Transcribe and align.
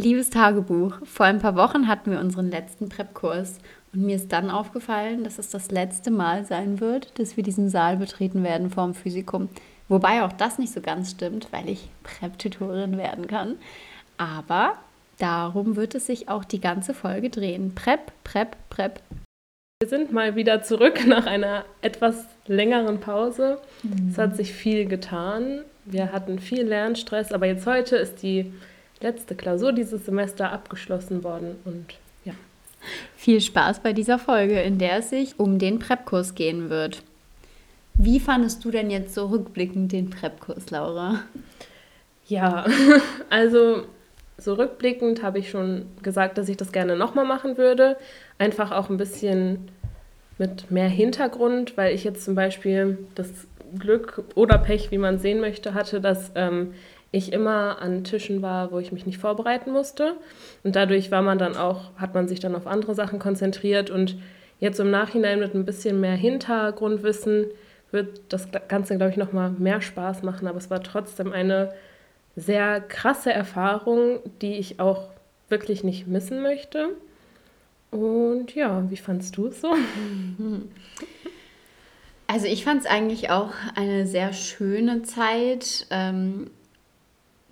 Liebes 0.00 0.30
Tagebuch, 0.30 0.94
vor 1.04 1.26
ein 1.26 1.40
paar 1.40 1.56
Wochen 1.56 1.86
hatten 1.86 2.10
wir 2.10 2.20
unseren 2.20 2.50
letzten 2.50 2.88
Prep-Kurs 2.88 3.58
und 3.92 4.00
mir 4.00 4.16
ist 4.16 4.32
dann 4.32 4.48
aufgefallen, 4.48 5.24
dass 5.24 5.38
es 5.38 5.50
das 5.50 5.70
letzte 5.70 6.10
Mal 6.10 6.46
sein 6.46 6.80
wird, 6.80 7.18
dass 7.18 7.36
wir 7.36 7.44
diesen 7.44 7.68
Saal 7.68 7.98
betreten 7.98 8.42
werden 8.42 8.70
vor 8.70 8.84
dem 8.84 8.94
Physikum. 8.94 9.50
Wobei 9.88 10.22
auch 10.22 10.32
das 10.32 10.58
nicht 10.58 10.72
so 10.72 10.80
ganz 10.80 11.10
stimmt, 11.10 11.48
weil 11.50 11.68
ich 11.68 11.90
Prep-Tutorin 12.02 12.96
werden 12.96 13.26
kann. 13.26 13.56
Aber 14.16 14.78
darum 15.18 15.76
wird 15.76 15.94
es 15.94 16.06
sich 16.06 16.30
auch 16.30 16.44
die 16.44 16.62
ganze 16.62 16.94
Folge 16.94 17.28
drehen. 17.28 17.74
Prep, 17.74 18.10
Prep, 18.24 18.56
Prep. 18.70 19.02
Wir 19.82 19.88
sind 19.88 20.12
mal 20.12 20.34
wieder 20.34 20.62
zurück 20.62 21.06
nach 21.06 21.26
einer 21.26 21.66
etwas 21.82 22.24
längeren 22.46 23.00
Pause. 23.00 23.58
Mhm. 23.82 24.08
Es 24.10 24.16
hat 24.16 24.34
sich 24.34 24.54
viel 24.54 24.86
getan. 24.86 25.60
Wir 25.84 26.10
hatten 26.10 26.38
viel 26.38 26.62
Lernstress, 26.62 27.32
aber 27.32 27.44
jetzt 27.44 27.66
heute 27.66 27.96
ist 27.96 28.22
die 28.22 28.50
letzte 29.00 29.34
Klausur 29.34 29.72
dieses 29.72 30.04
Semester 30.04 30.52
abgeschlossen 30.52 31.24
worden 31.24 31.56
und 31.64 31.86
ja. 32.24 32.34
Viel 33.16 33.40
Spaß 33.40 33.80
bei 33.80 33.92
dieser 33.92 34.18
Folge, 34.18 34.60
in 34.60 34.78
der 34.78 34.98
es 34.98 35.10
sich 35.10 35.38
um 35.38 35.58
den 35.58 35.78
Prep-Kurs 35.78 36.34
gehen 36.34 36.70
wird. 36.70 37.02
Wie 37.94 38.20
fandest 38.20 38.64
du 38.64 38.70
denn 38.70 38.90
jetzt 38.90 39.14
so 39.14 39.26
rückblickend 39.26 39.92
den 39.92 40.10
Prep-Kurs, 40.10 40.70
Laura? 40.70 41.20
Ja, 42.26 42.64
also 43.30 43.84
so 44.38 44.54
rückblickend 44.54 45.22
habe 45.22 45.38
ich 45.38 45.50
schon 45.50 45.86
gesagt, 46.02 46.38
dass 46.38 46.48
ich 46.48 46.56
das 46.56 46.72
gerne 46.72 46.96
nochmal 46.96 47.26
machen 47.26 47.58
würde. 47.58 47.96
Einfach 48.38 48.70
auch 48.70 48.88
ein 48.88 48.96
bisschen 48.96 49.68
mit 50.38 50.70
mehr 50.70 50.88
Hintergrund, 50.88 51.76
weil 51.76 51.94
ich 51.94 52.04
jetzt 52.04 52.24
zum 52.24 52.34
Beispiel 52.34 52.98
das 53.14 53.28
Glück 53.78 54.24
oder 54.34 54.56
Pech, 54.58 54.90
wie 54.90 54.98
man 54.98 55.18
sehen 55.18 55.40
möchte, 55.40 55.74
hatte, 55.74 56.00
dass 56.00 56.32
ähm, 56.34 56.72
ich 57.12 57.32
immer 57.32 57.80
an 57.80 58.04
Tischen 58.04 58.40
war, 58.42 58.70
wo 58.70 58.78
ich 58.78 58.92
mich 58.92 59.06
nicht 59.06 59.18
vorbereiten 59.18 59.72
musste. 59.72 60.14
Und 60.62 60.76
dadurch 60.76 61.10
war 61.10 61.22
man 61.22 61.38
dann 61.38 61.56
auch, 61.56 61.90
hat 61.96 62.14
man 62.14 62.28
sich 62.28 62.40
dann 62.40 62.54
auf 62.54 62.66
andere 62.66 62.94
Sachen 62.94 63.18
konzentriert. 63.18 63.90
Und 63.90 64.16
jetzt 64.60 64.78
im 64.78 64.90
Nachhinein 64.90 65.40
mit 65.40 65.54
ein 65.54 65.64
bisschen 65.64 66.00
mehr 66.00 66.14
Hintergrundwissen 66.14 67.46
wird 67.90 68.20
das 68.28 68.48
Ganze, 68.68 68.96
glaube 68.96 69.10
ich, 69.10 69.16
nochmal 69.16 69.50
mehr 69.50 69.80
Spaß 69.80 70.22
machen. 70.22 70.46
Aber 70.46 70.58
es 70.58 70.70
war 70.70 70.82
trotzdem 70.82 71.32
eine 71.32 71.72
sehr 72.36 72.80
krasse 72.80 73.32
Erfahrung, 73.32 74.20
die 74.40 74.54
ich 74.54 74.78
auch 74.78 75.08
wirklich 75.48 75.82
nicht 75.82 76.06
missen 76.06 76.42
möchte. 76.42 76.90
Und 77.90 78.54
ja, 78.54 78.88
wie 78.88 78.96
fandst 78.96 79.36
du 79.36 79.46
es 79.46 79.60
so? 79.60 79.74
Also 82.28 82.46
ich 82.46 82.62
fand 82.62 82.82
es 82.82 82.86
eigentlich 82.86 83.30
auch 83.30 83.52
eine 83.74 84.06
sehr 84.06 84.32
schöne 84.32 85.02
Zeit. 85.02 85.88
Ähm, 85.90 86.48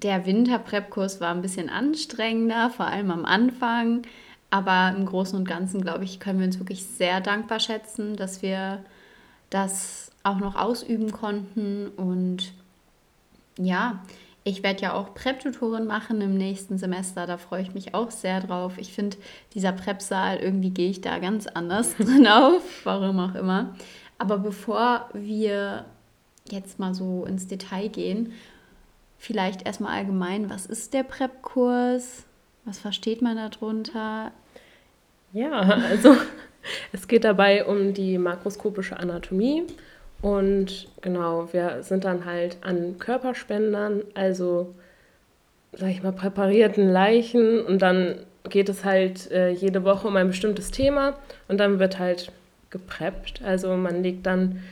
der 0.03 0.27
Winter-Prep-Kurs 0.27 1.21
war 1.21 1.35
ein 1.35 1.43
bisschen 1.43 1.69
anstrengender, 1.69 2.71
vor 2.71 2.87
allem 2.87 3.11
am 3.11 3.25
Anfang. 3.25 4.03
Aber 4.51 4.95
im 4.97 5.05
Großen 5.05 5.39
und 5.39 5.47
Ganzen, 5.47 5.83
glaube 5.83 6.05
ich, 6.05 6.21
können 6.21 6.39
wir 6.39 6.47
uns 6.47 6.59
wirklich 6.59 6.85
sehr 6.85 7.21
dankbar 7.21 7.61
schätzen, 7.61 8.17
dass 8.17 8.41
wir 8.41 8.83
das 9.51 10.11
auch 10.23 10.39
noch 10.39 10.57
ausüben 10.57 11.13
konnten. 11.13 11.89
Und 11.89 12.53
ja, 13.59 14.03
ich 14.45 14.63
werde 14.63 14.83
ja 14.83 14.95
auch 14.95 15.15
Prep-Tutorin 15.15 15.87
machen 15.87 16.21
im 16.21 16.39
nächsten 16.39 16.79
Semester. 16.79 17.27
Da 17.27 17.37
freue 17.37 17.63
ich 17.63 17.75
mich 17.75 17.95
auch 17.95 18.11
sehr 18.11 18.41
drauf. 18.41 18.79
Ich 18.79 18.93
finde, 18.93 19.19
dieser 19.55 19.73
Prep-Saal, 19.73 20.39
irgendwie 20.39 20.71
gehe 20.71 20.91
ich 20.91 21.01
da 21.01 21.19
ganz 21.19 21.47
anders 21.47 21.97
drin 21.99 22.27
auf, 22.27 22.63
warum 22.85 23.19
auch 23.19 23.35
immer. 23.35 23.75
Aber 24.17 24.39
bevor 24.39 25.11
wir 25.13 25.85
jetzt 26.51 26.79
mal 26.79 26.95
so 26.95 27.27
ins 27.27 27.47
Detail 27.47 27.89
gehen 27.89 28.33
Vielleicht 29.19 29.67
erstmal 29.67 29.99
allgemein, 29.99 30.49
was 30.49 30.67
ist 30.67 30.95
der 30.95 31.03
PrEP-Kurs? 31.03 32.25
Was 32.65 32.79
versteht 32.79 33.21
man 33.21 33.37
darunter? 33.37 34.33
Ja, 35.33 35.61
also 35.61 36.17
es 36.93 37.09
geht 37.09 37.25
dabei 37.25 37.65
um 37.67 37.95
die 37.95 38.17
makroskopische 38.17 38.99
Anatomie. 38.99 39.65
Und 40.23 40.89
genau, 41.01 41.53
wir 41.53 41.83
sind 41.83 42.05
dann 42.05 42.25
halt 42.25 42.59
an 42.63 42.99
Körperspendern, 42.99 44.03
also 44.15 44.75
sag 45.73 45.91
ich 45.91 46.03
mal, 46.03 46.13
präparierten 46.13 46.89
Leichen. 46.89 47.61
Und 47.65 47.83
dann 47.83 48.21
geht 48.49 48.69
es 48.69 48.85
halt 48.85 49.31
äh, 49.31 49.51
jede 49.51 49.85
Woche 49.85 50.09
um 50.09 50.17
ein 50.17 50.29
bestimmtes 50.29 50.71
Thema 50.71 51.19
und 51.49 51.59
dann 51.59 51.79
wird 51.79 51.99
halt 51.99 52.33
gepreppt. 52.71 53.43
Also 53.45 53.77
man 53.77 54.03
legt 54.03 54.27
dann 54.27 54.63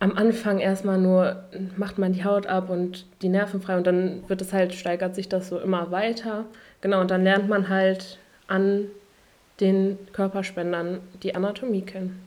am 0.00 0.16
Anfang 0.16 0.58
erstmal 0.58 0.98
nur 0.98 1.44
macht 1.76 1.98
man 1.98 2.12
die 2.12 2.24
Haut 2.24 2.46
ab 2.46 2.70
und 2.70 3.06
die 3.20 3.28
Nerven 3.28 3.60
frei 3.60 3.76
und 3.76 3.86
dann 3.86 4.28
wird 4.28 4.40
es 4.40 4.52
halt, 4.52 4.74
steigert 4.74 5.14
sich 5.14 5.28
das 5.28 5.48
so 5.48 5.58
immer 5.58 5.90
weiter. 5.90 6.46
Genau, 6.80 7.00
und 7.02 7.10
dann 7.10 7.22
lernt 7.22 7.48
man 7.48 7.68
halt 7.68 8.18
an 8.48 8.86
den 9.60 9.98
Körperspendern 10.12 11.00
die 11.22 11.34
Anatomie 11.34 11.82
kennen. 11.82 12.18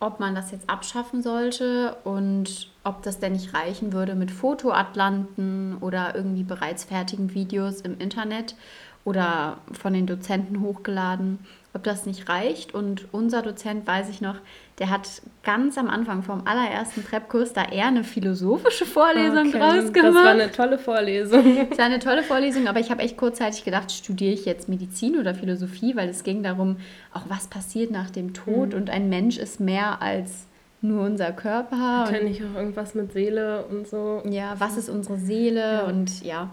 Ob 0.00 0.18
man 0.18 0.34
das 0.34 0.50
jetzt 0.50 0.68
abschaffen 0.68 1.22
sollte 1.22 1.94
und 2.04 2.70
ob 2.84 3.02
das 3.02 3.20
denn 3.20 3.32
nicht 3.32 3.52
reichen 3.52 3.92
würde 3.92 4.14
mit 4.14 4.30
Fotoatlanten 4.30 5.76
oder 5.78 6.14
irgendwie 6.14 6.42
bereits 6.42 6.84
fertigen 6.84 7.34
Videos 7.34 7.82
im 7.82 7.98
Internet 7.98 8.56
oder 9.04 9.58
von 9.72 9.92
den 9.92 10.06
Dozenten 10.06 10.62
hochgeladen, 10.62 11.38
ob 11.74 11.82
das 11.84 12.06
nicht 12.06 12.28
reicht. 12.28 12.74
Und 12.74 13.08
unser 13.12 13.42
Dozent, 13.42 13.86
weiß 13.86 14.08
ich 14.08 14.20
noch, 14.20 14.36
der 14.78 14.90
hat 14.90 15.08
ganz 15.42 15.78
am 15.78 15.88
Anfang 15.88 16.22
vom 16.22 16.46
allerersten 16.46 17.02
Prep-Kurs 17.02 17.52
da 17.52 17.64
eher 17.64 17.86
eine 17.86 18.04
philosophische 18.04 18.84
Vorlesung 18.84 19.48
okay. 19.48 19.58
draus 19.58 19.92
gemacht. 19.92 19.96
Das 19.96 20.14
war 20.14 20.30
eine 20.30 20.50
tolle 20.50 20.78
Vorlesung. 20.78 21.42
Das 21.70 21.78
war 21.78 21.86
eine 21.86 21.98
tolle 21.98 22.22
Vorlesung, 22.22 22.68
aber 22.68 22.80
ich 22.80 22.90
habe 22.90 23.02
echt 23.02 23.16
kurzzeitig 23.16 23.64
gedacht, 23.64 23.90
studiere 23.92 24.32
ich 24.32 24.44
jetzt 24.44 24.68
Medizin 24.68 25.16
oder 25.16 25.34
Philosophie, 25.34 25.96
weil 25.96 26.08
es 26.08 26.24
ging 26.24 26.42
darum, 26.42 26.76
auch 27.12 27.24
was 27.28 27.46
passiert 27.46 27.90
nach 27.90 28.10
dem 28.10 28.34
Tod 28.34 28.70
mhm. 28.70 28.74
und 28.74 28.90
ein 28.90 29.08
Mensch 29.08 29.38
ist 29.38 29.60
mehr 29.60 30.02
als 30.02 30.46
nur 30.82 31.04
unser 31.04 31.32
Körper. 31.32 32.08
Ja 32.12 32.22
nicht 32.22 32.42
auch 32.42 32.58
irgendwas 32.58 32.94
mit 32.94 33.12
Seele 33.12 33.64
und 33.66 33.86
so. 33.86 34.22
Ja, 34.28 34.56
was 34.58 34.76
ist 34.76 34.88
unsere 34.88 35.16
Seele 35.16 35.60
ja. 35.60 35.82
und 35.82 36.22
ja. 36.22 36.50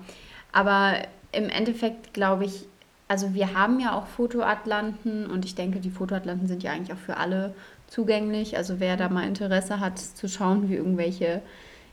Aber 0.52 0.94
im 1.32 1.50
Endeffekt 1.50 2.14
glaube 2.14 2.46
ich, 2.46 2.68
also 3.10 3.34
wir 3.34 3.56
haben 3.56 3.80
ja 3.80 3.94
auch 3.94 4.06
Fotoatlanten 4.06 5.26
und 5.26 5.44
ich 5.44 5.56
denke, 5.56 5.80
die 5.80 5.90
Fotoatlanten 5.90 6.48
sind 6.48 6.62
ja 6.62 6.72
eigentlich 6.72 6.94
auch 6.96 7.02
für 7.02 7.18
alle 7.18 7.56
zugänglich. 7.88 8.56
Also 8.56 8.80
wer 8.80 8.98
da 8.98 9.10
mal 9.10 9.28
Interesse 9.28 9.80
hat 9.80 9.98
zu 9.98 10.30
schauen, 10.30 10.70
wie 10.70 10.76
irgendwelche 10.76 11.42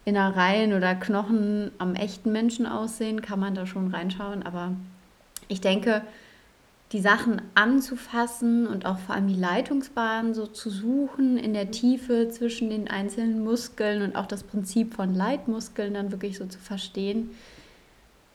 Innereien 0.04 0.75
oder 0.75 0.94
Knochen 0.94 1.71
am 1.78 1.94
echten 1.94 2.32
Menschen 2.32 2.66
aussehen, 2.66 3.22
kann 3.22 3.41
man 3.41 3.54
da 3.54 3.66
schon 3.66 3.94
reinschauen. 3.94 4.43
Aber 4.43 4.72
ich 5.49 5.62
denke, 5.62 6.03
die 6.93 7.00
Sachen 7.00 7.41
anzufassen 7.54 8.66
und 8.66 8.84
auch 8.84 8.98
vor 8.98 9.15
allem 9.15 9.28
die 9.28 9.41
Leitungsbahnen 9.41 10.34
so 10.34 10.47
zu 10.47 10.69
suchen 10.69 11.38
in 11.38 11.54
der 11.54 11.71
Tiefe 11.71 12.28
zwischen 12.28 12.69
den 12.69 12.88
einzelnen 12.88 13.43
Muskeln 13.43 14.03
und 14.03 14.16
auch 14.16 14.27
das 14.27 14.43
Prinzip 14.43 14.93
von 14.93 15.15
Leitmuskeln 15.15 15.94
dann 15.94 16.12
wirklich 16.12 16.37
so 16.37 16.44
zu 16.44 16.59
verstehen, 16.59 17.31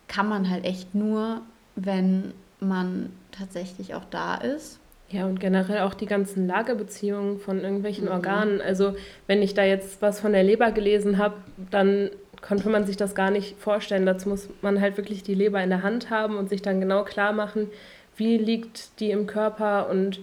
kann 0.07 0.27
man 0.27 0.49
halt 0.49 0.65
echt 0.65 0.95
nur, 0.95 1.41
wenn 1.75 2.33
man 2.61 3.11
tatsächlich 3.31 3.93
auch 3.93 4.05
da 4.09 4.35
ist. 4.35 4.79
Ja, 5.09 5.25
und 5.25 5.41
generell 5.41 5.79
auch 5.79 5.93
die 5.93 6.05
ganzen 6.05 6.47
Lagerbeziehungen 6.47 7.39
von 7.39 7.59
irgendwelchen 7.59 8.05
mhm. 8.05 8.11
Organen. 8.11 8.61
Also 8.61 8.95
wenn 9.27 9.41
ich 9.41 9.53
da 9.53 9.63
jetzt 9.63 10.01
was 10.01 10.21
von 10.21 10.31
der 10.31 10.43
Leber 10.43 10.71
gelesen 10.71 11.17
habe, 11.17 11.35
dann 11.69 12.09
konnte 12.41 12.69
man 12.69 12.85
sich 12.85 12.95
das 12.95 13.13
gar 13.13 13.29
nicht 13.29 13.59
vorstellen. 13.59 14.05
Dazu 14.05 14.29
muss 14.29 14.47
man 14.61 14.79
halt 14.79 14.95
wirklich 14.95 15.21
die 15.21 15.35
Leber 15.35 15.61
in 15.61 15.69
der 15.69 15.83
Hand 15.83 16.09
haben 16.09 16.37
und 16.37 16.49
sich 16.49 16.61
dann 16.61 16.79
genau 16.79 17.03
klar 17.03 17.33
machen, 17.33 17.67
wie 18.15 18.37
liegt 18.37 18.99
die 18.99 19.11
im 19.11 19.27
Körper 19.27 19.89
und 19.89 20.21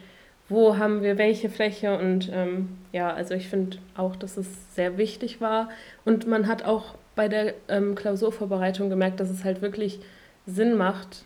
wo 0.48 0.78
haben 0.78 1.02
wir 1.02 1.18
welche 1.18 1.50
Fläche. 1.50 1.98
Und 1.98 2.30
ähm, 2.32 2.78
ja, 2.92 3.12
also 3.12 3.34
ich 3.34 3.48
finde 3.48 3.76
auch, 3.94 4.16
dass 4.16 4.38
es 4.38 4.74
sehr 4.74 4.96
wichtig 4.96 5.42
war. 5.42 5.68
Und 6.06 6.26
man 6.26 6.46
hat 6.46 6.64
auch 6.64 6.94
bei 7.14 7.28
der 7.28 7.54
ähm, 7.68 7.94
Klausurvorbereitung 7.94 8.88
gemerkt, 8.88 9.20
dass 9.20 9.28
es 9.28 9.44
halt 9.44 9.60
wirklich 9.60 10.00
Sinn 10.46 10.76
macht, 10.76 11.24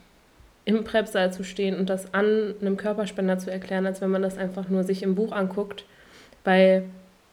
im 0.65 0.84
Präpsaal 0.84 1.32
zu 1.32 1.44
stehen 1.44 1.76
und 1.76 1.91
das 1.91 2.14
an 2.14 2.55
einem 2.61 2.76
Körperspender 2.76 3.38
zu 3.38 3.50
erklären, 3.50 3.87
als 3.87 4.00
wenn 4.00 4.11
man 4.11 4.23
das 4.23 4.38
einfach 4.38 4.69
nur 4.69 4.85
sich 4.85 5.03
im 5.03 5.14
Buch 5.14 5.32
anguckt. 5.32 5.85
Weil, 6.44 6.85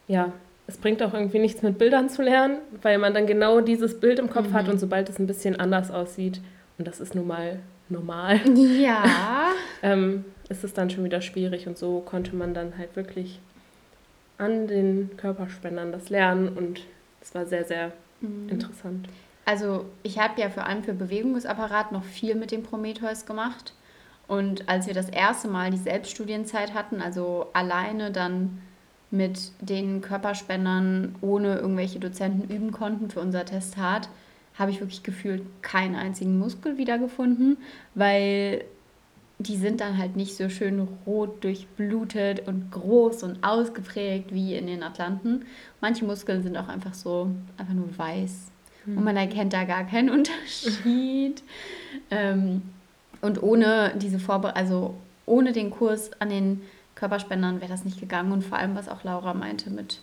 ja, 0.08 0.32
es 0.66 0.76
bringt 0.76 1.02
auch 1.02 1.14
irgendwie 1.14 1.38
nichts 1.38 1.62
mit 1.62 1.78
Bildern 1.78 2.08
zu 2.08 2.22
lernen, 2.22 2.58
weil 2.82 2.98
man 2.98 3.14
dann 3.14 3.26
genau 3.26 3.60
dieses 3.60 3.98
Bild 3.98 4.18
im 4.18 4.30
Kopf 4.30 4.48
mhm. 4.48 4.54
hat 4.54 4.68
und 4.68 4.78
sobald 4.78 5.08
es 5.08 5.18
ein 5.18 5.26
bisschen 5.26 5.58
anders 5.58 5.90
aussieht, 5.90 6.40
und 6.78 6.88
das 6.88 7.00
ist 7.00 7.14
nun 7.14 7.26
mal 7.26 7.58
normal, 7.88 8.40
ja. 8.80 9.04
ähm, 9.82 10.24
ist 10.48 10.64
es 10.64 10.72
dann 10.72 10.90
schon 10.90 11.04
wieder 11.04 11.20
schwierig 11.20 11.66
und 11.68 11.78
so 11.78 12.00
konnte 12.00 12.34
man 12.34 12.54
dann 12.54 12.78
halt 12.78 12.96
wirklich 12.96 13.40
an 14.38 14.66
den 14.66 15.10
Körperspendern 15.16 15.92
das 15.92 16.08
lernen 16.08 16.48
und 16.48 16.80
es 17.20 17.34
war 17.34 17.46
sehr, 17.46 17.64
sehr 17.64 17.92
Mhm. 18.20 18.48
Interessant. 18.48 19.08
Also 19.44 19.86
ich 20.02 20.18
habe 20.18 20.40
ja 20.40 20.50
vor 20.50 20.66
allem 20.66 20.84
für 20.84 20.94
Bewegungsapparat 20.94 21.92
noch 21.92 22.04
viel 22.04 22.34
mit 22.34 22.50
dem 22.52 22.62
Prometheus 22.62 23.26
gemacht. 23.26 23.74
Und 24.28 24.68
als 24.68 24.86
wir 24.86 24.94
das 24.94 25.08
erste 25.08 25.48
Mal 25.48 25.70
die 25.70 25.76
Selbststudienzeit 25.76 26.72
hatten, 26.72 27.00
also 27.00 27.48
alleine 27.52 28.12
dann 28.12 28.60
mit 29.10 29.50
den 29.60 30.02
Körperspendern 30.02 31.16
ohne 31.20 31.56
irgendwelche 31.56 31.98
Dozenten 31.98 32.48
üben 32.48 32.70
konnten 32.70 33.10
für 33.10 33.20
unser 33.20 33.44
Testat, 33.44 34.08
habe 34.56 34.70
ich 34.70 34.80
wirklich 34.80 35.02
gefühlt 35.02 35.42
keinen 35.62 35.96
einzigen 35.96 36.38
Muskel 36.38 36.78
wiedergefunden, 36.78 37.56
weil 37.94 38.64
die 39.38 39.56
sind 39.56 39.80
dann 39.80 39.96
halt 39.96 40.16
nicht 40.16 40.36
so 40.36 40.50
schön 40.50 40.86
rot 41.06 41.42
durchblutet 41.42 42.46
und 42.46 42.70
groß 42.70 43.22
und 43.22 43.42
ausgeprägt 43.42 44.34
wie 44.34 44.54
in 44.54 44.66
den 44.66 44.82
Atlanten. 44.82 45.46
Manche 45.80 46.04
Muskeln 46.04 46.42
sind 46.42 46.58
auch 46.58 46.68
einfach 46.68 46.92
so, 46.92 47.30
einfach 47.56 47.72
nur 47.72 47.96
weiß. 47.96 48.52
Hm. 48.90 48.98
Und 48.98 49.04
man 49.04 49.16
erkennt 49.16 49.52
da 49.52 49.64
gar 49.64 49.84
keinen 49.84 50.10
Unterschied. 50.18 51.42
ähm, 52.10 52.62
und 53.20 53.42
ohne 53.42 53.92
diese 53.96 54.18
Vorbereitung, 54.18 54.58
also 54.58 54.94
ohne 55.26 55.52
den 55.52 55.70
Kurs 55.70 56.10
an 56.20 56.30
den 56.30 56.62
Körperspendern 56.94 57.60
wäre 57.60 57.70
das 57.70 57.84
nicht 57.84 58.00
gegangen. 58.00 58.32
Und 58.32 58.42
vor 58.42 58.58
allem, 58.58 58.74
was 58.74 58.88
auch 58.88 59.04
Laura 59.04 59.34
meinte 59.34 59.70
mit 59.70 60.00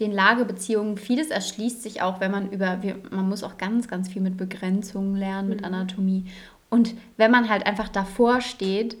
den 0.00 0.12
Lagebeziehungen, 0.12 0.96
vieles 0.96 1.28
erschließt 1.28 1.82
sich 1.82 2.02
auch, 2.02 2.20
wenn 2.20 2.30
man 2.30 2.50
über, 2.50 2.78
man 3.10 3.28
muss 3.28 3.42
auch 3.42 3.58
ganz, 3.58 3.88
ganz 3.88 4.08
viel 4.08 4.22
mit 4.22 4.36
Begrenzungen 4.36 5.16
lernen, 5.16 5.48
mit 5.48 5.60
mhm. 5.60 5.66
Anatomie. 5.66 6.24
Und 6.70 6.94
wenn 7.16 7.30
man 7.30 7.48
halt 7.48 7.66
einfach 7.66 7.88
davor 7.88 8.40
steht, 8.40 8.96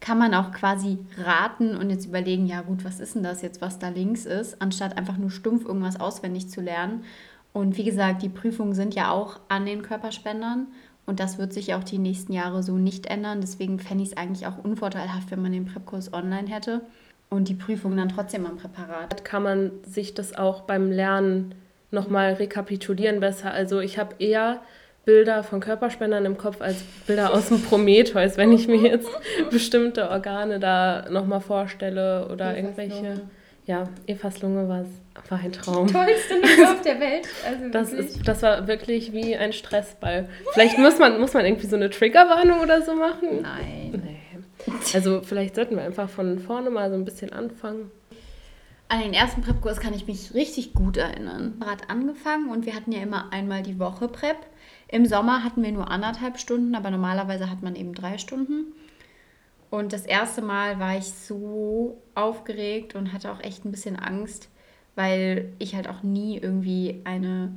kann 0.00 0.18
man 0.18 0.34
auch 0.34 0.52
quasi 0.52 0.98
raten 1.18 1.76
und 1.76 1.90
jetzt 1.90 2.06
überlegen, 2.06 2.46
ja 2.46 2.62
gut, 2.62 2.84
was 2.84 3.00
ist 3.00 3.14
denn 3.14 3.22
das 3.22 3.42
jetzt, 3.42 3.60
was 3.60 3.78
da 3.78 3.88
links 3.88 4.24
ist, 4.24 4.60
anstatt 4.60 4.96
einfach 4.96 5.18
nur 5.18 5.30
stumpf 5.30 5.66
irgendwas 5.66 6.00
auswendig 6.00 6.48
zu 6.48 6.60
lernen. 6.60 7.04
Und 7.52 7.76
wie 7.76 7.84
gesagt, 7.84 8.22
die 8.22 8.28
Prüfungen 8.28 8.74
sind 8.74 8.94
ja 8.94 9.10
auch 9.10 9.40
an 9.48 9.66
den 9.66 9.82
Körperspendern 9.82 10.68
und 11.06 11.18
das 11.18 11.38
wird 11.38 11.52
sich 11.52 11.74
auch 11.74 11.82
die 11.82 11.98
nächsten 11.98 12.32
Jahre 12.32 12.62
so 12.62 12.76
nicht 12.76 13.06
ändern. 13.06 13.40
Deswegen 13.40 13.80
fände 13.80 14.04
ich 14.04 14.10
es 14.10 14.16
eigentlich 14.16 14.46
auch 14.46 14.62
unvorteilhaft, 14.62 15.30
wenn 15.30 15.42
man 15.42 15.52
den 15.52 15.66
Präpkurs 15.66 16.12
online 16.12 16.48
hätte 16.48 16.82
und 17.28 17.48
die 17.48 17.54
Prüfung 17.54 17.96
dann 17.96 18.08
trotzdem 18.08 18.46
am 18.46 18.56
Präparat. 18.56 19.24
Kann 19.24 19.42
man 19.42 19.70
sich 19.84 20.14
das 20.14 20.36
auch 20.36 20.62
beim 20.62 20.92
Lernen 20.92 21.54
nochmal 21.90 22.34
rekapitulieren 22.34 23.18
besser? 23.20 23.52
Also 23.52 23.80
ich 23.80 23.98
habe 23.98 24.14
eher 24.20 24.60
Bilder 25.04 25.42
von 25.42 25.60
Körperspendern 25.60 26.24
im 26.26 26.36
Kopf 26.36 26.60
als 26.60 26.82
Bilder 27.06 27.32
aus 27.32 27.48
dem 27.48 27.62
Prometheus, 27.62 28.36
wenn 28.36 28.52
ich 28.52 28.68
mir 28.68 28.76
jetzt 28.76 29.08
bestimmte 29.50 30.08
Organe 30.10 30.60
da 30.60 31.06
nochmal 31.10 31.40
vorstelle 31.40 32.28
oder 32.30 32.56
irgendwelche. 32.56 33.22
Ja, 33.70 33.88
Evas 34.08 34.42
Lunge 34.42 34.68
war, 34.68 34.84
war 35.28 35.38
ein 35.38 35.52
Traum. 35.52 35.86
Die 35.86 35.92
tollste 35.92 36.34
Lunge 36.34 36.72
auf 36.72 36.82
der 36.82 36.98
Welt. 36.98 37.28
Also 37.46 37.68
das, 37.68 37.92
ist, 37.92 38.26
das 38.26 38.42
war 38.42 38.66
wirklich 38.66 39.12
wie 39.12 39.36
ein 39.36 39.52
Stressball. 39.52 40.28
Vielleicht 40.54 40.76
muss 40.76 40.98
man, 40.98 41.20
muss 41.20 41.34
man 41.34 41.44
irgendwie 41.44 41.68
so 41.68 41.76
eine 41.76 41.88
Triggerwarnung 41.88 42.58
oder 42.58 42.82
so 42.82 42.96
machen. 42.96 43.42
Nein. 43.42 44.02
Nee. 44.04 44.74
Also 44.92 45.20
vielleicht 45.22 45.54
sollten 45.54 45.76
wir 45.76 45.84
einfach 45.84 46.08
von 46.08 46.40
vorne 46.40 46.70
mal 46.70 46.90
so 46.90 46.96
ein 46.96 47.04
bisschen 47.04 47.32
anfangen. 47.32 47.92
An 48.88 49.02
den 49.02 49.14
ersten 49.14 49.40
Prep-Kurs 49.42 49.78
kann 49.78 49.94
ich 49.94 50.08
mich 50.08 50.34
richtig 50.34 50.74
gut 50.74 50.96
erinnern. 50.96 51.54
Hat 51.64 51.90
angefangen 51.90 52.48
und 52.48 52.66
wir 52.66 52.74
hatten 52.74 52.90
ja 52.90 53.00
immer 53.00 53.32
einmal 53.32 53.62
die 53.62 53.78
Woche 53.78 54.08
Prep. 54.08 54.38
Im 54.88 55.06
Sommer 55.06 55.44
hatten 55.44 55.62
wir 55.62 55.70
nur 55.70 55.92
anderthalb 55.92 56.40
Stunden, 56.40 56.74
aber 56.74 56.90
normalerweise 56.90 57.48
hat 57.48 57.62
man 57.62 57.76
eben 57.76 57.94
drei 57.94 58.18
Stunden. 58.18 58.72
Und 59.70 59.92
das 59.92 60.04
erste 60.04 60.42
Mal 60.42 60.78
war 60.80 60.96
ich 60.98 61.12
so 61.12 61.96
aufgeregt 62.14 62.94
und 62.94 63.12
hatte 63.12 63.30
auch 63.30 63.40
echt 63.40 63.64
ein 63.64 63.70
bisschen 63.70 63.96
Angst, 63.96 64.48
weil 64.96 65.52
ich 65.58 65.76
halt 65.76 65.88
auch 65.88 66.02
nie 66.02 66.38
irgendwie 66.38 67.00
eine 67.04 67.52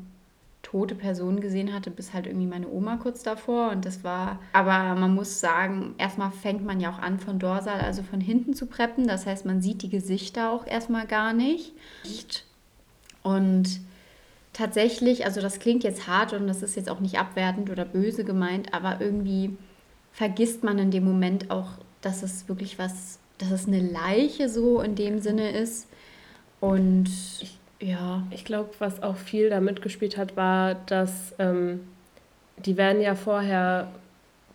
tote 0.61 0.95
Person 0.95 1.41
gesehen 1.41 1.73
hatte, 1.73 1.91
bis 1.91 2.13
halt 2.13 2.25
irgendwie 2.25 2.47
meine 2.47 2.69
Oma 2.69 2.97
kurz 2.97 3.23
davor. 3.23 3.71
Und 3.71 3.85
das 3.85 4.03
war, 4.03 4.39
aber 4.53 4.99
man 4.99 5.13
muss 5.13 5.39
sagen, 5.39 5.95
erstmal 5.97 6.31
fängt 6.31 6.63
man 6.63 6.79
ja 6.79 6.91
auch 6.91 6.99
an 6.99 7.19
von 7.19 7.37
Dorsal, 7.39 7.81
also 7.81 8.01
von 8.03 8.21
hinten 8.21 8.53
zu 8.53 8.67
preppen. 8.67 9.07
Das 9.07 9.25
heißt, 9.25 9.45
man 9.45 9.61
sieht 9.61 9.81
die 9.81 9.89
Gesichter 9.89 10.51
auch 10.51 10.65
erstmal 10.65 11.05
gar 11.05 11.33
nicht. 11.33 11.73
Und 13.23 13.81
tatsächlich, 14.53 15.25
also 15.25 15.41
das 15.41 15.59
klingt 15.59 15.83
jetzt 15.83 16.07
hart 16.07 16.33
und 16.33 16.47
das 16.47 16.61
ist 16.61 16.75
jetzt 16.75 16.89
auch 16.89 16.99
nicht 16.99 17.19
abwertend 17.19 17.69
oder 17.69 17.85
böse 17.85 18.23
gemeint, 18.23 18.73
aber 18.73 19.01
irgendwie 19.01 19.57
vergisst 20.11 20.63
man 20.63 20.77
in 20.79 20.91
dem 20.91 21.03
Moment 21.03 21.49
auch, 21.51 21.71
dass 22.03 22.21
es 22.21 22.47
wirklich 22.47 22.77
was, 22.77 23.17
dass 23.39 23.51
es 23.51 23.67
eine 23.67 23.79
Leiche 23.79 24.49
so 24.49 24.81
in 24.81 24.95
dem 24.95 25.19
Sinne 25.19 25.51
ist. 25.51 25.87
Und 26.59 27.09
ich, 27.41 27.57
ja. 27.79 28.23
Ich 28.31 28.45
glaube, 28.45 28.69
was 28.79 29.01
auch 29.01 29.17
viel 29.17 29.49
da 29.49 29.59
mitgespielt 29.59 30.17
hat, 30.17 30.37
war, 30.37 30.75
dass 30.75 31.33
ähm, 31.39 31.81
die 32.57 32.77
werden 32.77 33.01
ja 33.01 33.15
vorher 33.15 33.89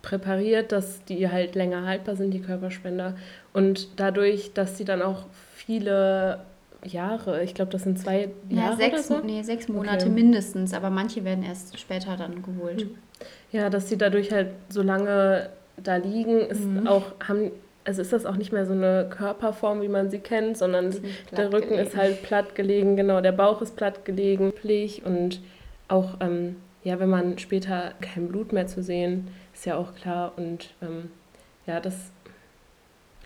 präpariert, 0.01 0.71
dass 0.71 1.03
die 1.05 1.29
halt 1.29 1.55
länger 1.55 1.85
haltbar 1.85 2.15
sind, 2.15 2.31
die 2.31 2.41
Körperspender. 2.41 3.15
Und 3.51 3.99
dadurch, 3.99 4.53
dass 4.53 4.77
sie 4.77 4.85
dann 4.85 5.01
auch 5.01 5.25
viele 5.55 6.45
Jahre. 6.85 7.43
Ich 7.43 7.53
glaube, 7.53 7.71
das 7.71 7.83
sind 7.83 7.99
zwei 7.99 8.29
ja, 8.49 8.61
Jahre. 8.61 8.77
Sechs, 8.77 9.11
oder 9.11 9.19
so? 9.19 9.25
nee, 9.25 9.41
sechs 9.41 9.67
Monate 9.67 10.05
okay. 10.05 10.13
mindestens, 10.13 10.73
aber 10.73 10.89
manche 10.89 11.25
werden 11.25 11.43
erst 11.43 11.77
später 11.77 12.15
dann 12.15 12.41
geholt. 12.41 12.87
Ja, 13.51 13.69
dass 13.69 13.89
sie 13.89 13.97
dadurch 13.97 14.31
halt 14.31 14.51
so 14.69 14.81
lange 14.81 15.49
da 15.83 15.97
liegen, 15.97 16.41
ist 16.41 16.65
mhm. 16.65 16.87
auch, 16.87 17.13
haben, 17.27 17.51
also 17.85 18.01
ist 18.01 18.13
das 18.13 18.25
auch 18.25 18.35
nicht 18.35 18.51
mehr 18.51 18.65
so 18.65 18.73
eine 18.73 19.07
Körperform, 19.09 19.81
wie 19.81 19.87
man 19.87 20.09
sie 20.09 20.19
kennt, 20.19 20.57
sondern 20.57 20.95
der 21.35 21.51
Rücken 21.51 21.69
gelegen. 21.69 21.87
ist 21.87 21.97
halt 21.97 22.23
platt 22.23 22.55
gelegen, 22.55 22.95
genau, 22.95 23.21
der 23.21 23.31
Bauch 23.31 23.61
ist 23.61 23.75
platt 23.75 24.05
gelegen, 24.05 24.51
pflich 24.51 25.03
und 25.05 25.41
auch, 25.87 26.17
ähm, 26.19 26.57
ja, 26.83 26.99
wenn 26.99 27.09
man 27.09 27.37
später 27.37 27.93
kein 28.01 28.27
Blut 28.27 28.53
mehr 28.53 28.67
zu 28.67 28.81
sehen, 28.83 29.27
ist 29.53 29.65
ja 29.65 29.75
auch 29.75 29.95
klar 29.95 30.33
und 30.37 30.69
ähm, 30.81 31.11
ja, 31.65 31.79
das 31.79 32.11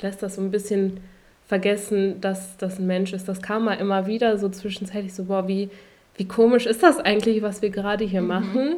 lässt 0.02 0.24
das 0.24 0.36
so 0.36 0.42
ein 0.42 0.52
bisschen 0.52 1.00
vergessen, 1.46 2.22
dass 2.22 2.58
das 2.58 2.80
ein 2.80 2.88
Mensch 2.88 3.14
ist. 3.14 3.28
Das 3.28 3.42
kam 3.42 3.66
mal 3.66 3.76
immer 3.76 4.08
wieder 4.08 4.38
so 4.38 4.50
zwischenzeitlich 4.50 5.14
so, 5.14 5.26
boah, 5.26 5.48
wie, 5.48 5.70
wie 6.16 6.28
komisch 6.28 6.66
ist 6.66 6.84
das 6.84 7.00
eigentlich, 7.00 7.42
was 7.42 7.62
wir 7.62 7.70
gerade 7.70 8.06
hier 8.06 8.22
mhm. 8.22 8.28
machen. 8.28 8.76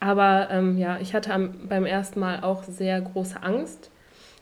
Aber 0.00 0.48
ähm, 0.50 0.78
ja, 0.78 0.98
ich 1.00 1.14
hatte 1.14 1.32
am, 1.32 1.54
beim 1.68 1.86
ersten 1.86 2.20
Mal 2.20 2.42
auch 2.42 2.62
sehr 2.64 3.00
große 3.00 3.42
Angst. 3.42 3.90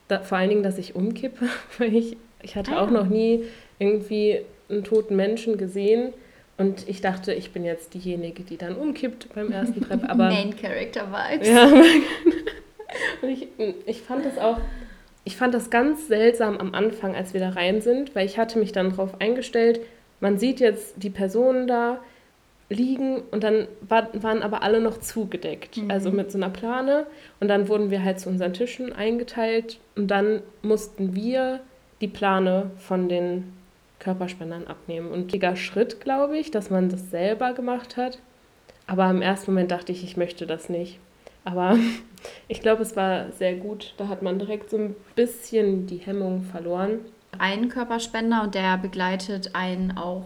Da, 0.09 0.21
vor 0.21 0.39
allen 0.39 0.51
Dingen, 0.51 0.63
dass 0.63 0.79
ich 0.79 0.95
umkippe, 0.95 1.47
weil 1.79 1.95
ich, 1.95 2.17
ich 2.43 2.57
hatte 2.57 2.73
ah. 2.73 2.83
auch 2.83 2.91
noch 2.91 3.07
nie 3.07 3.45
irgendwie 3.79 4.41
einen 4.69 4.85
toten 4.85 5.17
Menschen 5.17 5.59
gesehen. 5.59 6.13
Und 6.59 6.89
ich 6.89 7.01
dachte, 7.01 7.33
ich 7.33 7.53
bin 7.53 7.65
jetzt 7.65 7.95
diejenige, 7.95 8.43
die 8.43 8.57
dann 8.57 8.77
umkippt 8.77 9.35
beim 9.35 9.51
ersten 9.51 9.81
Treffen. 9.87 10.07
Aber 10.07 10.29
Main 10.29 10.55
Character 10.57 11.09
Vibes. 11.11 11.49
Ja, 11.49 11.67
und 13.23 13.29
ich, 13.29 13.49
ich 13.87 14.03
fand 14.03 14.27
es 14.27 14.39
auch 14.39 14.59
ich 15.25 15.37
fand 15.37 15.55
das 15.55 15.71
ganz 15.71 16.09
seltsam 16.09 16.59
am 16.59 16.75
Anfang, 16.75 17.15
als 17.15 17.33
wir 17.33 17.41
da 17.41 17.51
rein 17.51 17.81
sind, 17.81 18.15
weil 18.15 18.27
ich 18.27 18.39
hatte 18.39 18.59
mich 18.59 18.73
dann 18.73 18.91
darauf 18.91 19.21
eingestellt, 19.21 19.81
man 20.21 20.39
sieht 20.39 20.61
jetzt 20.61 20.95
die 20.97 21.11
Personen 21.11 21.67
da 21.67 21.99
liegen 22.73 23.21
und 23.31 23.45
dann 23.45 23.69
war, 23.81 24.09
waren 24.23 24.43
aber 24.43 24.63
alle 24.63 24.81
noch 24.81 24.99
zugedeckt, 24.99 25.77
mhm. 25.77 25.91
also 25.91 26.11
mit 26.11 26.33
so 26.33 26.39
einer 26.39 26.51
Plane 26.51 27.07
und 27.41 27.49
dann 27.49 27.69
wurden 27.69 27.91
wir 27.91 28.03
halt 28.03 28.21
zu 28.21 28.29
unseren 28.29 28.53
Tischen 28.53 28.93
eingeteilt 28.93 29.79
und 29.97 30.09
dann 30.09 30.43
mussten 30.63 31.15
wir 31.15 31.61
die 32.01 32.09
Plane 32.09 32.71
von 32.79 33.09
den 33.09 33.53
Körperspendern 34.01 34.67
abnehmen. 34.67 35.11
Und 35.11 35.27
wichtiger 35.27 35.55
Schritt, 35.57 36.01
glaube 36.01 36.37
ich, 36.37 36.51
dass 36.51 36.71
man 36.71 36.89
das 36.89 37.11
selber 37.11 37.53
gemacht 37.53 37.97
hat. 37.97 38.19
Aber 38.87 39.09
im 39.09 39.23
ersten 39.23 39.53
Moment 39.53 39.71
dachte 39.71 39.93
ich, 39.93 40.03
ich 40.03 40.17
möchte 40.17 40.47
das 40.47 40.69
nicht. 40.69 40.99
Aber 41.45 41.79
ich 42.49 42.61
glaube, 42.61 42.83
es 42.83 42.97
war 42.97 43.31
sehr 43.33 43.55
gut. 43.55 43.95
Da 43.97 44.09
hat 44.09 44.23
man 44.23 44.39
direkt 44.39 44.71
so 44.71 44.77
ein 44.77 44.97
bisschen 45.15 45.87
die 45.87 45.99
Hemmung 45.99 46.43
verloren. 46.43 47.01
Ein 47.39 47.69
Körperspender 47.69 48.43
und 48.43 48.55
der 48.55 48.77
begleitet 48.77 49.55
einen 49.55 49.97
auch 49.97 50.25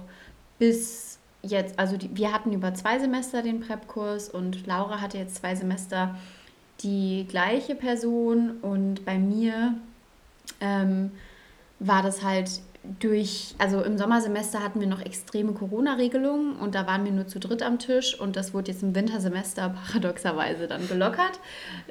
bis 0.58 1.15
jetzt. 1.42 1.78
Also 1.78 1.96
die, 1.96 2.16
wir 2.16 2.32
hatten 2.32 2.52
über 2.52 2.74
zwei 2.74 2.98
Semester 2.98 3.42
den 3.42 3.60
Prep-Kurs 3.60 4.28
und 4.28 4.66
Laura 4.66 5.00
hatte 5.00 5.18
jetzt 5.18 5.36
zwei 5.36 5.54
Semester 5.54 6.16
die 6.80 7.26
gleiche 7.28 7.74
Person 7.74 8.58
und 8.62 9.04
bei 9.04 9.18
mir 9.18 9.74
ähm, 10.60 11.10
war 11.78 12.02
das 12.02 12.22
halt 12.22 12.50
durch, 13.00 13.54
also 13.58 13.82
im 13.82 13.98
Sommersemester 13.98 14.62
hatten 14.62 14.80
wir 14.80 14.86
noch 14.86 15.00
extreme 15.00 15.52
Corona-Regelungen 15.52 16.56
und 16.56 16.74
da 16.74 16.86
waren 16.86 17.04
wir 17.04 17.12
nur 17.12 17.26
zu 17.26 17.40
dritt 17.40 17.62
am 17.62 17.78
Tisch 17.78 18.18
und 18.18 18.36
das 18.36 18.54
wurde 18.54 18.70
jetzt 18.70 18.82
im 18.82 18.94
Wintersemester 18.94 19.74
paradoxerweise 19.86 20.66
dann 20.68 20.86
gelockert 20.86 21.40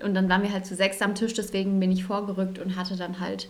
und 0.03 0.13
dann 0.13 0.29
waren 0.29 0.43
wir 0.43 0.53
halt 0.53 0.65
zu 0.65 0.75
sechs 0.75 1.01
am 1.01 1.15
Tisch, 1.15 1.33
deswegen 1.33 1.79
bin 1.79 1.91
ich 1.91 2.05
vorgerückt 2.05 2.59
und 2.59 2.75
hatte 2.75 2.95
dann 2.95 3.19
halt 3.19 3.49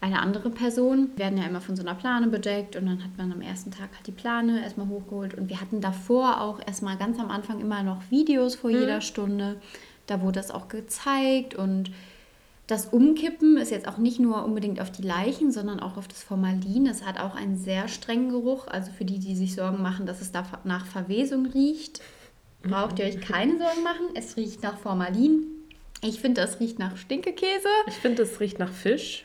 eine 0.00 0.20
andere 0.20 0.50
Person. 0.50 1.10
Wir 1.16 1.24
werden 1.24 1.38
ja 1.38 1.44
immer 1.44 1.60
von 1.60 1.76
so 1.76 1.82
einer 1.82 1.94
Plane 1.94 2.28
bedeckt 2.28 2.76
und 2.76 2.86
dann 2.86 3.02
hat 3.02 3.16
man 3.16 3.32
am 3.32 3.40
ersten 3.40 3.70
Tag 3.70 3.88
halt 3.94 4.06
die 4.06 4.12
Plane 4.12 4.62
erstmal 4.62 4.88
hochgeholt 4.88 5.34
und 5.34 5.48
wir 5.48 5.60
hatten 5.60 5.80
davor 5.80 6.40
auch 6.40 6.60
erstmal 6.66 6.96
ganz 6.96 7.18
am 7.18 7.30
Anfang 7.30 7.60
immer 7.60 7.82
noch 7.82 8.02
Videos 8.10 8.56
vor 8.56 8.70
mhm. 8.70 8.80
jeder 8.80 9.00
Stunde. 9.00 9.56
Da 10.06 10.20
wurde 10.20 10.40
das 10.40 10.50
auch 10.50 10.68
gezeigt 10.68 11.54
und 11.54 11.90
das 12.66 12.86
Umkippen 12.86 13.56
ist 13.58 13.70
jetzt 13.70 13.86
auch 13.86 13.98
nicht 13.98 14.18
nur 14.18 14.44
unbedingt 14.44 14.80
auf 14.80 14.90
die 14.90 15.02
Leichen, 15.02 15.52
sondern 15.52 15.78
auch 15.78 15.96
auf 15.96 16.08
das 16.08 16.24
Formalin. 16.24 16.86
Es 16.86 17.04
hat 17.06 17.20
auch 17.20 17.36
einen 17.36 17.56
sehr 17.56 17.86
strengen 17.86 18.30
Geruch. 18.30 18.66
Also 18.66 18.90
für 18.90 19.04
die, 19.04 19.20
die 19.20 19.36
sich 19.36 19.54
Sorgen 19.54 19.82
machen, 19.82 20.04
dass 20.04 20.20
es 20.20 20.32
da 20.32 20.44
nach 20.64 20.84
Verwesung 20.84 21.46
riecht, 21.46 22.00
braucht 22.62 22.98
ihr 22.98 23.04
euch 23.04 23.20
keine 23.20 23.56
Sorgen 23.58 23.84
machen. 23.84 24.06
Es 24.14 24.36
riecht 24.36 24.64
nach 24.64 24.78
Formalin. 24.78 25.44
Ich 26.02 26.20
finde, 26.20 26.40
das 26.40 26.58
riecht 26.58 26.80
nach 26.80 26.96
Stinkekäse. 26.96 27.68
Ich 27.86 27.94
finde, 27.94 28.24
das 28.24 28.40
riecht 28.40 28.58
nach 28.58 28.72
Fisch. 28.72 29.24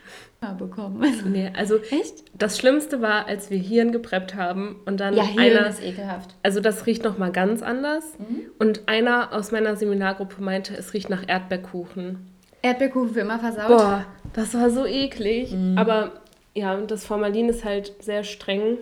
Bekommen. 0.57 1.05
Nee, 1.31 1.51
also 1.55 1.77
Echt? 1.77 2.24
das 2.33 2.57
Schlimmste 2.57 3.00
war, 3.00 3.27
als 3.27 3.51
wir 3.51 3.60
Hirn 3.60 3.91
gepreppt 3.91 4.33
haben 4.33 4.79
und 4.86 5.00
dann 5.00 5.15
Ja, 5.15 5.24
Hirn 5.24 5.39
einer, 5.39 5.67
ist 5.69 5.83
ekelhaft. 5.83 6.36
also 6.41 6.60
das 6.60 6.88
riecht 6.88 7.03
noch 7.03 7.19
mal 7.19 7.31
ganz 7.31 7.62
anders. 7.62 8.03
Und 8.57 8.81
einer 8.88 9.33
aus 9.33 9.51
meiner 9.51 9.75
Seminargruppe 9.75 10.41
meinte, 10.41 10.75
es 10.75 10.95
riecht 10.95 11.12
nach 11.12 11.24
Erdbeerkuchen. 11.27 12.27
Erdbeerkuchen 12.63 13.13
für 13.13 13.19
immer 13.19 13.38
versaut. 13.38 13.67
Boah, 13.67 14.05
das 14.33 14.55
war 14.55 14.71
so 14.71 14.88
eklig. 14.88 15.51
Mhm. 15.51 15.77
Aber 15.77 16.13
ja, 16.55 16.75
das 16.81 17.05
Formalin 17.05 17.48
ist 17.50 17.63
halt 17.63 17.93
sehr 18.03 18.24
streng. 18.24 18.79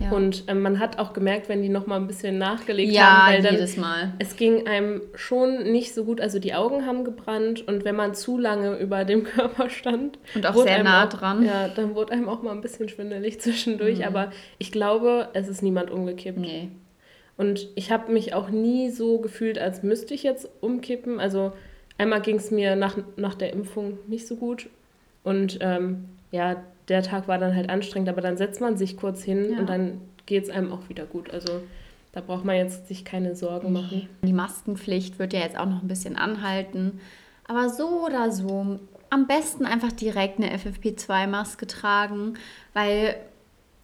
Ja. 0.00 0.10
Und 0.10 0.44
ähm, 0.48 0.62
man 0.62 0.78
hat 0.78 0.98
auch 0.98 1.12
gemerkt, 1.12 1.48
wenn 1.50 1.62
die 1.62 1.68
noch 1.68 1.86
mal 1.86 1.96
ein 1.96 2.06
bisschen 2.06 2.38
nachgelegt 2.38 2.92
ja, 2.92 3.26
haben, 3.26 3.32
weil 3.34 3.42
dann 3.42 3.54
jedes 3.54 3.76
Mal. 3.76 4.14
es 4.18 4.36
ging 4.36 4.66
einem 4.66 5.02
schon 5.14 5.70
nicht 5.70 5.92
so 5.92 6.04
gut. 6.04 6.20
Also 6.20 6.38
die 6.38 6.54
Augen 6.54 6.86
haben 6.86 7.04
gebrannt 7.04 7.68
und 7.68 7.84
wenn 7.84 7.94
man 7.94 8.14
zu 8.14 8.38
lange 8.38 8.78
über 8.78 9.04
dem 9.04 9.24
Körper 9.24 9.68
stand 9.68 10.18
Und 10.34 10.46
auch 10.46 10.56
sehr 10.62 10.82
nah 10.82 11.04
auch, 11.04 11.08
dran. 11.10 11.44
Ja, 11.44 11.68
dann 11.68 11.94
wurde 11.94 12.14
einem 12.14 12.28
auch 12.28 12.42
mal 12.42 12.52
ein 12.52 12.62
bisschen 12.62 12.88
schwindelig 12.88 13.40
zwischendurch. 13.40 13.98
Mhm. 13.98 14.04
Aber 14.04 14.32
ich 14.58 14.72
glaube, 14.72 15.28
es 15.34 15.46
ist 15.46 15.62
niemand 15.62 15.90
umgekippt. 15.90 16.38
Nee. 16.38 16.70
Und 17.36 17.68
ich 17.74 17.92
habe 17.92 18.12
mich 18.12 18.34
auch 18.34 18.48
nie 18.48 18.90
so 18.90 19.18
gefühlt, 19.18 19.58
als 19.58 19.82
müsste 19.82 20.14
ich 20.14 20.22
jetzt 20.22 20.48
umkippen. 20.60 21.20
Also 21.20 21.52
einmal 21.98 22.22
ging 22.22 22.36
es 22.36 22.50
mir 22.50 22.76
nach, 22.76 22.96
nach 23.16 23.34
der 23.34 23.52
Impfung 23.52 23.98
nicht 24.06 24.26
so 24.26 24.36
gut. 24.36 24.68
Und 25.22 25.58
ähm, 25.60 26.08
ja, 26.30 26.62
der 26.88 27.02
Tag 27.02 27.28
war 27.28 27.38
dann 27.38 27.54
halt 27.54 27.70
anstrengend, 27.70 28.08
aber 28.08 28.20
dann 28.20 28.36
setzt 28.36 28.60
man 28.60 28.76
sich 28.76 28.96
kurz 28.96 29.22
hin 29.22 29.52
Ja. 29.52 29.58
und 29.58 29.68
dann 29.68 30.00
geht 30.26 30.44
es 30.44 30.50
einem 30.50 30.72
auch 30.72 30.88
wieder 30.88 31.04
gut. 31.06 31.30
Also 31.30 31.60
da 32.12 32.20
braucht 32.20 32.44
man 32.44 32.56
jetzt 32.56 32.88
sich 32.88 33.04
keine 33.04 33.34
Sorgen 33.34 33.72
machen. 33.72 34.08
Die 34.22 34.32
Maskenpflicht 34.32 35.18
wird 35.18 35.32
ja 35.32 35.40
jetzt 35.40 35.58
auch 35.58 35.66
noch 35.66 35.82
ein 35.82 35.88
bisschen 35.88 36.16
anhalten. 36.16 37.00
Aber 37.48 37.68
so 37.70 38.04
oder 38.06 38.30
so, 38.30 38.78
am 39.10 39.26
besten 39.26 39.64
einfach 39.66 39.92
direkt 39.92 40.38
eine 40.38 40.56
FFP2-Maske 40.56 41.66
tragen, 41.66 42.34
weil, 42.72 43.16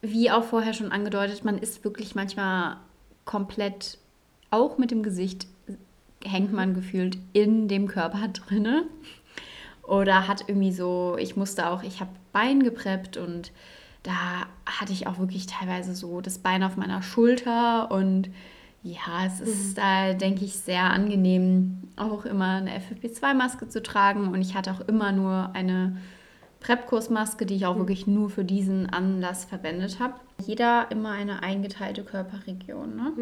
wie 0.00 0.30
auch 0.30 0.44
vorher 0.44 0.72
schon 0.74 0.92
angedeutet, 0.92 1.44
man 1.44 1.58
ist 1.58 1.84
wirklich 1.84 2.14
manchmal 2.14 2.76
komplett, 3.24 3.98
auch 4.50 4.78
mit 4.78 4.90
dem 4.90 5.02
Gesicht, 5.02 5.46
hängt 6.24 6.52
man 6.52 6.74
gefühlt 6.74 7.16
in 7.32 7.68
dem 7.68 7.86
Körper 7.88 8.28
drinne. 8.32 8.84
Oder 9.88 10.28
hat 10.28 10.44
irgendwie 10.48 10.72
so, 10.72 11.16
ich 11.18 11.34
musste 11.34 11.68
auch, 11.68 11.82
ich 11.82 12.00
habe 12.00 12.10
Bein 12.32 12.62
gepreppt 12.62 13.16
und 13.16 13.52
da 14.02 14.46
hatte 14.66 14.92
ich 14.92 15.06
auch 15.06 15.18
wirklich 15.18 15.46
teilweise 15.46 15.94
so 15.94 16.20
das 16.20 16.38
Bein 16.38 16.62
auf 16.62 16.76
meiner 16.76 17.02
Schulter 17.02 17.90
und 17.90 18.28
ja, 18.82 19.26
es 19.26 19.40
ist 19.40 19.78
da, 19.78 20.12
denke 20.12 20.44
ich, 20.44 20.58
sehr 20.58 20.84
angenehm, 20.84 21.88
auch 21.96 22.26
immer 22.26 22.56
eine 22.56 22.70
FFP2-Maske 22.78 23.68
zu 23.68 23.82
tragen 23.82 24.28
und 24.28 24.42
ich 24.42 24.54
hatte 24.54 24.72
auch 24.72 24.80
immer 24.82 25.10
nur 25.10 25.50
eine 25.54 25.96
Prep-Kursmaske, 26.60 27.46
die 27.46 27.56
ich 27.56 27.66
auch 27.66 27.76
wirklich 27.76 28.06
nur 28.06 28.28
für 28.28 28.44
diesen 28.44 28.90
Anlass 28.90 29.46
verwendet 29.46 30.00
habe. 30.00 30.14
Jeder 30.44 30.90
immer 30.90 31.12
eine 31.12 31.42
eingeteilte 31.42 32.04
Körperregion, 32.04 32.94
ne? 32.94 33.12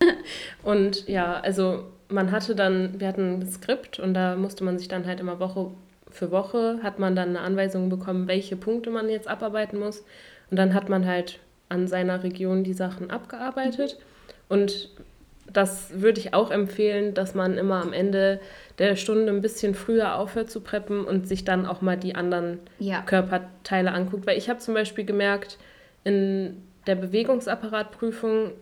Und 0.62 1.08
ja, 1.08 1.34
also 1.40 1.84
man 2.08 2.32
hatte 2.32 2.54
dann, 2.54 2.98
wir 3.00 3.08
hatten 3.08 3.40
ein 3.40 3.50
Skript 3.50 3.98
und 3.98 4.14
da 4.14 4.34
musste 4.34 4.64
man 4.64 4.78
sich 4.78 4.88
dann 4.88 5.06
halt 5.06 5.20
immer 5.20 5.38
Woche 5.40 5.72
für 6.10 6.30
Woche, 6.30 6.80
hat 6.82 6.98
man 6.98 7.14
dann 7.16 7.30
eine 7.30 7.40
Anweisung 7.40 7.88
bekommen, 7.88 8.28
welche 8.28 8.56
Punkte 8.56 8.90
man 8.90 9.08
jetzt 9.08 9.28
abarbeiten 9.28 9.78
muss. 9.78 10.04
Und 10.50 10.56
dann 10.58 10.74
hat 10.74 10.88
man 10.88 11.06
halt 11.06 11.38
an 11.68 11.86
seiner 11.86 12.22
Region 12.22 12.64
die 12.64 12.72
Sachen 12.72 13.10
abgearbeitet. 13.10 13.98
Und 14.48 14.90
das 15.52 16.00
würde 16.00 16.20
ich 16.20 16.34
auch 16.34 16.50
empfehlen, 16.50 17.14
dass 17.14 17.34
man 17.34 17.56
immer 17.56 17.82
am 17.82 17.92
Ende 17.92 18.40
der 18.78 18.96
Stunde 18.96 19.32
ein 19.32 19.40
bisschen 19.40 19.74
früher 19.74 20.16
aufhört 20.16 20.50
zu 20.50 20.60
preppen 20.60 21.04
und 21.04 21.26
sich 21.26 21.44
dann 21.44 21.66
auch 21.66 21.80
mal 21.80 21.96
die 21.96 22.14
anderen 22.14 22.58
Ja. 22.78 23.02
Körperteile 23.02 23.92
anguckt. 23.92 24.26
Weil 24.26 24.38
ich 24.38 24.48
habe 24.48 24.60
zum 24.60 24.74
Beispiel 24.74 25.04
gemerkt, 25.04 25.58
in 26.04 26.62
der 26.86 26.94
Bewegungsapparatprüfung, 26.94 28.52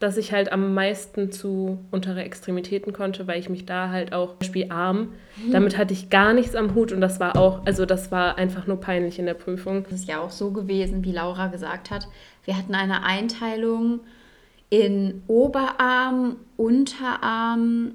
dass 0.00 0.16
ich 0.16 0.32
halt 0.32 0.50
am 0.50 0.72
meisten 0.72 1.30
zu 1.30 1.78
untere 1.90 2.24
Extremitäten 2.24 2.92
konnte, 2.94 3.26
weil 3.26 3.38
ich 3.38 3.50
mich 3.50 3.66
da 3.66 3.90
halt 3.90 4.14
auch, 4.14 4.30
zum 4.30 4.38
Beispiel 4.38 4.66
Arm, 4.70 5.12
damit 5.52 5.76
hatte 5.76 5.92
ich 5.92 6.08
gar 6.08 6.32
nichts 6.32 6.56
am 6.56 6.74
Hut 6.74 6.90
und 6.92 7.02
das 7.02 7.20
war 7.20 7.36
auch, 7.36 7.66
also 7.66 7.84
das 7.84 8.10
war 8.10 8.38
einfach 8.38 8.66
nur 8.66 8.80
peinlich 8.80 9.18
in 9.18 9.26
der 9.26 9.34
Prüfung. 9.34 9.84
Es 9.86 10.00
ist 10.00 10.08
ja 10.08 10.20
auch 10.20 10.30
so 10.30 10.52
gewesen, 10.52 11.04
wie 11.04 11.12
Laura 11.12 11.48
gesagt 11.48 11.90
hat. 11.90 12.08
Wir 12.44 12.56
hatten 12.56 12.74
eine 12.74 13.04
Einteilung 13.04 14.00
in 14.70 15.22
Oberarm, 15.26 16.36
Unterarm, 16.56 17.92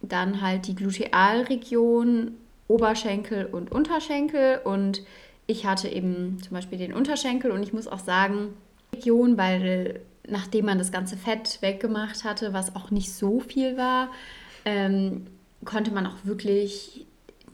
dann 0.00 0.40
halt 0.40 0.66
die 0.68 0.74
Glutealregion, 0.74 2.32
Oberschenkel 2.68 3.46
und 3.46 3.70
Unterschenkel. 3.70 4.60
Und 4.64 5.02
ich 5.46 5.66
hatte 5.66 5.88
eben 5.88 6.38
zum 6.42 6.54
Beispiel 6.54 6.78
den 6.78 6.94
Unterschenkel 6.94 7.50
und 7.50 7.62
ich 7.62 7.74
muss 7.74 7.88
auch 7.88 7.98
sagen, 7.98 8.54
Region, 8.94 9.36
weil 9.36 10.00
nachdem 10.32 10.64
man 10.64 10.78
das 10.78 10.90
ganze 10.90 11.16
Fett 11.16 11.58
weggemacht 11.60 12.24
hatte, 12.24 12.52
was 12.52 12.74
auch 12.74 12.90
nicht 12.90 13.12
so 13.12 13.40
viel 13.40 13.76
war, 13.76 14.10
ähm, 14.64 15.26
konnte 15.64 15.92
man 15.92 16.06
auch 16.06 16.16
wirklich 16.24 17.06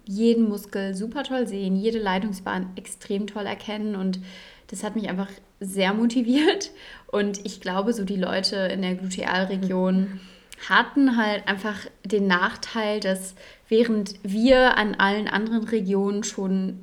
jeden 0.07 0.49
Muskel 0.49 0.95
super 0.95 1.25
toll 1.25 1.47
sehen, 1.47 1.77
jede 1.77 1.99
Leitungsbahn 1.99 2.71
extrem 2.77 3.27
toll 3.27 3.45
erkennen. 3.45 3.95
Und 3.95 4.21
das 4.69 4.83
hat 4.83 4.97
mich 4.97 5.09
einfach 5.11 5.29
sehr 5.61 5.93
motiviert. 5.93 6.71
Und 7.09 7.45
ich 7.45 7.61
glaube, 7.61 7.93
so 7.93 8.05
die 8.05 8.17
Leute 8.17 8.57
in 8.57 8.81
der 8.81 8.95
Glutealregion 8.95 10.21
hatten 10.69 11.17
halt 11.17 11.47
einfach 11.47 11.87
den 12.05 12.27
Nachteil, 12.27 13.01
dass 13.01 13.35
während 13.69 14.15
wir 14.23 14.79
an 14.79 14.95
allen 14.95 15.29
anderen 15.29 15.65
Regionen 15.65 16.25
schon 16.25 16.81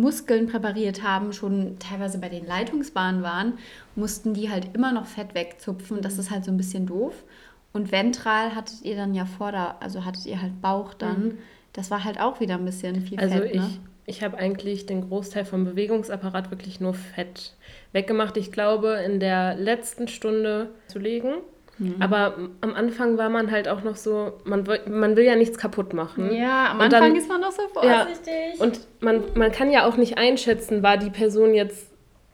Muskeln 0.00 0.46
präpariert 0.46 1.02
haben, 1.02 1.32
schon 1.32 1.78
teilweise 1.78 2.18
bei 2.18 2.28
den 2.28 2.46
Leitungsbahnen 2.46 3.22
waren, 3.22 3.54
mussten 3.96 4.34
die 4.34 4.50
halt 4.50 4.74
immer 4.74 4.92
noch 4.92 5.06
Fett 5.06 5.34
wegzupfen. 5.34 6.00
Das 6.02 6.18
ist 6.18 6.30
halt 6.30 6.44
so 6.44 6.50
ein 6.50 6.56
bisschen 6.56 6.86
doof. 6.86 7.24
Und 7.72 7.92
ventral 7.92 8.54
hattet 8.54 8.82
ihr 8.82 8.96
dann 8.96 9.14
ja 9.14 9.26
Vorder-, 9.26 9.76
also 9.80 10.04
hattet 10.04 10.26
ihr 10.26 10.40
halt 10.40 10.60
Bauch 10.62 10.94
dann. 10.94 11.38
Das 11.72 11.90
war 11.90 12.04
halt 12.04 12.20
auch 12.20 12.40
wieder 12.40 12.54
ein 12.54 12.64
bisschen 12.64 13.00
viel 13.02 13.18
Also 13.18 13.36
Fett, 13.36 13.54
ich, 13.54 13.60
ne? 13.60 13.70
ich 14.06 14.22
habe 14.22 14.38
eigentlich 14.38 14.86
den 14.86 15.08
Großteil 15.08 15.44
vom 15.44 15.64
Bewegungsapparat 15.64 16.50
wirklich 16.50 16.80
nur 16.80 16.94
Fett 16.94 17.54
weggemacht. 17.92 18.36
Ich 18.36 18.52
glaube, 18.52 19.02
in 19.04 19.20
der 19.20 19.54
letzten 19.56 20.08
Stunde 20.08 20.70
zu 20.86 20.98
legen. 20.98 21.34
Mhm. 21.78 21.96
Aber 22.00 22.34
am 22.60 22.74
Anfang 22.74 23.18
war 23.18 23.28
man 23.30 23.50
halt 23.50 23.68
auch 23.68 23.82
noch 23.84 23.96
so, 23.96 24.32
man, 24.44 24.66
will- 24.66 24.80
man 24.88 25.16
will 25.16 25.24
ja 25.24 25.36
nichts 25.36 25.58
kaputt 25.58 25.92
machen. 25.92 26.32
Ja, 26.32 26.70
am 26.72 26.78
Und 26.78 26.84
Anfang 26.86 27.00
dann- 27.02 27.16
ist 27.16 27.28
man 27.28 27.40
doch 27.42 27.52
so 27.52 27.62
Ja, 27.82 28.04
vorsichtig. 28.06 28.60
Und 28.60 28.80
man, 29.00 29.22
man 29.34 29.52
kann 29.52 29.70
ja 29.70 29.86
auch 29.86 29.96
nicht 29.96 30.18
einschätzen, 30.18 30.82
war 30.82 30.96
die 30.96 31.10
Person 31.10 31.54
jetzt 31.54 31.86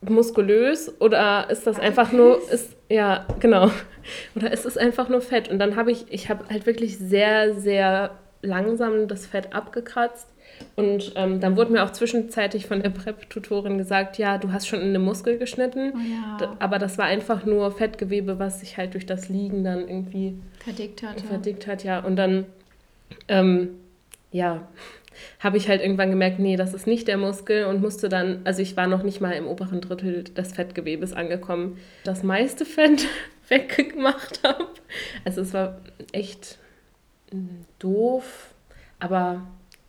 muskulös 0.02 1.00
oder 1.00 1.48
ist 1.50 1.66
das 1.66 1.78
einfach 1.80 2.12
nur, 2.12 2.38
ist, 2.50 2.76
ja, 2.90 3.26
genau. 3.40 3.70
Oder 4.36 4.52
ist 4.52 4.66
es 4.66 4.76
einfach 4.76 5.08
nur 5.08 5.22
Fett? 5.22 5.48
Und 5.50 5.58
dann 5.58 5.76
habe 5.76 5.90
ich, 5.90 6.04
ich 6.10 6.28
habe 6.28 6.44
halt 6.50 6.66
wirklich 6.66 6.98
sehr, 6.98 7.54
sehr 7.54 8.10
langsam 8.42 9.08
das 9.08 9.26
Fett 9.26 9.54
abgekratzt. 9.54 10.28
Und 10.76 11.12
ähm, 11.14 11.40
dann 11.40 11.56
wurde 11.56 11.72
mir 11.72 11.84
auch 11.84 11.90
zwischenzeitlich 11.90 12.66
von 12.66 12.82
der 12.82 12.90
Prep-Tutorin 12.90 13.78
gesagt, 13.78 14.18
ja, 14.18 14.38
du 14.38 14.52
hast 14.52 14.66
schon 14.66 14.80
in 14.80 14.92
den 14.92 15.02
Muskel 15.02 15.38
geschnitten. 15.38 15.92
Oh 15.94 15.98
ja. 15.98 16.56
Aber 16.58 16.78
das 16.78 16.98
war 16.98 17.06
einfach 17.06 17.44
nur 17.44 17.70
Fettgewebe, 17.70 18.38
was 18.38 18.60
sich 18.60 18.76
halt 18.76 18.94
durch 18.94 19.06
das 19.06 19.28
Liegen 19.28 19.62
dann 19.62 19.88
irgendwie 19.88 20.36
verdickt 20.58 21.02
hatte. 21.02 21.24
verdickt 21.24 21.66
hat, 21.66 21.84
ja. 21.84 22.00
Und 22.00 22.16
dann, 22.16 22.46
ähm, 23.28 23.70
ja, 24.32 24.66
habe 25.38 25.56
ich 25.56 25.68
halt 25.68 25.80
irgendwann 25.80 26.10
gemerkt, 26.10 26.38
nee, 26.38 26.56
das 26.56 26.74
ist 26.74 26.86
nicht 26.86 27.08
der 27.08 27.18
Muskel 27.18 27.66
und 27.66 27.80
musste 27.80 28.08
dann, 28.08 28.40
also 28.44 28.62
ich 28.62 28.76
war 28.76 28.86
noch 28.86 29.02
nicht 29.02 29.20
mal 29.20 29.32
im 29.32 29.46
oberen 29.46 29.80
Drittel 29.80 30.24
des 30.24 30.52
Fettgewebes 30.52 31.12
angekommen, 31.12 31.78
das 32.04 32.22
meiste 32.22 32.64
Fett 32.64 33.06
weggemacht 33.48 34.40
habe. 34.42 34.66
Also 35.24 35.42
es 35.42 35.52
war 35.52 35.80
echt 36.12 36.58
mm, 37.32 37.62
doof, 37.78 38.54
aber 38.98 39.42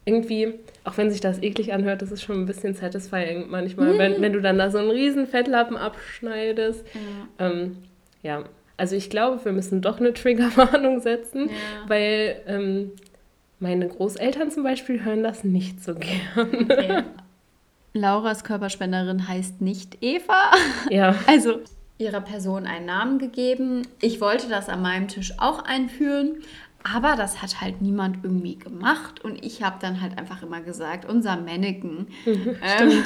irgendwie, 0.06 0.54
auch 0.84 0.98
wenn 0.98 1.10
sich 1.10 1.20
das 1.22 1.42
eklig 1.42 1.74
anhört, 1.74 2.02
das 2.02 2.12
ist 2.12 2.22
schon 2.22 2.38
ein 2.38 2.46
bisschen 2.46 2.76
satisfying 2.76 3.50
manchmal, 3.50 3.98
wenn, 3.98 4.22
wenn 4.22 4.34
du 4.34 4.42
dann 4.42 4.58
da 4.60 4.70
so 4.70 4.78
einen 4.78 4.92
riesen 4.92 5.26
Fettlappen 5.28 5.78
abschneidest. 5.78 6.86
Ja. 7.40 7.48
Ähm, 7.48 7.78
ja, 8.22 8.44
also 8.78 8.96
ich 8.96 9.10
glaube, 9.10 9.44
wir 9.46 9.52
müssen 9.52 9.82
doch 9.82 10.00
eine 10.00 10.14
Triggerwarnung 10.14 11.00
setzen, 11.00 11.50
Ja. 11.50 11.90
weil 11.90 12.42
ähm, 12.48 12.92
meine 13.60 13.88
Großeltern 13.88 14.52
zum 14.52 14.64
Beispiel 14.64 15.04
hören 15.04 15.24
das 15.24 15.44
nicht 15.44 15.84
so 15.84 15.96
gern. 15.96 16.20
Okay. 16.70 17.04
Lauras 17.94 18.44
Körperspenderin 18.44 19.28
heißt 19.28 19.62
nicht 19.62 19.98
Eva. 20.02 20.52
ja, 20.90 21.16
Also 21.28 21.62
ihrer 21.98 22.20
Person 22.20 22.66
einen 22.68 22.86
Namen 22.86 23.20
gegeben. 23.20 23.84
Ich 24.02 24.20
wollte 24.20 24.50
das 24.50 24.68
an 24.68 24.82
meinem 24.82 25.08
Tisch 25.08 25.34
auch 25.38 25.64
einführen, 25.64 26.40
Aber 26.94 27.16
das 27.16 27.42
hat 27.42 27.62
halt 27.62 27.82
niemand 27.82 28.20
irgendwie 28.24 28.60
gemacht 28.60 29.24
und 29.24 29.44
ich 29.44 29.64
habe 29.64 29.78
dann 29.82 30.02
halt 30.02 30.20
einfach 30.20 30.44
immer 30.44 30.62
gesagt, 30.62 31.10
unser 31.10 31.36
Mannequin. 31.36 32.08
Mhm, 32.26 32.56
stimmt. 32.76 32.94
Ähm. 32.94 33.04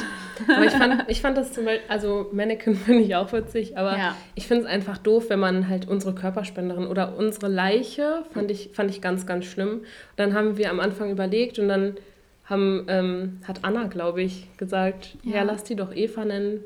aber 0.53 0.65
ich 0.65 0.71
fand, 0.73 1.05
ich 1.07 1.21
fand 1.21 1.37
das 1.37 1.53
zum 1.53 1.63
Beispiel, 1.63 1.87
also 1.87 2.29
Mannequin 2.33 2.75
finde 2.85 3.03
ich 3.03 3.15
auch 3.15 3.31
witzig, 3.31 3.77
aber 3.77 3.97
ja. 3.97 4.15
ich 4.35 4.47
finde 4.47 4.65
es 4.65 4.69
einfach 4.69 4.97
doof, 4.97 5.29
wenn 5.29 5.39
man 5.39 5.69
halt 5.69 5.87
unsere 5.87 6.13
Körperspenderin 6.13 6.87
oder 6.87 7.17
unsere 7.17 7.47
Leiche, 7.47 8.25
fand 8.33 8.51
ich, 8.51 8.71
fand 8.73 8.91
ich 8.91 9.01
ganz, 9.01 9.25
ganz 9.25 9.45
schlimm. 9.45 9.69
Und 9.69 9.85
dann 10.17 10.33
haben 10.33 10.57
wir 10.57 10.71
am 10.71 10.81
Anfang 10.81 11.09
überlegt 11.09 11.57
und 11.57 11.69
dann 11.69 11.95
haben, 12.43 12.85
ähm, 12.89 13.39
hat 13.47 13.63
Anna, 13.63 13.85
glaube 13.85 14.21
ich, 14.21 14.49
gesagt, 14.57 15.15
ja. 15.23 15.37
ja, 15.37 15.43
lass 15.43 15.63
die 15.63 15.77
doch 15.77 15.95
Eva 15.95 16.25
nennen. 16.25 16.65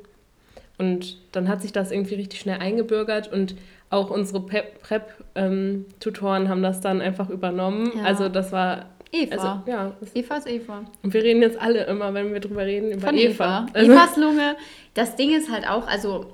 Und 0.80 1.18
dann 1.32 1.48
hat 1.48 1.62
sich 1.62 1.72
das 1.72 1.92
irgendwie 1.92 2.16
richtig 2.16 2.40
schnell 2.40 2.58
eingebürgert 2.58 3.32
und 3.32 3.54
auch 3.94 4.10
unsere 4.10 4.42
Prep-Tutoren 4.46 6.44
ähm, 6.44 6.50
haben 6.50 6.64
das 6.64 6.82
dann 6.82 7.02
einfach 7.02 7.30
übernommen. 7.30 7.92
Ja. 7.96 8.04
Also 8.04 8.30
das 8.30 8.52
war 8.52 8.88
Eva. 9.12 9.36
Also, 9.36 9.72
ja, 9.72 9.94
Eva 10.16 10.38
ist 10.38 10.48
Eva. 10.48 10.84
Und 11.04 11.14
wir 11.14 11.24
reden 11.24 11.42
jetzt 11.42 11.62
alle 11.62 11.86
immer, 11.86 12.14
wenn 12.14 12.34
wir 12.34 12.40
drüber 12.40 12.66
reden, 12.66 12.92
über 12.92 13.08
Von 13.08 13.18
Eva. 13.18 13.32
Eva. 13.32 13.66
Also 13.74 13.92
Evas 13.92 14.18
Lunge. 14.18 14.56
Das 14.96 15.16
Ding 15.16 15.36
ist 15.36 15.52
halt 15.52 15.70
auch, 15.70 15.88
also 15.88 16.26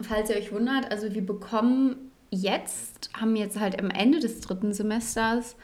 falls 0.00 0.30
ihr 0.30 0.36
euch 0.36 0.50
wundert, 0.50 0.90
also 0.90 1.14
wir 1.14 1.24
bekommen 1.24 2.10
jetzt, 2.30 3.10
haben 3.14 3.36
jetzt 3.36 3.60
halt 3.60 3.78
am 3.78 3.90
Ende 3.90 4.20
des 4.20 4.40
dritten 4.40 4.72
Semesters 4.72 5.56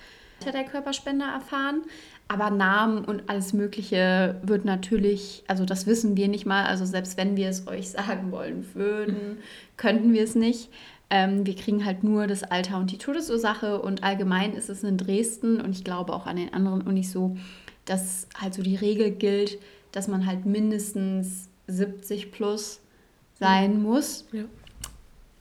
der 0.44 0.64
Körperspender 0.64 1.26
erfahren. 1.26 1.82
Aber 2.28 2.50
Namen 2.50 3.04
und 3.04 3.28
alles 3.28 3.52
Mögliche 3.52 4.40
wird 4.44 4.64
natürlich, 4.64 5.42
also 5.49 5.64
das 5.64 5.87
wissen 5.87 6.16
wir 6.16 6.28
nicht 6.28 6.47
mal. 6.47 6.64
Also 6.64 6.85
selbst 6.85 7.16
wenn 7.16 7.37
wir 7.37 7.49
es 7.49 7.66
euch 7.66 7.90
sagen 7.90 8.30
wollen 8.30 8.66
würden, 8.75 9.38
könnten 9.76 10.12
wir 10.12 10.23
es 10.23 10.35
nicht. 10.35 10.70
Ähm, 11.11 11.45
wir 11.45 11.57
kriegen 11.57 11.85
halt 11.85 12.05
nur 12.05 12.26
das 12.26 12.45
Alter 12.45 12.79
und 12.79 12.93
die 12.93 12.99
Todesursache 12.99 13.83
und 13.83 14.05
allgemein 14.05 14.55
ist 14.55 14.71
es 14.71 14.85
in 14.85 14.97
Dresden 14.97 15.61
und 15.61 15.73
ich 15.73 15.83
glaube 15.83 16.12
auch 16.12 16.26
an 16.26 16.37
den 16.37 16.55
anderen 16.55 16.83
Unis 16.83 17.11
so, 17.11 17.37
dass 17.85 18.29
halt 18.40 18.55
so 18.55 18.62
die 18.62 18.76
Regel 18.76 19.11
gilt, 19.11 19.59
dass 19.90 20.07
man 20.07 20.25
halt 20.25 20.47
mindestens 20.47 21.49
70 21.67 22.31
plus 22.31 22.81
sein 23.38 23.83
muss. 23.83 24.26
Ja. 24.33 24.45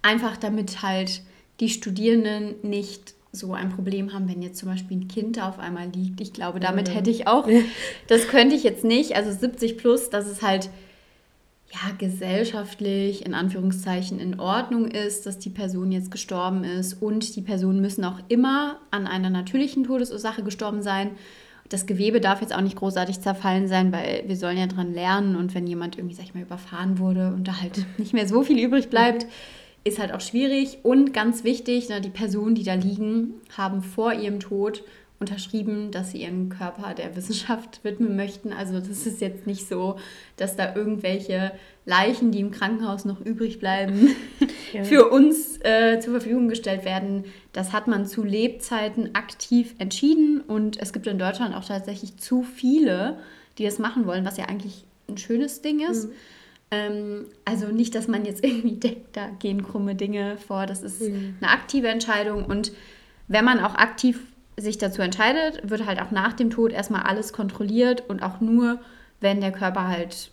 Einfach 0.02 0.38
damit 0.38 0.82
halt 0.82 1.22
die 1.60 1.70
Studierenden 1.70 2.56
nicht 2.64 3.14
so 3.32 3.54
ein 3.54 3.70
Problem 3.70 4.14
haben, 4.14 4.28
wenn 4.28 4.42
jetzt 4.42 4.58
zum 4.58 4.70
Beispiel 4.70 4.98
ein 4.98 5.08
Kind 5.08 5.38
da 5.38 5.50
auf 5.50 5.60
einmal 5.60 5.90
liegt. 5.90 6.20
Ich 6.22 6.34
glaube, 6.34 6.60
damit 6.60 6.88
mhm. 6.88 6.94
hätte 6.94 7.10
ich 7.12 7.28
auch, 7.28 7.48
das 8.08 8.28
könnte 8.28 8.56
ich 8.56 8.64
jetzt 8.64 8.84
nicht. 8.84 9.16
Also 9.16 9.32
70 9.32 9.78
plus, 9.78 10.10
dass 10.10 10.26
es 10.26 10.42
halt 10.42 10.70
ja 11.72 11.94
gesellschaftlich 11.98 13.26
in 13.26 13.34
Anführungszeichen 13.34 14.20
in 14.20 14.40
Ordnung 14.40 14.88
ist, 14.88 15.26
dass 15.26 15.38
die 15.38 15.50
Person 15.50 15.92
jetzt 15.92 16.12
gestorben 16.12 16.64
ist 16.64 17.02
und 17.02 17.36
die 17.36 17.42
Personen 17.42 17.82
müssen 17.82 18.04
auch 18.04 18.20
immer 18.28 18.80
an 18.92 19.06
einer 19.06 19.30
natürlichen 19.30 19.84
Todesursache 19.84 20.44
gestorben 20.44 20.82
sein. 20.82 21.12
Das 21.70 21.86
Gewebe 21.86 22.20
darf 22.20 22.42
jetzt 22.42 22.56
auch 22.56 22.62
nicht 22.62 22.76
großartig 22.76 23.22
zerfallen 23.22 23.68
sein, 23.68 23.92
weil 23.92 24.24
wir 24.26 24.36
sollen 24.36 24.58
ja 24.58 24.66
dran 24.66 24.94
lernen 24.94 25.36
und 25.36 25.54
wenn 25.54 25.68
jemand 25.68 25.98
irgendwie, 25.98 26.16
sag 26.16 26.26
ich 26.26 26.34
mal, 26.34 26.42
überfahren 26.42 26.98
wurde 26.98 27.28
und 27.34 27.48
da 27.48 27.62
halt 27.62 27.86
nicht 27.98 28.14
mehr 28.14 28.28
so 28.28 28.42
viel 28.42 28.58
übrig 28.58 28.90
bleibt, 28.90 29.28
ist 29.84 30.00
halt 30.00 30.12
auch 30.12 30.22
schwierig. 30.22 30.80
Und 30.84 31.14
ganz 31.14 31.44
wichtig, 31.44 31.90
ne, 31.90 32.02
die 32.02 32.10
Personen, 32.10 32.56
die 32.56 32.64
da 32.64 32.74
liegen, 32.74 33.36
haben 33.56 33.84
vor 33.84 34.14
ihrem 34.14 34.40
Tod 34.40 34.84
unterschrieben, 35.20 35.92
dass 35.92 36.12
sie 36.12 36.22
ihren 36.22 36.50
Körper 36.50 36.94
der 36.94 37.16
Wissenschaft 37.16 37.80
widmen 37.84 38.16
möchten. 38.16 38.54
Also 38.54 38.80
das 38.80 39.06
ist 39.06 39.22
jetzt 39.22 39.48
nicht 39.48 39.68
so, 39.68 39.98
dass 40.38 40.56
da 40.56 40.76
irgendwelche 40.76 41.52
Leichen, 41.86 42.32
die 42.32 42.40
im 42.40 42.52
Krankenhaus 42.52 43.06
noch 43.06 43.20
übrig 43.20 43.60
bleiben, 43.60 44.16
ja. 44.74 44.84
für 44.86 45.10
uns 45.10 45.60
äh, 45.64 46.00
zur 46.00 46.14
Verfügung 46.14 46.48
gestellt 46.48 46.86
werden. 46.86 47.26
Das 47.52 47.74
hat 47.74 47.88
man 47.88 48.06
zu 48.06 48.24
Lebzeiten 48.24 49.16
aktiv 49.16 49.76
entschieden 49.80 50.42
und 50.42 50.80
es 50.80 50.94
gibt 50.94 51.08
in 51.08 51.20
Deutschland 51.20 51.56
auch 51.56 51.66
tatsächlich 51.66 52.18
zu 52.18 52.44
viele, 52.44 53.20
die 53.58 53.66
das 53.66 53.80
machen 53.80 54.06
wollen, 54.06 54.26
was 54.26 54.38
ja 54.38 54.46
eigentlich 54.46 54.86
ein 55.10 55.18
schönes 55.18 55.62
Ding 55.62 55.80
ist. 55.80 56.08
Mhm. 56.08 56.14
Ähm, 56.72 57.26
also 57.46 57.68
nicht, 57.68 57.96
dass 57.96 58.08
man 58.08 58.26
jetzt 58.26 58.44
irgendwie 58.44 58.76
denkt, 58.76 59.18
da 59.18 59.28
gehen 59.40 59.64
krumme 59.64 59.96
Dinge 59.96 60.38
vor. 60.38 60.66
Das 60.66 60.82
ist 60.82 61.02
mhm. 61.02 61.36
eine 61.42 61.52
aktive 61.52 61.88
Entscheidung. 61.88 62.46
Und 62.46 62.72
wenn 63.28 63.44
man 63.44 63.60
auch 63.60 63.76
aktiv 63.76 64.22
sich 64.62 64.78
dazu 64.78 65.02
entscheidet, 65.02 65.70
wird 65.70 65.86
halt 65.86 66.02
auch 66.02 66.12
nach 66.12 66.34
dem 66.34 66.50
Tod 66.50 66.72
erstmal 66.72 67.04
alles 67.04 67.34
kontrolliert 67.34 68.04
und 68.10 68.24
auch 68.24 68.42
nur, 68.42 68.80
wenn 69.20 69.42
der 69.42 69.52
Körper 69.52 69.88
halt 69.88 70.32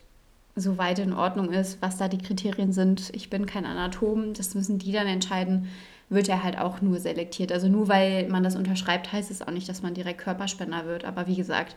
so 0.56 0.78
weit 0.78 0.99
in 0.99 1.12
Ordnung 1.12 1.52
ist, 1.52 1.83
was 1.83 1.99
da 1.99 2.09
die 2.09 2.18
Kriterien 2.18 2.73
sind. 2.73 3.11
Ich 3.14 3.28
bin 3.28 3.47
kein 3.47 3.66
Anatom, 3.66 4.33
das 4.33 4.54
müssen 4.54 4.78
die 4.78 4.90
dann 4.90 5.06
entscheiden, 5.06 5.68
wird 6.09 6.28
er 6.28 6.42
halt 6.42 6.59
auch 6.59 6.80
nur 6.80 6.99
selektiert. 6.99 7.52
Also 7.52 7.68
nur 7.68 7.88
weil 7.88 8.28
man 8.28 8.42
das 8.42 8.56
unterschreibt, 8.56 9.12
heißt 9.12 9.30
es 9.30 9.42
auch 9.42 9.50
nicht, 9.50 9.68
dass 9.68 9.83
man 9.83 9.95
direkt 9.95 10.21
Körperspender 10.21 10.87
wird. 10.87 11.04
Aber 11.04 11.26
wie 11.26 11.37
gesagt, 11.37 11.76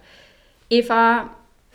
Eva 0.70 1.30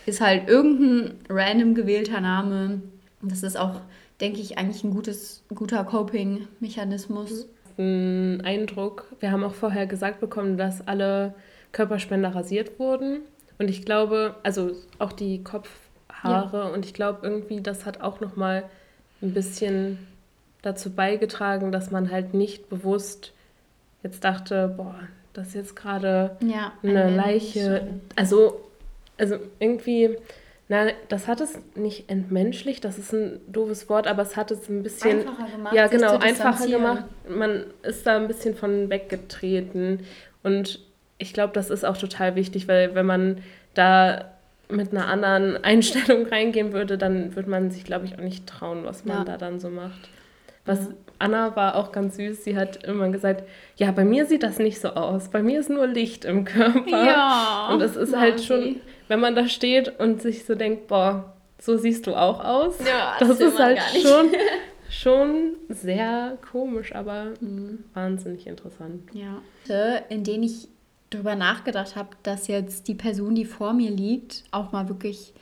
ist 0.07 0.21
halt 0.21 0.49
irgendein 0.49 1.19
random 1.28 1.75
gewählter 1.75 2.21
Name. 2.21 2.81
Das 3.20 3.42
ist 3.42 3.59
auch, 3.59 3.81
denke 4.20 4.40
ich, 4.40 4.57
eigentlich 4.57 4.85
ein 4.85 4.92
gutes, 4.92 5.42
guter 5.55 5.85
Coping-Mechanismus. 5.85 7.46
Ein 7.78 8.42
Eindruck. 8.44 9.06
Wir 9.20 9.32
haben 9.32 9.44
auch 9.44 9.54
vorher 9.54 9.87
gesagt 9.87 10.20
bekommen, 10.20 10.56
dass 10.56 10.87
alle 10.87 11.34
Körperspender 11.72 12.34
rasiert 12.34 12.78
wurden. 12.78 13.20
Und 13.58 13.68
ich 13.68 13.84
glaube, 13.84 14.37
also 14.42 14.72
auch 14.98 15.12
die 15.12 15.42
Kopfhaare. 15.42 16.68
Ja. 16.68 16.68
Und 16.68 16.84
ich 16.84 16.94
glaube 16.94 17.20
irgendwie, 17.22 17.60
das 17.60 17.87
hat 17.87 18.00
auch 18.00 18.20
noch 18.20 18.37
mal 18.37 18.64
ein 19.22 19.32
bisschen 19.32 19.98
dazu 20.62 20.90
beigetragen, 20.90 21.72
dass 21.72 21.90
man 21.90 22.10
halt 22.10 22.34
nicht 22.34 22.68
bewusst 22.68 23.32
jetzt 24.02 24.24
dachte, 24.24 24.72
boah, 24.76 24.96
das 25.32 25.48
ist 25.48 25.54
jetzt 25.54 25.76
gerade 25.76 26.37
ja, 26.40 26.72
eine 26.82 27.14
Leiche. 27.14 27.88
Also 28.16 28.60
also 29.18 29.37
irgendwie, 29.58 30.16
na, 30.68 30.87
das 31.09 31.29
hat 31.29 31.40
es 31.42 31.59
nicht 31.74 32.09
entmenschlicht, 32.09 32.85
das 32.85 32.98
ist 32.98 33.12
ein 33.12 33.40
doofes 33.48 33.88
Wort, 33.90 34.07
aber 34.07 34.22
es 34.22 34.37
hat 34.37 34.50
es 34.50 34.68
ein 34.68 34.83
bisschen. 34.83 35.20
Einfacher 35.20 35.50
gemacht. 35.50 35.74
Ja, 35.74 35.87
genau, 35.88 36.16
einfacher 36.16 36.66
gemacht. 36.66 37.05
Man 37.29 37.66
ist 37.83 38.07
da 38.07 38.16
ein 38.16 38.27
bisschen 38.27 38.55
von 38.55 38.88
weggetreten. 38.88 40.00
Und 40.42 40.81
ich 41.18 41.35
glaube, 41.35 41.53
das 41.53 41.68
ist 41.68 41.85
auch 41.85 41.98
total 41.98 42.35
wichtig, 42.35 42.66
weil 42.66 42.94
wenn 42.94 43.05
man 43.05 43.42
da 43.74 44.31
mit 44.70 44.92
einer 44.92 45.07
anderen 45.09 45.57
Einstellung 45.64 46.27
reingehen 46.27 46.72
würde, 46.72 46.96
dann 46.96 47.37
würde 47.37 47.50
man 47.50 47.70
sich, 47.70 47.85
glaube 47.85 48.07
ich, 48.07 48.14
auch 48.14 48.22
nicht 48.22 48.46
trauen, 48.46 48.85
was 48.85 49.05
man 49.05 49.18
ja. 49.18 49.24
da 49.24 49.37
dann 49.37 49.61
so 49.61 49.68
macht. 49.68 50.09
Was 50.64 50.81
ja. 50.81 50.94
Anna 51.18 51.55
war 51.57 51.77
auch 51.77 51.92
ganz 51.92 52.16
süß. 52.16 52.42
Sie 52.42 52.57
hat 52.57 52.85
immer 52.85 53.11
gesagt, 53.11 53.44
ja, 53.77 53.92
bei 53.92 54.05
mir 54.05 54.24
sieht 54.24 54.42
das 54.42 54.59
nicht 54.59 54.81
so 54.81 54.88
aus. 54.88 55.29
Bei 55.29 55.42
mir 55.42 55.61
ist 55.61 55.68
nur 55.68 55.87
Licht 55.87 56.24
im 56.24 56.46
Körper. 56.46 57.05
Ja. 57.05 57.68
Und 57.70 57.83
es 57.83 57.96
ist 57.96 58.16
halt 58.16 58.42
schon, 58.42 58.77
wenn 59.14 59.20
man 59.20 59.37
da 59.37 59.48
steht 59.48 60.00
und 60.00 60.20
sich 60.20 60.44
so 60.44 60.57
denkt, 60.57 60.88
boah, 60.88 61.33
so 61.61 61.77
siehst 61.77 62.09
du 62.09 62.16
auch 62.16 62.44
aus. 62.44 62.74
Ja, 62.81 63.14
das, 63.20 63.29
das 63.29 63.40
ist 63.40 63.59
halt 63.61 63.79
schon, 64.03 64.33
schon 64.90 65.57
sehr 65.68 66.37
komisch, 66.50 66.92
aber 66.92 67.27
mhm. 67.40 67.85
wahnsinnig 67.94 68.48
interessant. 68.48 69.09
Ja. 69.12 69.40
In 70.09 70.24
denen 70.24 70.42
ich 70.42 70.66
darüber 71.11 71.37
nachgedacht 71.37 71.94
habe, 71.94 72.09
dass 72.24 72.48
jetzt 72.48 72.88
die 72.88 72.96
Person, 72.96 73.37
die 73.37 73.44
vor 73.44 73.72
mir 73.72 73.92
liegt, 73.92 74.42
auch 74.50 74.72
mal 74.72 74.88
wirklich 74.88 75.33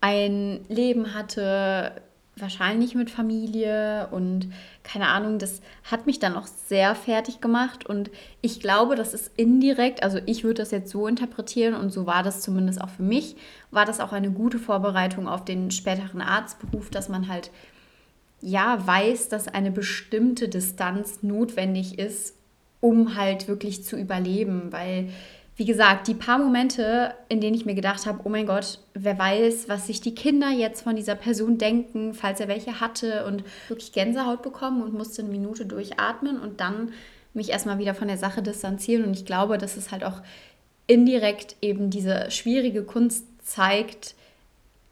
ein 0.00 0.60
Leben 0.68 1.12
hatte, 1.12 2.00
wahrscheinlich 2.40 2.94
mit 2.94 3.10
Familie 3.10 4.08
und 4.10 4.50
keine 4.82 5.08
Ahnung, 5.08 5.38
das 5.38 5.60
hat 5.84 6.06
mich 6.06 6.18
dann 6.18 6.34
auch 6.34 6.46
sehr 6.46 6.94
fertig 6.94 7.40
gemacht 7.40 7.86
und 7.86 8.10
ich 8.40 8.60
glaube, 8.60 8.96
das 8.96 9.14
ist 9.14 9.30
indirekt, 9.36 10.02
also 10.02 10.18
ich 10.26 10.44
würde 10.44 10.62
das 10.62 10.70
jetzt 10.70 10.90
so 10.90 11.06
interpretieren 11.06 11.74
und 11.74 11.92
so 11.92 12.06
war 12.06 12.22
das 12.22 12.40
zumindest 12.40 12.80
auch 12.80 12.88
für 12.88 13.02
mich, 13.02 13.36
war 13.70 13.84
das 13.84 14.00
auch 14.00 14.12
eine 14.12 14.30
gute 14.30 14.58
Vorbereitung 14.58 15.28
auf 15.28 15.44
den 15.44 15.70
späteren 15.70 16.20
Arztberuf, 16.20 16.90
dass 16.90 17.08
man 17.08 17.28
halt 17.28 17.50
ja 18.40 18.86
weiß, 18.86 19.28
dass 19.28 19.48
eine 19.48 19.70
bestimmte 19.70 20.48
Distanz 20.48 21.22
notwendig 21.22 21.98
ist, 21.98 22.34
um 22.80 23.16
halt 23.16 23.48
wirklich 23.48 23.84
zu 23.84 23.96
überleben, 23.96 24.68
weil 24.70 25.08
wie 25.58 25.64
gesagt, 25.64 26.06
die 26.06 26.14
paar 26.14 26.38
Momente, 26.38 27.14
in 27.28 27.40
denen 27.40 27.56
ich 27.56 27.66
mir 27.66 27.74
gedacht 27.74 28.06
habe, 28.06 28.20
oh 28.22 28.28
mein 28.28 28.46
Gott, 28.46 28.78
wer 28.94 29.18
weiß, 29.18 29.68
was 29.68 29.88
sich 29.88 30.00
die 30.00 30.14
Kinder 30.14 30.50
jetzt 30.50 30.82
von 30.82 30.94
dieser 30.94 31.16
Person 31.16 31.58
denken, 31.58 32.14
falls 32.14 32.38
er 32.38 32.46
welche 32.46 32.80
hatte 32.80 33.26
und 33.26 33.42
wirklich 33.66 33.92
Gänsehaut 33.92 34.42
bekommen 34.42 34.82
und 34.82 34.94
musste 34.94 35.20
eine 35.22 35.32
Minute 35.32 35.66
durchatmen 35.66 36.38
und 36.38 36.60
dann 36.60 36.92
mich 37.34 37.50
erstmal 37.50 37.80
wieder 37.80 37.96
von 37.96 38.06
der 38.06 38.18
Sache 38.18 38.40
distanzieren. 38.40 39.04
Und 39.04 39.16
ich 39.16 39.24
glaube, 39.24 39.58
dass 39.58 39.76
es 39.76 39.90
halt 39.90 40.04
auch 40.04 40.22
indirekt 40.86 41.56
eben 41.60 41.90
diese 41.90 42.30
schwierige 42.30 42.84
Kunst 42.84 43.24
zeigt, 43.42 44.14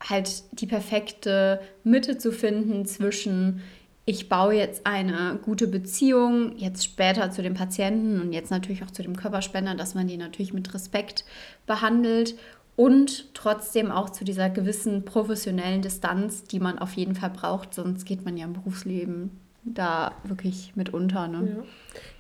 halt 0.01 0.43
die 0.51 0.67
perfekte 0.67 1.61
Mitte 1.85 2.19
zu 2.19 2.33
finden 2.33 2.87
zwischen 2.87 3.63
ich 4.09 4.29
baue 4.29 4.55
jetzt 4.55 4.87
eine 4.87 5.39
gute 5.43 5.67
Beziehung, 5.67 6.57
jetzt 6.57 6.85
später 6.85 7.33
zu 7.33 7.43
dem 7.43 7.55
Patienten 7.55 8.21
und 8.21 8.33
jetzt 8.33 8.53
natürlich 8.53 8.85
auch 8.85 8.91
zu 8.93 9.03
dem 9.03 9.17
Körperspender, 9.17 9.75
dass 9.75 9.97
man 9.97 10.07
die 10.07 10.17
natürlich 10.17 10.55
mit 10.55 10.73
Respekt 10.73 11.25
behandelt 11.67 12.37
und 12.77 13.35
trotzdem 13.35 13.91
auch 13.91 14.11
zu 14.11 14.25
dieser 14.25 14.49
gewissen 14.49 15.05
professionellen 15.05 15.83
Distanz, 15.83 16.45
die 16.45 16.61
man 16.61 16.79
auf 16.79 16.93
jeden 16.93 17.17
Fall 17.17 17.31
braucht, 17.31 17.75
sonst 17.75 18.05
geht 18.05 18.25
man 18.25 18.37
ja 18.37 18.47
im 18.47 18.53
Berufsleben 18.53 19.33
da 19.65 20.13
wirklich 20.23 20.73
mitunter. 20.77 21.27
Ne? 21.27 21.65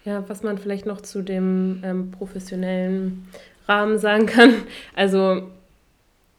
Ja. 0.05 0.13
ja, 0.13 0.29
was 0.29 0.43
man 0.43 0.59
vielleicht 0.59 0.87
noch 0.87 1.01
zu 1.01 1.23
dem 1.23 1.83
ähm, 1.85 2.11
professionellen 2.11 3.29
Rahmen 3.69 3.99
sagen 3.99 4.27
kann. 4.27 4.55
Also 4.97 5.51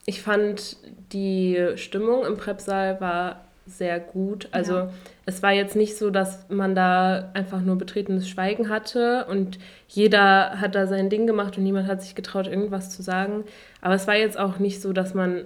ich 0.05 0.21
fand 0.21 0.75
die 1.13 1.71
Stimmung 1.75 2.25
im 2.25 2.35
Prepsaal 2.35 2.99
war 2.99 3.46
sehr 3.67 3.99
gut. 3.99 4.47
Also 4.51 4.75
ja. 4.75 4.89
es 5.25 5.43
war 5.43 5.51
jetzt 5.51 5.75
nicht 5.75 5.97
so, 5.97 6.09
dass 6.09 6.49
man 6.49 6.73
da 6.73 7.31
einfach 7.33 7.61
nur 7.61 7.77
betretenes 7.77 8.27
Schweigen 8.27 8.69
hatte 8.69 9.25
und 9.29 9.59
jeder 9.87 10.59
hat 10.59 10.75
da 10.75 10.87
sein 10.87 11.09
Ding 11.09 11.27
gemacht 11.27 11.57
und 11.57 11.63
niemand 11.63 11.87
hat 11.87 12.01
sich 12.01 12.15
getraut, 12.15 12.47
irgendwas 12.47 12.89
zu 12.89 13.01
sagen. 13.03 13.43
Aber 13.81 13.93
es 13.93 14.07
war 14.07 14.15
jetzt 14.15 14.39
auch 14.39 14.59
nicht 14.59 14.81
so, 14.81 14.93
dass 14.93 15.13
man 15.13 15.43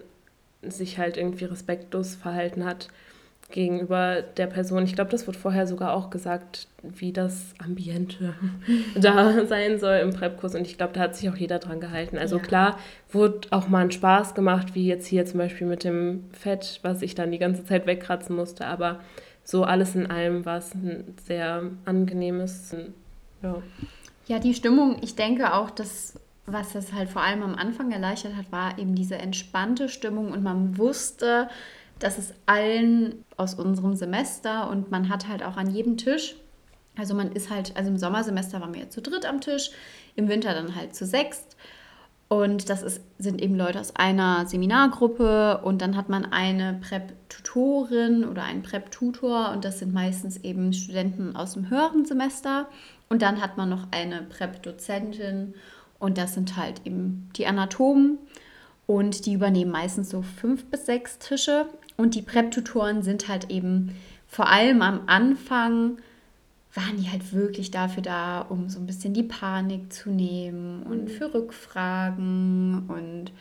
sich 0.62 0.97
halt 0.99 1.17
irgendwie 1.17 1.45
respektlos 1.45 2.15
verhalten 2.15 2.65
hat 2.65 2.88
gegenüber 3.51 4.21
der 4.21 4.47
Person. 4.47 4.83
Ich 4.83 4.95
glaube, 4.95 5.11
das 5.11 5.27
wird 5.27 5.37
vorher 5.37 5.67
sogar 5.67 5.93
auch 5.93 6.09
gesagt, 6.09 6.67
wie 6.81 7.11
das 7.11 7.53
Ambiente 7.63 8.33
da 8.95 9.45
sein 9.45 9.79
soll 9.79 9.97
im 9.97 10.11
Prep-Kurs. 10.11 10.55
Und 10.55 10.67
ich 10.67 10.77
glaube, 10.77 10.93
da 10.93 11.01
hat 11.01 11.15
sich 11.15 11.29
auch 11.29 11.35
jeder 11.35 11.59
dran 11.59 11.79
gehalten. 11.79 12.17
Also 12.17 12.37
ja. 12.37 12.43
klar, 12.43 12.79
wurde 13.11 13.47
auch 13.51 13.67
mal 13.67 13.83
ein 13.83 13.91
Spaß 13.91 14.33
gemacht, 14.33 14.75
wie 14.75 14.87
jetzt 14.87 15.07
hier 15.07 15.25
zum 15.25 15.39
Beispiel 15.39 15.67
mit 15.67 15.83
dem 15.83 16.25
Fett, 16.31 16.79
was 16.83 17.01
ich 17.01 17.15
dann 17.15 17.31
die 17.31 17.39
ganze 17.39 17.65
Zeit 17.65 17.85
wegkratzen 17.85 18.35
musste. 18.35 18.65
Aber 18.65 18.99
so 19.43 19.63
alles 19.63 19.95
in 19.95 20.09
allem 20.09 20.45
war 20.45 20.57
es 20.57 20.73
ein 20.73 21.15
sehr 21.23 21.63
angenehmes. 21.85 22.75
Ja. 23.43 23.61
ja, 24.27 24.39
die 24.39 24.53
Stimmung, 24.53 24.97
ich 25.01 25.15
denke 25.15 25.53
auch, 25.53 25.69
dass 25.69 26.15
was 26.45 26.73
das 26.73 26.93
halt 26.93 27.09
vor 27.09 27.21
allem 27.21 27.43
am 27.43 27.55
Anfang 27.55 27.91
erleichtert 27.91 28.35
hat, 28.35 28.51
war 28.51 28.77
eben 28.77 28.95
diese 28.95 29.17
entspannte 29.17 29.89
Stimmung 29.89 30.31
und 30.31 30.43
man 30.43 30.77
wusste, 30.77 31.49
dass 32.03 32.17
es 32.17 32.33
allen 32.45 33.23
aus 33.37 33.53
unserem 33.53 33.95
Semester 33.95 34.69
und 34.69 34.91
man 34.91 35.09
hat 35.09 35.27
halt 35.27 35.43
auch 35.43 35.57
an 35.57 35.71
jedem 35.71 35.97
Tisch, 35.97 36.35
also 36.97 37.13
man 37.13 37.31
ist 37.31 37.49
halt, 37.49 37.75
also 37.77 37.89
im 37.89 37.97
Sommersemester 37.97 38.59
waren 38.59 38.73
wir 38.73 38.81
ja 38.81 38.89
zu 38.89 39.01
dritt 39.01 39.25
am 39.25 39.39
Tisch, 39.39 39.71
im 40.15 40.27
Winter 40.27 40.53
dann 40.53 40.75
halt 40.75 40.95
zu 40.95 41.05
sechst. 41.05 41.55
Und 42.27 42.69
das 42.69 42.81
ist, 42.81 43.01
sind 43.17 43.41
eben 43.41 43.55
Leute 43.55 43.79
aus 43.79 43.95
einer 43.97 44.45
Seminargruppe 44.45 45.59
und 45.63 45.81
dann 45.81 45.97
hat 45.97 46.07
man 46.07 46.25
eine 46.25 46.79
Prep-Tutorin 46.81 48.23
oder 48.23 48.43
einen 48.43 48.63
Prep-Tutor 48.63 49.51
und 49.51 49.65
das 49.65 49.79
sind 49.79 49.93
meistens 49.93 50.37
eben 50.37 50.71
Studenten 50.71 51.35
aus 51.35 51.53
dem 51.53 51.69
höheren 51.69 52.05
Semester. 52.05 52.69
Und 53.09 53.21
dann 53.21 53.41
hat 53.41 53.57
man 53.57 53.69
noch 53.69 53.87
eine 53.91 54.21
Prep-Dozentin 54.21 55.55
und 55.99 56.17
das 56.17 56.33
sind 56.33 56.55
halt 56.55 56.85
eben 56.85 57.29
die 57.35 57.47
Anatomen 57.47 58.17
und 58.87 59.25
die 59.25 59.33
übernehmen 59.33 59.71
meistens 59.71 60.09
so 60.09 60.21
fünf 60.21 60.65
bis 60.65 60.85
sechs 60.85 61.19
Tische. 61.19 61.65
Und 62.01 62.15
die 62.15 62.23
Prep-Tutoren 62.23 63.03
sind 63.03 63.27
halt 63.27 63.51
eben 63.51 63.95
vor 64.27 64.49
allem 64.49 64.81
am 64.81 65.01
Anfang, 65.05 65.97
waren 66.73 66.97
die 66.97 67.09
halt 67.09 67.33
wirklich 67.33 67.69
dafür 67.69 68.01
da, 68.01 68.41
um 68.41 68.69
so 68.69 68.79
ein 68.79 68.87
bisschen 68.87 69.13
die 69.13 69.23
Panik 69.23 69.93
zu 69.93 70.09
nehmen 70.09 70.83
und 70.83 71.03
mhm. 71.03 71.07
für 71.09 71.33
Rückfragen 71.33 72.85
und 72.87 73.31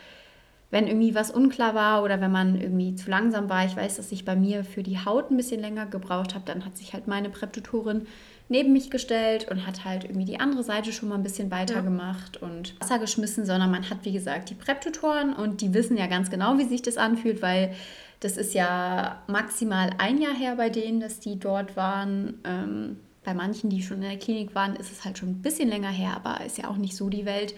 wenn 0.70 0.86
irgendwie 0.86 1.14
was 1.14 1.30
unklar 1.30 1.74
war 1.74 2.02
oder 2.02 2.20
wenn 2.20 2.30
man 2.30 2.60
irgendwie 2.60 2.94
zu 2.94 3.10
langsam 3.10 3.48
war. 3.48 3.64
Ich 3.64 3.76
weiß, 3.76 3.96
dass 3.96 4.12
ich 4.12 4.24
bei 4.24 4.36
mir 4.36 4.62
für 4.62 4.82
die 4.82 5.04
Haut 5.04 5.30
ein 5.30 5.36
bisschen 5.36 5.60
länger 5.60 5.86
gebraucht 5.86 6.34
habe. 6.34 6.44
Dann 6.44 6.64
hat 6.64 6.76
sich 6.76 6.92
halt 6.92 7.08
meine 7.08 7.28
Prep-Tutorin 7.28 8.06
neben 8.48 8.72
mich 8.72 8.90
gestellt 8.90 9.48
und 9.50 9.66
hat 9.66 9.84
halt 9.84 10.04
irgendwie 10.04 10.26
die 10.26 10.38
andere 10.38 10.62
Seite 10.62 10.92
schon 10.92 11.08
mal 11.08 11.16
ein 11.16 11.22
bisschen 11.22 11.50
weiter 11.50 11.76
ja. 11.76 11.80
gemacht 11.80 12.36
und 12.42 12.80
Wasser 12.80 12.98
geschmissen, 12.98 13.46
sondern 13.46 13.70
man 13.70 13.88
hat, 13.88 13.98
wie 14.04 14.12
gesagt, 14.12 14.50
die 14.50 14.54
Prep-Tutoren 14.54 15.32
und 15.32 15.60
die 15.60 15.72
wissen 15.72 15.96
ja 15.96 16.06
ganz 16.06 16.30
genau, 16.30 16.58
wie 16.58 16.64
sich 16.64 16.82
das 16.82 16.98
anfühlt, 16.98 17.42
weil 17.42 17.74
das 18.20 18.36
ist 18.36 18.54
ja 18.54 19.22
maximal 19.26 19.90
ein 19.98 20.20
Jahr 20.20 20.34
her 20.34 20.56
bei 20.56 20.68
denen, 20.68 21.00
dass 21.00 21.20
die 21.20 21.38
dort 21.38 21.76
waren. 21.76 22.38
Ähm, 22.44 22.96
bei 23.24 23.34
manchen, 23.34 23.68
die 23.68 23.82
schon 23.82 23.98
in 23.98 24.08
der 24.08 24.18
Klinik 24.18 24.54
waren, 24.54 24.76
ist 24.76 24.90
es 24.90 25.04
halt 25.04 25.18
schon 25.18 25.30
ein 25.30 25.42
bisschen 25.42 25.68
länger 25.68 25.90
her, 25.90 26.16
aber 26.16 26.44
ist 26.44 26.58
ja 26.58 26.68
auch 26.68 26.76
nicht 26.76 26.96
so 26.96 27.08
die 27.10 27.26
Welt. 27.26 27.54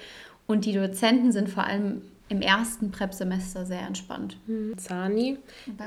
Und 0.46 0.64
die 0.64 0.72
Dozenten 0.72 1.30
sind 1.30 1.48
vor 1.48 1.64
allem 1.64 2.02
im 2.28 2.40
ersten 2.40 2.90
Prep-Semester 2.90 3.66
sehr 3.66 3.82
entspannt. 3.82 4.38
Mhm. 4.46 4.76
Zani. 4.78 5.38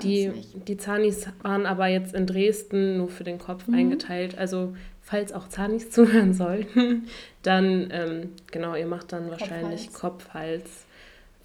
Die, 0.03 0.31
die 0.67 0.77
Zanis 0.77 1.27
waren 1.41 1.65
aber 1.65 1.87
jetzt 1.87 2.13
in 2.13 2.27
Dresden 2.27 2.97
nur 2.97 3.09
für 3.09 3.23
den 3.23 3.39
Kopf 3.39 3.67
mhm. 3.67 3.75
eingeteilt. 3.75 4.37
Also 4.37 4.75
falls 5.01 5.33
auch 5.33 5.49
Zanis 5.49 5.89
zuhören 5.91 6.33
sollten, 6.33 7.07
dann 7.41 7.89
ähm, 7.91 8.29
genau, 8.51 8.75
ihr 8.75 8.87
macht 8.87 9.11
dann 9.11 9.29
wahrscheinlich 9.29 9.91
Kopf, 9.91 10.29
Hals. 10.33 10.85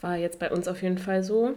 War 0.01 0.17
jetzt 0.17 0.39
bei 0.39 0.51
uns 0.51 0.69
auf 0.69 0.83
jeden 0.83 0.99
Fall 0.99 1.23
so. 1.23 1.55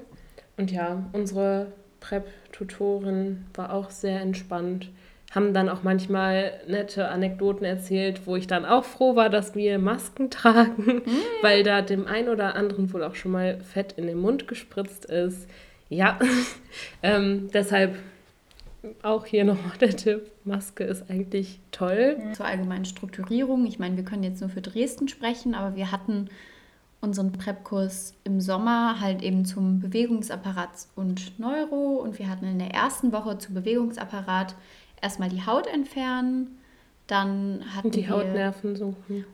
Und 0.57 0.71
ja, 0.71 1.03
unsere 1.13 1.71
Prep-Tutorin 1.99 3.45
war 3.53 3.73
auch 3.73 3.89
sehr 3.89 4.21
entspannt 4.21 4.89
haben 5.33 5.53
dann 5.53 5.67
auch 5.67 5.83
manchmal 5.83 6.53
nette 6.67 7.09
Anekdoten 7.09 7.65
erzählt, 7.65 8.27
wo 8.27 8.35
ich 8.35 8.45
dann 8.45 8.65
auch 8.65 8.83
froh 8.83 9.15
war, 9.15 9.29
dass 9.29 9.55
wir 9.55 9.79
Masken 9.79 10.29
tragen, 10.29 10.83
mm. 11.05 11.21
weil 11.41 11.63
da 11.63 11.81
dem 11.81 12.05
einen 12.07 12.29
oder 12.29 12.55
anderen 12.55 12.93
wohl 12.93 13.03
auch 13.03 13.15
schon 13.15 13.31
mal 13.31 13.59
Fett 13.61 13.93
in 13.93 14.07
den 14.07 14.19
Mund 14.19 14.47
gespritzt 14.47 15.05
ist. 15.05 15.49
Ja, 15.89 16.19
ähm, 17.03 17.49
deshalb 17.53 17.97
auch 19.01 19.25
hier 19.25 19.45
nochmal 19.45 19.77
der 19.79 19.95
Tipp, 19.95 20.29
Maske 20.43 20.83
ist 20.83 21.09
eigentlich 21.09 21.59
toll. 21.71 22.17
Zur 22.33 22.45
allgemeinen 22.45 22.85
Strukturierung, 22.85 23.65
ich 23.65 23.79
meine, 23.79 23.95
wir 23.95 24.03
können 24.03 24.23
jetzt 24.23 24.41
nur 24.41 24.49
für 24.49 24.61
Dresden 24.61 25.07
sprechen, 25.07 25.55
aber 25.55 25.75
wir 25.75 25.91
hatten 25.91 26.29
unseren 27.03 27.33
Prep-Kurs 27.33 28.13
im 28.23 28.39
Sommer 28.39 29.01
halt 29.01 29.21
eben 29.21 29.45
zum 29.45 29.81
Bewegungsapparat 29.81 30.87
und 30.95 31.37
Neuro 31.37 31.97
und 31.97 32.17
wir 32.17 32.29
hatten 32.29 32.45
in 32.45 32.59
der 32.59 32.71
ersten 32.71 33.11
Woche 33.11 33.37
zu 33.37 33.53
Bewegungsapparat 33.53 34.55
erstmal 35.01 35.27
die 35.27 35.45
Haut 35.45 35.67
entfernen, 35.67 36.57
dann 37.07 37.63
hatten 37.75 37.91
die 37.91 38.07
wir 38.07 38.09
Hautnerven 38.09 38.77
suchen. 38.77 39.25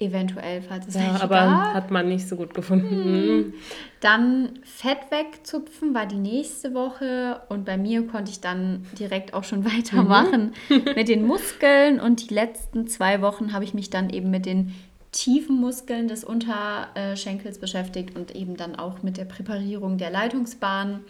Eventuell, 0.00 0.62
falls 0.62 0.86
es 0.86 0.94
ja, 0.94 1.20
aber 1.20 1.34
gab. 1.34 1.74
hat 1.74 1.90
man 1.90 2.08
nicht 2.08 2.28
so 2.28 2.36
gut 2.36 2.54
gefunden. 2.54 2.88
Hm. 2.88 3.54
Dann 4.00 4.60
Fett 4.62 5.10
wegzupfen 5.10 5.92
war 5.92 6.06
die 6.06 6.20
nächste 6.20 6.72
Woche 6.72 7.42
und 7.48 7.64
bei 7.64 7.76
mir 7.76 8.06
konnte 8.06 8.30
ich 8.30 8.40
dann 8.40 8.86
direkt 8.96 9.34
auch 9.34 9.42
schon 9.42 9.64
weitermachen 9.76 10.54
mhm. 10.68 10.82
mit 10.94 11.08
den 11.08 11.26
Muskeln 11.26 12.00
und 12.00 12.30
die 12.30 12.32
letzten 12.32 12.86
zwei 12.86 13.20
Wochen 13.20 13.52
habe 13.52 13.64
ich 13.64 13.74
mich 13.74 13.90
dann 13.90 14.08
eben 14.08 14.30
mit 14.30 14.46
den 14.46 14.72
tiefen 15.18 15.60
Muskeln 15.60 16.06
des 16.06 16.22
Unterschenkels 16.22 17.58
beschäftigt 17.58 18.16
und 18.16 18.36
eben 18.36 18.56
dann 18.56 18.76
auch 18.76 19.02
mit 19.02 19.16
der 19.16 19.24
Präparierung 19.24 19.98
der 19.98 20.10
Leitungsbahn 20.10 21.00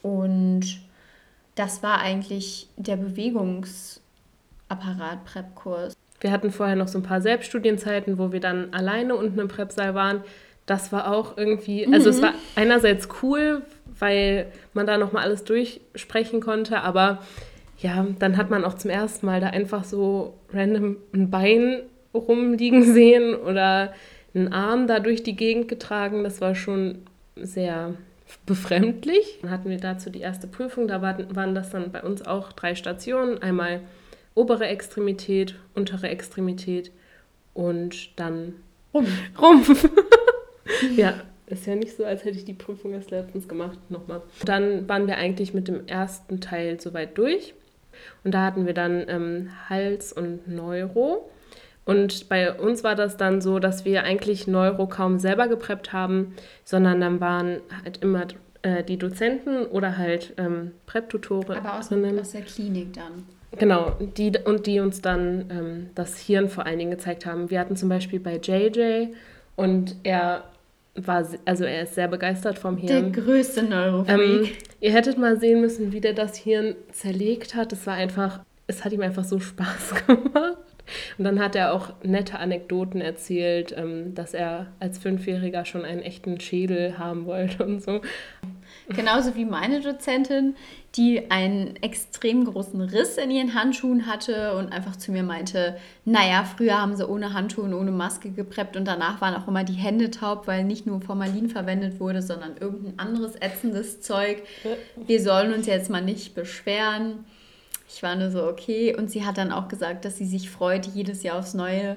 und 0.00 0.80
das 1.54 1.82
war 1.82 2.00
eigentlich 2.00 2.70
der 2.78 2.96
Bewegungsapparat-Prep-Kurs. 2.96 5.92
Wir 6.20 6.30
hatten 6.30 6.50
vorher 6.50 6.76
noch 6.76 6.88
so 6.88 6.96
ein 6.98 7.02
paar 7.02 7.20
Selbststudienzeiten, 7.20 8.16
wo 8.16 8.32
wir 8.32 8.40
dann 8.40 8.72
alleine 8.72 9.16
unten 9.16 9.38
im 9.38 9.48
Prep-Saal 9.48 9.94
waren. 9.94 10.24
Das 10.64 10.90
war 10.92 11.12
auch 11.12 11.36
irgendwie, 11.36 11.86
also 11.92 12.08
mhm. 12.08 12.16
es 12.16 12.22
war 12.22 12.32
einerseits 12.54 13.06
cool, 13.22 13.60
weil 13.98 14.50
man 14.72 14.86
da 14.86 14.96
nochmal 14.96 15.24
alles 15.24 15.44
durchsprechen 15.44 16.40
konnte, 16.40 16.80
aber 16.80 17.18
ja, 17.80 18.06
dann 18.18 18.38
hat 18.38 18.48
man 18.48 18.64
auch 18.64 18.72
zum 18.74 18.90
ersten 18.90 19.26
Mal 19.26 19.42
da 19.42 19.48
einfach 19.48 19.84
so 19.84 20.38
random 20.54 20.96
ein 21.12 21.30
Bein 21.30 21.82
rumliegen 22.14 22.82
sehen 22.94 23.34
oder 23.34 23.92
einen 24.34 24.52
Arm 24.52 24.86
da 24.86 25.00
durch 25.00 25.22
die 25.22 25.36
Gegend 25.36 25.68
getragen. 25.68 26.24
Das 26.24 26.40
war 26.40 26.54
schon 26.54 26.98
sehr 27.36 27.94
befremdlich. 28.46 29.38
Dann 29.42 29.50
hatten 29.50 29.70
wir 29.70 29.78
dazu 29.78 30.10
die 30.10 30.20
erste 30.20 30.46
Prüfung, 30.46 30.88
da 30.88 31.02
waren, 31.02 31.54
das 31.54 31.70
dann 31.70 31.92
bei 31.92 32.02
uns 32.02 32.22
auch 32.22 32.52
drei 32.52 32.74
Stationen. 32.74 33.42
Einmal 33.42 33.80
obere 34.34 34.66
Extremität, 34.66 35.54
untere 35.74 36.08
Extremität 36.08 36.90
und 37.54 38.18
dann 38.18 38.54
Rumpf. 38.94 39.10
Rumpf. 39.40 39.88
ja, 40.96 41.14
ist 41.46 41.66
ja 41.66 41.74
nicht 41.74 41.96
so, 41.96 42.04
als 42.04 42.24
hätte 42.24 42.38
ich 42.38 42.44
die 42.44 42.54
Prüfung 42.54 42.92
erst 42.92 43.10
letztens 43.10 43.48
gemacht. 43.48 43.78
Nochmal. 43.90 44.22
Dann 44.44 44.88
waren 44.88 45.06
wir 45.06 45.16
eigentlich 45.16 45.54
mit 45.54 45.68
dem 45.68 45.86
ersten 45.86 46.40
Teil 46.40 46.80
soweit 46.80 47.16
durch. 47.18 47.54
Und 48.24 48.32
da 48.32 48.44
hatten 48.44 48.66
wir 48.66 48.74
dann 48.74 49.04
ähm, 49.08 49.50
Hals 49.68 50.12
und 50.12 50.48
Neuro. 50.48 51.30
Und 51.84 52.28
bei 52.28 52.52
uns 52.52 52.84
war 52.84 52.94
das 52.94 53.16
dann 53.16 53.40
so, 53.40 53.58
dass 53.58 53.84
wir 53.84 54.04
eigentlich 54.04 54.46
Neuro 54.46 54.86
kaum 54.86 55.18
selber 55.18 55.48
gepreppt 55.48 55.92
haben, 55.92 56.34
sondern 56.64 57.00
dann 57.00 57.20
waren 57.20 57.60
halt 57.84 57.98
immer 58.02 58.26
äh, 58.62 58.84
die 58.84 58.96
Dozenten 58.96 59.66
oder 59.66 59.98
halt 59.98 60.34
ähm, 60.36 60.72
Prep-Tutoren. 60.86 61.58
Aber 61.58 61.78
aus, 61.78 61.90
aus, 61.90 62.30
der 62.30 62.42
Klinik 62.42 62.92
dann. 62.92 63.24
Genau, 63.58 63.96
die, 64.16 64.32
und 64.44 64.66
die 64.66 64.80
uns 64.80 65.02
dann 65.02 65.50
ähm, 65.50 65.90
das 65.94 66.18
Hirn 66.18 66.48
vor 66.48 66.64
allen 66.64 66.78
Dingen 66.78 66.92
gezeigt 66.92 67.26
haben. 67.26 67.50
Wir 67.50 67.60
hatten 67.60 67.76
zum 67.76 67.88
Beispiel 67.88 68.20
bei 68.20 68.36
JJ 68.36 69.08
und 69.56 69.96
er 70.04 70.44
war, 70.94 71.26
also 71.44 71.64
er 71.64 71.82
ist 71.82 71.94
sehr 71.94 72.08
begeistert 72.08 72.58
vom 72.58 72.76
Hirn. 72.76 73.12
Der 73.12 73.22
größte 73.22 73.62
Neurofreak. 73.62 74.18
Ähm, 74.18 74.48
ihr 74.80 74.92
hättet 74.92 75.18
mal 75.18 75.38
sehen 75.38 75.60
müssen, 75.60 75.92
wie 75.92 76.00
der 76.00 76.12
das 76.12 76.36
Hirn 76.36 76.76
zerlegt 76.92 77.54
hat. 77.54 77.72
Es 77.72 77.86
war 77.86 77.94
einfach, 77.94 78.40
es 78.66 78.84
hat 78.84 78.92
ihm 78.92 79.02
einfach 79.02 79.24
so 79.24 79.38
Spaß 79.38 79.94
gemacht. 80.06 80.58
Und 81.18 81.24
dann 81.24 81.40
hat 81.40 81.56
er 81.56 81.72
auch 81.72 81.92
nette 82.02 82.38
Anekdoten 82.38 83.00
erzählt, 83.00 83.74
ähm, 83.76 84.14
dass 84.14 84.34
er 84.34 84.68
als 84.80 84.98
Fünfjähriger 84.98 85.64
schon 85.64 85.84
einen 85.84 86.02
echten 86.02 86.40
Schädel 86.40 86.98
haben 86.98 87.26
wollte 87.26 87.64
und 87.64 87.82
so. 87.82 88.00
Genauso 88.88 89.34
wie 89.36 89.44
meine 89.44 89.80
Dozentin, 89.80 90.56
die 90.96 91.30
einen 91.30 91.76
extrem 91.76 92.44
großen 92.44 92.80
Riss 92.80 93.16
in 93.16 93.30
ihren 93.30 93.54
Handschuhen 93.54 94.06
hatte 94.06 94.56
und 94.56 94.72
einfach 94.72 94.96
zu 94.96 95.12
mir 95.12 95.22
meinte, 95.22 95.76
naja, 96.04 96.44
früher 96.44 96.80
haben 96.80 96.96
sie 96.96 97.08
ohne 97.08 97.32
Handschuhe 97.32 97.64
und 97.64 97.74
ohne 97.74 97.92
Maske 97.92 98.30
gepreppt 98.30 98.76
und 98.76 98.84
danach 98.84 99.20
waren 99.20 99.34
auch 99.34 99.48
immer 99.48 99.64
die 99.64 99.72
Hände 99.72 100.10
taub, 100.10 100.46
weil 100.46 100.64
nicht 100.64 100.86
nur 100.86 101.00
Formalin 101.00 101.48
verwendet 101.48 102.00
wurde, 102.00 102.22
sondern 102.22 102.56
irgendein 102.58 102.98
anderes 102.98 103.36
ätzendes 103.36 104.00
Zeug. 104.00 104.42
Wir 105.06 105.22
sollen 105.22 105.54
uns 105.54 105.66
jetzt 105.66 105.88
mal 105.88 106.02
nicht 106.02 106.34
beschweren. 106.34 107.24
Ich 107.94 108.02
war 108.02 108.16
nur 108.16 108.30
so, 108.30 108.46
okay. 108.46 108.96
Und 108.96 109.10
sie 109.10 109.24
hat 109.26 109.36
dann 109.36 109.52
auch 109.52 109.68
gesagt, 109.68 110.04
dass 110.04 110.16
sie 110.16 110.24
sich 110.24 110.50
freut, 110.50 110.86
jedes 110.86 111.22
Jahr 111.22 111.38
aufs 111.38 111.52
Neue 111.52 111.96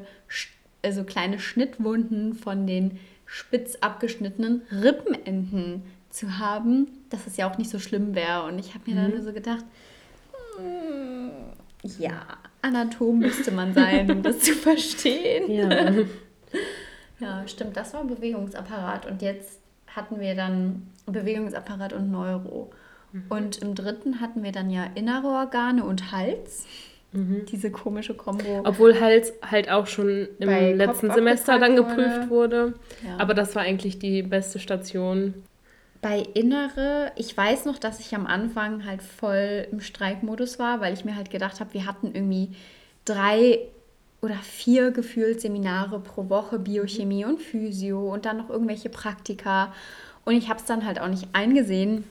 also 0.84 1.04
kleine 1.04 1.40
Schnittwunden 1.40 2.34
von 2.34 2.68
den 2.68 3.00
spitz 3.26 3.78
abgeschnittenen 3.78 4.62
Rippenenden 4.72 5.84
zu 6.10 6.38
haben, 6.38 6.88
dass 7.10 7.26
es 7.28 7.38
ja 7.38 7.50
auch 7.50 7.58
nicht 7.58 7.70
so 7.70 7.80
schlimm 7.80 8.14
wäre. 8.14 8.44
Und 8.44 8.60
ich 8.60 8.76
habe 8.76 8.92
mir 8.92 9.02
mhm. 9.02 9.12
dann 9.12 9.24
so 9.24 9.34
gedacht, 9.34 9.66
hm, 10.58 11.32
ja, 11.98 12.22
Anatom 12.62 13.20
müsste 13.20 13.52
man 13.52 13.74
sein, 13.74 14.12
um 14.12 14.22
das 14.22 14.40
zu 14.40 14.54
verstehen. 14.54 15.50
Ja. 15.50 15.92
ja, 17.20 17.48
stimmt, 17.48 17.76
das 17.78 17.94
war 17.94 18.04
Bewegungsapparat. 18.04 19.06
Und 19.06 19.22
jetzt 19.22 19.60
hatten 19.88 20.20
wir 20.20 20.36
dann 20.36 20.88
Bewegungsapparat 21.06 21.94
und 21.94 22.12
Neuro. 22.12 22.72
Mhm. 23.16 23.24
Und 23.30 23.58
im 23.60 23.76
dritten 23.76 24.20
hatten 24.20 24.44
wir 24.44 24.52
dann 24.52 24.70
ja 24.70 24.86
innere 24.96 25.28
Organe 25.28 25.84
und 25.84 26.12
Hals. 26.12 26.66
Mhm. 27.14 27.46
Diese 27.50 27.72
komische 27.72 28.14
Kombo. 28.14 28.62
Obwohl 28.66 29.00
Hals 29.00 29.32
halt 29.50 29.70
auch 29.72 29.88
schon 29.88 30.28
im 30.40 30.48
Bei 30.50 30.74
letzten 30.74 31.12
Semester 31.12 31.60
dann 31.60 31.76
geprüft 31.76 32.30
wurde. 32.30 32.74
wurde. 32.74 32.74
Ja. 33.08 33.18
Aber 33.18 33.34
das 33.34 33.56
war 33.56 33.62
eigentlich 33.62 34.00
die 34.00 34.22
beste 34.22 34.60
Station. 34.60 35.34
Bei 36.02 36.20
Innere, 36.34 37.14
ich 37.16 37.36
weiß 37.36 37.66
noch, 37.66 37.80
dass 37.80 38.00
ich 38.00 38.14
am 38.14 38.28
Anfang 38.28 38.86
halt 38.86 39.02
voll 39.02 39.66
im 39.72 39.80
Streikmodus 39.80 40.60
war, 40.60 40.82
weil 40.82 40.94
ich 40.94 41.06
mir 41.06 41.16
halt 41.16 41.32
gedacht 41.32 41.60
habe, 41.62 41.74
wir 41.74 41.86
hatten 41.86 42.12
irgendwie 42.14 42.50
drei 43.06 43.60
oder 44.22 44.36
vier 44.36 44.92
gefühlt 44.92 45.40
Seminare 45.40 46.00
pro 46.00 46.30
Woche, 46.30 46.60
Biochemie 46.60 47.26
und 47.26 47.42
Physio 47.42 48.14
und 48.14 48.26
dann 48.26 48.38
noch 48.38 48.50
irgendwelche 48.50 48.90
Praktika. 48.90 49.74
Und 50.26 50.36
ich 50.36 50.50
habe 50.50 50.60
es 50.60 50.66
dann 50.66 50.86
halt 50.86 51.00
auch 51.00 51.08
nicht 51.08 51.30
eingesehen, 51.34 52.04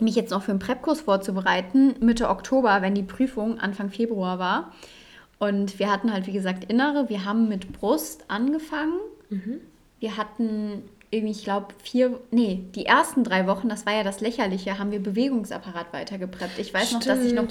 mich 0.00 0.14
jetzt 0.14 0.30
noch 0.30 0.42
für 0.42 0.50
einen 0.50 0.60
Prepkurs 0.60 1.02
vorzubereiten, 1.02 1.94
Mitte 2.00 2.28
Oktober, 2.28 2.82
wenn 2.82 2.94
die 2.94 3.02
Prüfung 3.02 3.58
Anfang 3.58 3.90
Februar 3.90 4.38
war. 4.38 4.72
Und 5.38 5.78
wir 5.78 5.90
hatten 5.90 6.12
halt, 6.12 6.26
wie 6.26 6.32
gesagt, 6.32 6.64
Innere. 6.64 7.08
Wir 7.08 7.24
haben 7.24 7.48
mit 7.48 7.72
Brust 7.72 8.24
angefangen. 8.28 8.98
Mhm. 9.28 9.60
Wir 10.00 10.16
hatten 10.16 10.82
irgendwie, 11.10 11.32
ich 11.32 11.44
glaube, 11.44 11.68
vier, 11.82 12.18
nee, 12.30 12.64
die 12.74 12.86
ersten 12.86 13.24
drei 13.24 13.46
Wochen, 13.46 13.68
das 13.68 13.86
war 13.86 13.94
ja 13.94 14.02
das 14.02 14.20
Lächerliche, 14.20 14.78
haben 14.78 14.90
wir 14.90 15.02
Bewegungsapparat 15.02 15.92
weitergepreppt. 15.92 16.58
Ich 16.58 16.74
weiß 16.74 16.88
Stimmt. 16.88 17.06
noch, 17.06 17.14
dass 17.14 17.24
ich 17.24 17.32
noch 17.32 17.46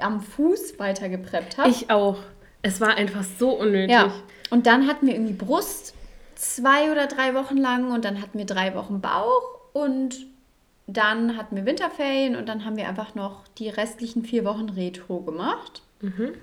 am 0.00 0.20
Fuß 0.20 0.78
weitergepreppt 0.78 1.58
habe. 1.58 1.70
Ich 1.70 1.90
auch. 1.90 2.18
Es 2.62 2.80
war 2.80 2.96
einfach 2.96 3.24
so 3.38 3.50
unnötig. 3.50 3.90
Ja. 3.90 4.12
Und 4.50 4.66
dann 4.66 4.86
hatten 4.86 5.06
wir 5.06 5.14
irgendwie 5.14 5.34
Brust 5.34 5.94
zwei 6.34 6.90
oder 6.90 7.06
drei 7.06 7.34
Wochen 7.34 7.56
lang 7.56 7.92
und 7.92 8.04
dann 8.04 8.20
hatten 8.20 8.38
wir 8.38 8.46
drei 8.46 8.74
Wochen 8.74 9.00
Bauch 9.00 9.42
und 9.72 10.26
dann 10.86 11.36
hatten 11.36 11.56
wir 11.56 11.66
Winterferien 11.66 12.36
und 12.36 12.48
dann 12.48 12.64
haben 12.64 12.76
wir 12.76 12.88
einfach 12.88 13.14
noch 13.14 13.46
die 13.58 13.68
restlichen 13.68 14.24
vier 14.24 14.44
Wochen 14.44 14.68
Retro 14.68 15.20
gemacht. 15.20 15.82
Mhm. 16.00 16.34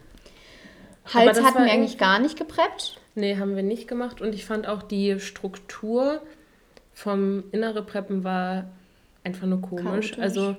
Hals 1.14 1.44
hatten 1.44 1.66
wir 1.66 1.72
eigentlich 1.72 1.98
gar 1.98 2.20
nicht 2.20 2.38
gepreppt. 2.38 2.98
Nee, 3.16 3.38
haben 3.38 3.56
wir 3.56 3.64
nicht 3.64 3.88
gemacht. 3.88 4.22
Und 4.22 4.34
ich 4.34 4.46
fand 4.46 4.68
auch 4.68 4.84
die 4.84 5.20
Struktur 5.20 6.22
vom 6.94 7.44
innere 7.52 7.84
Preppen 7.84 8.24
war 8.24 8.66
einfach 9.24 9.48
nur 9.48 9.62
komisch. 9.62 10.12
Chaotisch. 10.12 10.20
Also 10.20 10.56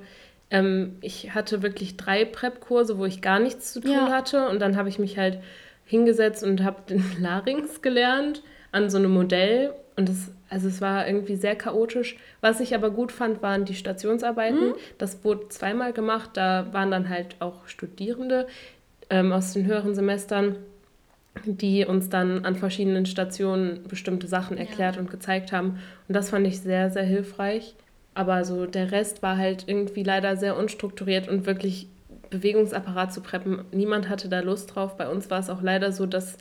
ähm, 0.49 0.97
ich 1.01 1.33
hatte 1.33 1.61
wirklich 1.63 1.97
drei 1.97 2.25
Prep-Kurse, 2.25 2.97
wo 2.97 3.05
ich 3.05 3.21
gar 3.21 3.39
nichts 3.39 3.73
zu 3.73 3.81
tun 3.81 3.91
ja. 3.91 4.09
hatte. 4.11 4.47
Und 4.49 4.59
dann 4.59 4.77
habe 4.77 4.89
ich 4.89 4.99
mich 4.99 5.17
halt 5.17 5.39
hingesetzt 5.85 6.43
und 6.43 6.63
habe 6.63 6.83
den 6.87 7.03
Larynx 7.19 7.81
gelernt 7.81 8.43
an 8.71 8.89
so 8.89 8.97
einem 8.97 9.11
Modell. 9.11 9.73
Und 9.95 10.09
das 10.09 10.31
also 10.53 10.67
es 10.67 10.81
war 10.81 11.07
irgendwie 11.07 11.35
sehr 11.35 11.55
chaotisch. 11.55 12.15
Was 12.39 12.59
ich 12.59 12.75
aber 12.75 12.91
gut 12.91 13.11
fand, 13.11 13.41
waren 13.41 13.65
die 13.65 13.73
Stationsarbeiten. 13.73 14.67
Mhm. 14.67 14.73
Das 14.99 15.23
wurde 15.23 15.49
zweimal 15.49 15.93
gemacht. 15.93 16.29
Da 16.35 16.67
waren 16.71 16.91
dann 16.91 17.09
halt 17.09 17.37
auch 17.39 17.67
Studierende 17.67 18.45
ähm, 19.09 19.33
aus 19.33 19.53
den 19.53 19.65
höheren 19.65 19.95
Semestern, 19.95 20.57
die 21.43 21.85
uns 21.85 22.09
dann 22.09 22.45
an 22.45 22.55
verschiedenen 22.55 23.07
Stationen 23.07 23.81
bestimmte 23.87 24.27
Sachen 24.27 24.55
erklärt 24.55 24.95
ja. 24.95 25.01
und 25.01 25.09
gezeigt 25.09 25.51
haben. 25.51 25.79
Und 26.07 26.15
das 26.15 26.29
fand 26.29 26.45
ich 26.45 26.59
sehr, 26.59 26.91
sehr 26.91 27.01
hilfreich. 27.01 27.73
Aber 28.13 28.45
so 28.45 28.67
der 28.67 28.91
Rest 28.91 29.23
war 29.23 29.37
halt 29.37 29.63
irgendwie 29.65 30.03
leider 30.03 30.37
sehr 30.37 30.55
unstrukturiert 30.55 31.27
und 31.27 31.47
wirklich 31.47 31.87
Bewegungsapparat 32.29 33.11
zu 33.11 33.21
preppen. 33.21 33.65
Niemand 33.71 34.07
hatte 34.07 34.29
da 34.29 34.41
Lust 34.41 34.75
drauf. 34.75 34.97
Bei 34.97 35.09
uns 35.09 35.31
war 35.31 35.39
es 35.39 35.49
auch 35.49 35.63
leider 35.63 35.91
so, 35.91 36.05
dass 36.05 36.37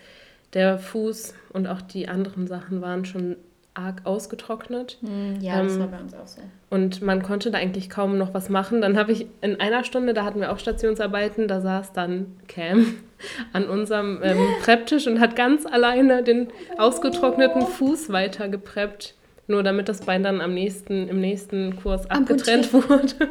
der 0.54 0.78
Fuß 0.78 1.34
und 1.52 1.66
auch 1.66 1.82
die 1.82 2.08
anderen 2.08 2.46
Sachen 2.46 2.80
waren 2.80 3.04
schon 3.04 3.36
arg 3.74 4.02
ausgetrocknet. 4.04 4.98
Hm, 5.00 5.40
ja, 5.40 5.60
ähm, 5.60 5.68
das 5.68 5.78
war 5.78 5.88
bei 5.88 5.98
uns 5.98 6.14
auch 6.14 6.26
so. 6.26 6.42
Und 6.68 7.02
man 7.02 7.22
konnte 7.22 7.50
da 7.50 7.58
eigentlich 7.58 7.88
kaum 7.88 8.18
noch 8.18 8.34
was 8.34 8.48
machen. 8.48 8.80
Dann 8.80 8.98
habe 8.98 9.12
ich 9.12 9.26
in 9.40 9.60
einer 9.60 9.84
Stunde, 9.84 10.12
da 10.14 10.24
hatten 10.24 10.40
wir 10.40 10.52
auch 10.52 10.58
Stationsarbeiten, 10.58 11.48
da 11.48 11.60
saß 11.60 11.92
dann 11.92 12.36
Cam 12.48 12.94
an 13.52 13.64
unserem 13.64 14.20
ähm, 14.22 14.38
Prepptisch 14.62 15.06
und 15.06 15.20
hat 15.20 15.36
ganz 15.36 15.64
alleine 15.64 16.22
den 16.22 16.48
ausgetrockneten 16.76 17.62
Fuß 17.62 18.10
weiter 18.10 18.48
gepreppt. 18.48 19.14
Nur 19.48 19.62
damit 19.62 19.88
das 19.88 20.02
Bein 20.02 20.22
dann 20.22 20.40
am 20.40 20.54
nächsten, 20.54 21.08
im 21.08 21.20
nächsten 21.20 21.76
Kurs 21.76 22.08
abgetrennt 22.10 22.72
wurde. 22.72 23.30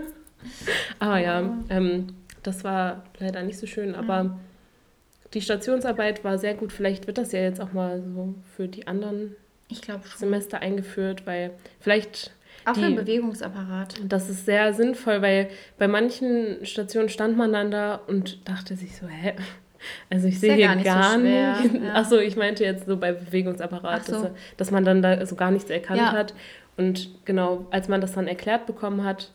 aber 1.00 1.20
ja, 1.20 1.58
ähm, 1.70 2.08
das 2.44 2.64
war 2.64 3.04
leider 3.20 3.44
nicht 3.44 3.60
so 3.60 3.68
schön, 3.68 3.96
aber 3.96 4.38
die 5.34 5.42
Stationsarbeit 5.42 6.24
war 6.24 6.38
sehr 6.38 6.54
gut. 6.54 6.72
Vielleicht 6.72 7.08
wird 7.08 7.18
das 7.18 7.32
ja 7.32 7.40
jetzt 7.40 7.62
auch 7.62 7.74
mal 7.74 8.02
so 8.02 8.36
für 8.56 8.68
die 8.68 8.88
anderen 8.88 9.36
Semester 10.18 10.60
eingeführt, 10.60 11.26
weil 11.26 11.52
vielleicht. 11.80 12.32
Auch 12.66 12.74
die, 12.74 12.82
für 12.82 12.88
den 12.88 12.96
Bewegungsapparat. 12.96 13.96
Das 14.08 14.30
ist 14.30 14.46
sehr 14.46 14.74
sinnvoll, 14.74 15.22
weil 15.22 15.50
bei 15.80 15.88
manchen 15.88 16.64
Stationen 16.64 17.10
stand 17.10 17.36
man 17.36 17.52
dann 17.54 17.72
da 17.72 17.96
und 17.96 18.48
dachte 18.48 18.76
sich 18.76 18.96
so, 18.96 19.08
hä? 19.08 19.34
Also 20.12 20.28
ich 20.28 20.40
sehe 20.40 20.54
hier 20.54 20.68
gar 20.68 20.76
nicht. 20.76 20.86
Gar 20.86 21.14
so 21.14 21.20
nicht. 21.20 21.84
Ja. 21.84 21.94
Achso, 21.94 22.18
ich 22.20 22.36
meinte 22.36 22.64
jetzt 22.64 22.86
so 22.86 22.98
bei 22.98 23.14
Bewegungsapparat, 23.14 24.06
so. 24.06 24.12
dass, 24.12 24.32
dass, 24.58 24.72
man 24.72 24.86
dann 24.86 25.02
da 25.02 25.26
so 25.26 25.36
gar 25.36 25.50
nichts 25.50 25.72
erkannt 25.72 26.02
ja. 26.02 26.12
hat. 26.12 26.36
Und 26.78 27.10
genau, 27.26 27.66
als 27.72 27.88
man 27.88 28.00
das 28.00 28.14
dann 28.14 28.28
erklärt 28.28 28.68
bekommen 28.68 29.04
hat, 29.04 29.32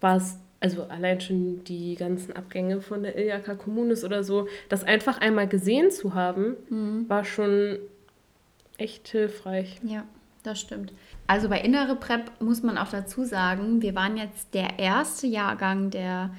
war 0.00 0.18
es 0.18 0.38
also 0.62 0.84
allein 0.84 1.20
schon 1.20 1.64
die 1.64 1.96
ganzen 1.96 2.34
Abgänge 2.36 2.80
von 2.80 3.02
der 3.02 3.18
Iljaka 3.18 3.54
Kommunes 3.54 4.04
oder 4.04 4.22
so, 4.22 4.46
das 4.68 4.84
einfach 4.84 5.20
einmal 5.20 5.48
gesehen 5.48 5.90
zu 5.90 6.14
haben, 6.14 6.56
mhm. 6.70 7.08
war 7.08 7.24
schon 7.24 7.78
echt 8.78 9.08
hilfreich. 9.08 9.80
Ja, 9.82 10.04
das 10.44 10.60
stimmt. 10.60 10.92
Also 11.26 11.48
bei 11.48 11.60
Innere 11.60 11.96
Prep 11.96 12.30
muss 12.40 12.62
man 12.62 12.78
auch 12.78 12.90
dazu 12.90 13.24
sagen, 13.24 13.82
wir 13.82 13.94
waren 13.96 14.16
jetzt 14.16 14.54
der 14.54 14.78
erste 14.78 15.26
Jahrgang, 15.26 15.90
der 15.90 16.30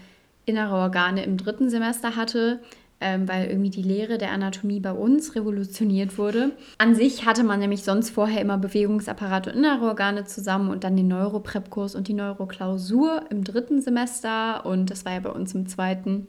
innere 0.45 0.75
Organe 0.75 1.23
im 1.23 1.38
dritten 1.38 1.69
Semester 1.69 2.15
hatte, 2.15 2.59
ähm, 3.03 3.27
weil 3.27 3.47
irgendwie 3.47 3.69
die 3.69 3.83
Lehre 3.83 4.17
der 4.17 4.31
Anatomie 4.31 4.79
bei 4.79 4.93
uns 4.93 5.35
revolutioniert 5.35 6.17
wurde. 6.17 6.51
An 6.77 6.95
sich 6.95 7.25
hatte 7.25 7.43
man 7.43 7.59
nämlich 7.59 7.83
sonst 7.83 8.09
vorher 8.09 8.41
immer 8.41 8.57
Bewegungsapparat 8.57 9.47
und 9.47 9.55
innere 9.55 9.85
Organe 9.85 10.23
zusammen 10.23 10.69
und 10.69 10.83
dann 10.83 10.95
den 10.95 11.09
Neuroprep-Kurs 11.09 11.95
und 11.95 12.07
die 12.07 12.13
Neuroklausur 12.13 13.25
im 13.29 13.43
dritten 13.43 13.81
Semester 13.81 14.65
und 14.65 14.89
das 14.89 15.05
war 15.05 15.13
ja 15.13 15.19
bei 15.19 15.31
uns 15.31 15.53
im 15.53 15.67
zweiten 15.67 16.27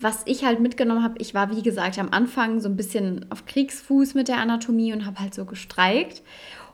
was 0.00 0.22
ich 0.24 0.44
halt 0.44 0.58
mitgenommen 0.58 1.04
habe, 1.04 1.14
ich 1.18 1.32
war 1.32 1.56
wie 1.56 1.62
gesagt 1.62 1.96
am 1.96 2.08
Anfang 2.10 2.58
so 2.60 2.68
ein 2.68 2.76
bisschen 2.76 3.24
auf 3.30 3.46
Kriegsfuß 3.46 4.14
mit 4.14 4.26
der 4.26 4.38
Anatomie 4.38 4.92
und 4.92 5.06
habe 5.06 5.20
halt 5.20 5.32
so 5.32 5.44
gestreikt 5.44 6.22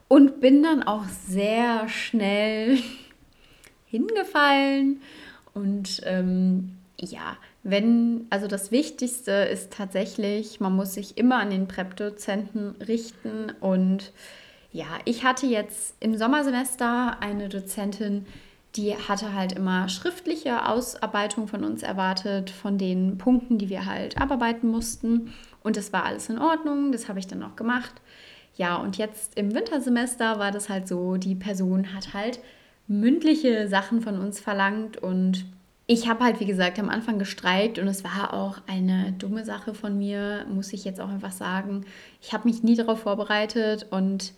und 0.09 0.41
bin 0.41 0.63
dann 0.63 0.83
auch 0.83 1.05
sehr 1.29 1.89
schnell 1.89 2.79
hingefallen. 3.87 5.01
Und 5.55 6.01
ähm, 6.05 6.78
ja, 7.01 7.37
wenn, 7.63 8.27
also 8.31 8.47
das 8.47 8.73
Wichtigste 8.73 9.31
ist 9.31 9.73
tatsächlich, 9.73 10.61
man 10.61 10.75
muss 10.75 10.95
sich 10.95 11.17
immer 11.17 11.39
an 11.39 11.51
den 11.51 11.69
Prep-Dozenten 11.69 12.75
richten. 12.87 13.53
Und 13.61 14.13
ja, 14.73 14.87
ich 15.05 15.25
hatte 15.25 15.47
jetzt 15.47 15.95
im 16.01 16.17
Sommersemester 16.17 17.19
eine 17.21 17.49
Dozentin, 17.49 18.27
die 18.75 18.95
hatte 18.97 19.33
halt 19.33 19.53
immer 19.53 19.89
schriftliche 19.89 20.69
Ausarbeitung 20.69 21.49
von 21.49 21.65
uns 21.65 21.83
erwartet, 21.83 22.51
von 22.51 22.79
den 22.79 23.17
Punkten, 23.17 23.59
die 23.59 23.69
wir 23.69 23.87
halt 23.87 24.21
abarbeiten 24.21 24.69
mussten. 24.69 25.33
Und 25.63 25.77
das 25.77 25.93
war 25.93 26.05
alles 26.05 26.29
in 26.29 26.39
Ordnung, 26.39 26.93
das 26.93 27.09
habe 27.09 27.19
ich 27.19 27.27
dann 27.27 27.43
auch 27.43 27.57
gemacht. 27.57 27.93
Ja, 28.57 28.77
und 28.77 28.99
jetzt 28.99 29.37
im 29.39 29.55
Wintersemester 29.55 30.39
war 30.39 30.51
das 30.51 30.69
halt 30.69 30.89
so, 30.89 31.17
die 31.17 31.37
Person 31.37 31.95
hat 31.95 32.13
halt 32.13 32.41
mündliche 32.89 33.69
Sachen 33.69 34.01
von 34.01 34.19
uns 34.19 34.41
verlangt 34.41 34.97
und 34.97 35.47
ich 35.91 36.07
habe 36.07 36.23
halt, 36.23 36.39
wie 36.39 36.45
gesagt, 36.45 36.79
am 36.79 36.91
Anfang 36.91 37.19
gestreikt 37.19 37.79
und 37.79 37.89
es 37.89 38.05
war 38.05 38.35
auch 38.35 38.59
eine 38.67 39.13
dumme 39.13 39.47
Sache 39.47 39.73
von 39.73 39.97
mir, 39.97 40.45
muss 40.53 40.75
ich 40.75 40.85
jetzt 40.85 41.01
auch 41.01 41.09
einfach 41.09 41.33
sagen. 41.33 41.87
Ich 42.21 42.35
habe 42.35 42.47
mich 42.47 42.63
nie 42.63 42.77
darauf 42.77 43.01
vorbereitet 43.01 43.87
und 43.91 44.35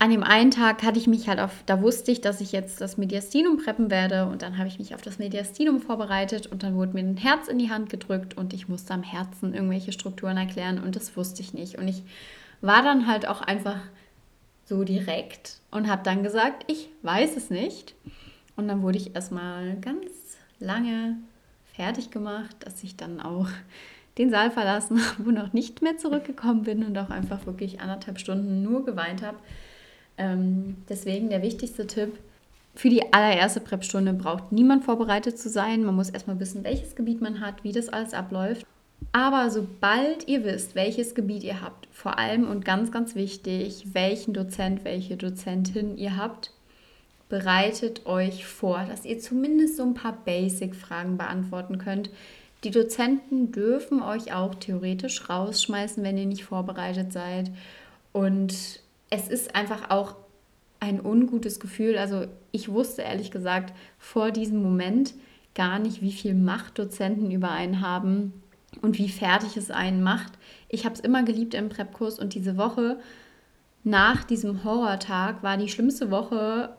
an 0.00 0.10
dem 0.10 0.24
einen 0.24 0.50
Tag 0.50 0.82
hatte 0.82 0.98
ich 0.98 1.06
mich 1.06 1.28
halt 1.28 1.38
auf, 1.38 1.52
da 1.66 1.80
wusste 1.80 2.10
ich, 2.10 2.20
dass 2.20 2.40
ich 2.40 2.50
jetzt 2.50 2.80
das 2.80 2.96
Mediastinum 2.96 3.58
preppen 3.58 3.92
werde 3.92 4.26
und 4.26 4.42
dann 4.42 4.58
habe 4.58 4.66
ich 4.66 4.80
mich 4.80 4.96
auf 4.96 5.02
das 5.02 5.20
Mediastinum 5.20 5.80
vorbereitet 5.80 6.48
und 6.48 6.64
dann 6.64 6.74
wurde 6.74 6.94
mir 6.94 7.04
ein 7.04 7.16
Herz 7.16 7.46
in 7.46 7.60
die 7.60 7.70
Hand 7.70 7.88
gedrückt 7.88 8.36
und 8.36 8.52
ich 8.52 8.66
musste 8.66 8.92
am 8.92 9.04
Herzen 9.04 9.54
irgendwelche 9.54 9.92
Strukturen 9.92 10.36
erklären 10.36 10.82
und 10.82 10.96
das 10.96 11.16
wusste 11.16 11.42
ich 11.42 11.54
nicht. 11.54 11.78
Und 11.78 11.86
ich 11.86 12.02
war 12.60 12.82
dann 12.82 13.06
halt 13.06 13.28
auch 13.28 13.40
einfach 13.40 13.78
so 14.64 14.82
direkt 14.82 15.60
und 15.70 15.88
habe 15.88 16.02
dann 16.02 16.24
gesagt, 16.24 16.64
ich 16.66 16.88
weiß 17.02 17.36
es 17.36 17.50
nicht. 17.50 17.94
Und 18.56 18.66
dann 18.66 18.82
wurde 18.82 18.98
ich 18.98 19.14
erstmal 19.14 19.76
ganz 19.76 20.21
lange 20.62 21.16
fertig 21.74 22.10
gemacht, 22.10 22.56
dass 22.60 22.82
ich 22.82 22.96
dann 22.96 23.20
auch 23.20 23.48
den 24.18 24.30
Saal 24.30 24.50
verlassen 24.50 25.00
habe 25.18 25.28
und 25.28 25.38
auch 25.38 25.52
nicht 25.52 25.82
mehr 25.82 25.96
zurückgekommen 25.96 26.62
bin 26.62 26.84
und 26.84 26.96
auch 26.98 27.10
einfach 27.10 27.46
wirklich 27.46 27.80
anderthalb 27.80 28.18
Stunden 28.18 28.62
nur 28.62 28.84
geweint 28.84 29.22
habe. 29.22 29.38
Ähm, 30.18 30.76
deswegen 30.88 31.30
der 31.30 31.42
wichtigste 31.42 31.86
Tipp. 31.86 32.18
Für 32.74 32.88
die 32.88 33.12
allererste 33.12 33.60
Prep-Stunde 33.60 34.14
braucht 34.14 34.50
niemand 34.50 34.84
vorbereitet 34.84 35.38
zu 35.38 35.50
sein. 35.50 35.84
Man 35.84 35.94
muss 35.94 36.08
erstmal 36.08 36.40
wissen, 36.40 36.64
welches 36.64 36.94
Gebiet 36.94 37.20
man 37.20 37.40
hat, 37.40 37.64
wie 37.64 37.72
das 37.72 37.90
alles 37.90 38.14
abläuft. 38.14 38.66
Aber 39.10 39.50
sobald 39.50 40.26
ihr 40.28 40.44
wisst, 40.44 40.74
welches 40.74 41.14
Gebiet 41.14 41.42
ihr 41.42 41.60
habt, 41.60 41.86
vor 41.90 42.18
allem 42.18 42.48
und 42.48 42.64
ganz, 42.64 42.90
ganz 42.90 43.14
wichtig, 43.14 43.88
welchen 43.92 44.32
Dozent, 44.32 44.84
welche 44.84 45.16
Dozentin 45.16 45.98
ihr 45.98 46.16
habt, 46.16 46.52
bereitet 47.32 48.04
euch 48.04 48.44
vor, 48.44 48.84
dass 48.86 49.06
ihr 49.06 49.18
zumindest 49.18 49.78
so 49.78 49.84
ein 49.84 49.94
paar 49.94 50.12
Basic-Fragen 50.12 51.16
beantworten 51.16 51.78
könnt. 51.78 52.10
Die 52.62 52.70
Dozenten 52.70 53.52
dürfen 53.52 54.02
euch 54.02 54.34
auch 54.34 54.54
theoretisch 54.54 55.30
rausschmeißen, 55.30 56.04
wenn 56.04 56.18
ihr 56.18 56.26
nicht 56.26 56.44
vorbereitet 56.44 57.10
seid. 57.10 57.50
Und 58.12 58.82
es 59.08 59.28
ist 59.28 59.56
einfach 59.56 59.88
auch 59.88 60.16
ein 60.78 61.00
ungutes 61.00 61.58
Gefühl. 61.58 61.96
Also 61.96 62.26
ich 62.50 62.68
wusste 62.68 63.00
ehrlich 63.00 63.30
gesagt 63.30 63.72
vor 63.98 64.30
diesem 64.30 64.62
Moment 64.62 65.14
gar 65.54 65.78
nicht, 65.78 66.02
wie 66.02 66.12
viel 66.12 66.34
Macht 66.34 66.78
Dozenten 66.78 67.30
über 67.30 67.50
einen 67.50 67.80
haben 67.80 68.42
und 68.82 68.98
wie 68.98 69.08
fertig 69.08 69.56
es 69.56 69.70
einen 69.70 70.02
macht. 70.02 70.34
Ich 70.68 70.84
habe 70.84 70.96
es 70.96 71.00
immer 71.00 71.22
geliebt 71.22 71.54
im 71.54 71.70
Prepkurs 71.70 72.18
und 72.18 72.34
diese 72.34 72.58
Woche 72.58 72.98
nach 73.84 74.22
diesem 74.22 74.64
Horrortag 74.64 75.42
war 75.42 75.56
die 75.56 75.70
schlimmste 75.70 76.10
Woche 76.10 76.76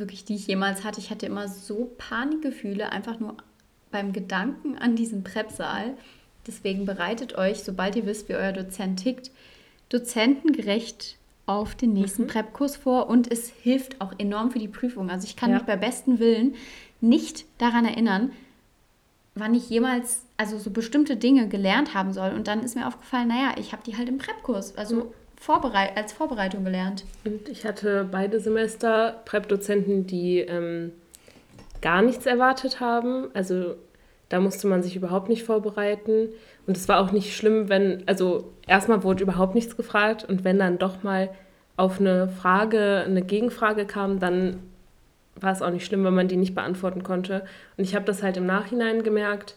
wirklich, 0.00 0.24
die 0.24 0.36
ich 0.36 0.46
jemals 0.46 0.84
hatte. 0.84 1.00
Ich 1.00 1.10
hatte 1.10 1.26
immer 1.26 1.48
so 1.48 1.92
Panikgefühle, 1.98 2.92
einfach 2.92 3.18
nur 3.20 3.36
beim 3.90 4.12
Gedanken 4.12 4.76
an 4.76 4.96
diesen 4.96 5.24
Prepsaal. 5.24 5.96
Deswegen 6.46 6.86
bereitet 6.86 7.36
euch, 7.36 7.62
sobald 7.62 7.96
ihr 7.96 8.06
wisst, 8.06 8.28
wie 8.28 8.34
euer 8.34 8.52
Dozent 8.52 9.02
tickt, 9.02 9.30
dozentengerecht 9.88 11.16
auf 11.46 11.74
den 11.74 11.92
nächsten 11.92 12.22
mhm. 12.22 12.28
Prep-Kurs 12.28 12.76
vor 12.76 13.08
und 13.08 13.30
es 13.30 13.48
hilft 13.48 14.00
auch 14.00 14.12
enorm 14.18 14.50
für 14.50 14.58
die 14.58 14.68
Prüfung. 14.68 15.10
Also 15.10 15.26
ich 15.26 15.36
kann 15.36 15.50
ja. 15.50 15.56
mich 15.56 15.66
bei 15.66 15.76
bestem 15.76 16.18
Willen 16.18 16.54
nicht 17.00 17.44
daran 17.58 17.84
erinnern, 17.84 18.32
wann 19.34 19.54
ich 19.54 19.70
jemals 19.70 20.22
also 20.36 20.58
so 20.58 20.70
bestimmte 20.70 21.16
Dinge 21.16 21.48
gelernt 21.48 21.94
haben 21.94 22.12
soll. 22.12 22.32
Und 22.32 22.48
dann 22.48 22.62
ist 22.62 22.74
mir 22.74 22.86
aufgefallen, 22.86 23.28
naja, 23.28 23.54
ich 23.58 23.72
habe 23.72 23.82
die 23.84 23.96
halt 23.96 24.08
im 24.08 24.18
Prep-Kurs, 24.18 24.76
also 24.76 24.96
mhm. 24.96 25.10
Vorbereit 25.40 25.96
als 25.96 26.12
Vorbereitung 26.12 26.64
gelernt. 26.64 27.04
Und 27.24 27.48
ich 27.48 27.64
hatte 27.64 28.08
beide 28.10 28.40
Semester 28.40 29.20
Prep-Dozenten, 29.24 30.06
die 30.06 30.40
ähm, 30.40 30.92
gar 31.80 32.02
nichts 32.02 32.26
erwartet 32.26 32.80
haben. 32.80 33.28
Also 33.34 33.76
da 34.28 34.40
musste 34.40 34.66
man 34.66 34.82
sich 34.82 34.96
überhaupt 34.96 35.28
nicht 35.28 35.44
vorbereiten. 35.44 36.28
Und 36.66 36.76
es 36.76 36.88
war 36.88 37.00
auch 37.00 37.12
nicht 37.12 37.36
schlimm, 37.36 37.68
wenn, 37.68 38.02
also 38.06 38.52
erstmal 38.66 39.04
wurde 39.04 39.22
überhaupt 39.22 39.54
nichts 39.54 39.76
gefragt 39.76 40.24
und 40.24 40.42
wenn 40.44 40.58
dann 40.58 40.78
doch 40.78 41.02
mal 41.02 41.30
auf 41.76 42.00
eine 42.00 42.28
Frage, 42.28 43.04
eine 43.06 43.22
Gegenfrage 43.22 43.84
kam, 43.84 44.18
dann 44.18 44.60
war 45.36 45.52
es 45.52 45.62
auch 45.62 45.70
nicht 45.70 45.84
schlimm, 45.84 46.04
wenn 46.04 46.14
man 46.14 46.28
die 46.28 46.36
nicht 46.36 46.54
beantworten 46.54 47.02
konnte. 47.02 47.44
Und 47.76 47.84
ich 47.84 47.94
habe 47.94 48.06
das 48.06 48.22
halt 48.22 48.36
im 48.36 48.46
Nachhinein 48.46 49.02
gemerkt, 49.02 49.54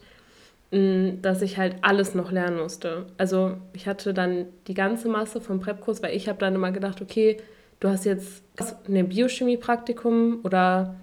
dass 0.72 1.42
ich 1.42 1.58
halt 1.58 1.78
alles 1.82 2.14
noch 2.14 2.32
lernen 2.32 2.60
musste. 2.60 3.08
Also 3.18 3.58
ich 3.74 3.88
hatte 3.88 4.14
dann 4.14 4.46
die 4.68 4.76
ganze 4.76 5.10
Masse 5.10 5.42
vom 5.42 5.60
Prepkurs, 5.60 6.04
weil 6.04 6.16
ich 6.16 6.30
habe 6.30 6.38
dann 6.38 6.54
immer 6.54 6.72
gedacht, 6.72 7.02
okay, 7.02 7.38
du 7.80 7.90
hast 7.90 8.06
jetzt 8.06 8.44
ein 8.88 9.10
Biochemie-Praktikum 9.10 10.42
oder 10.44 10.96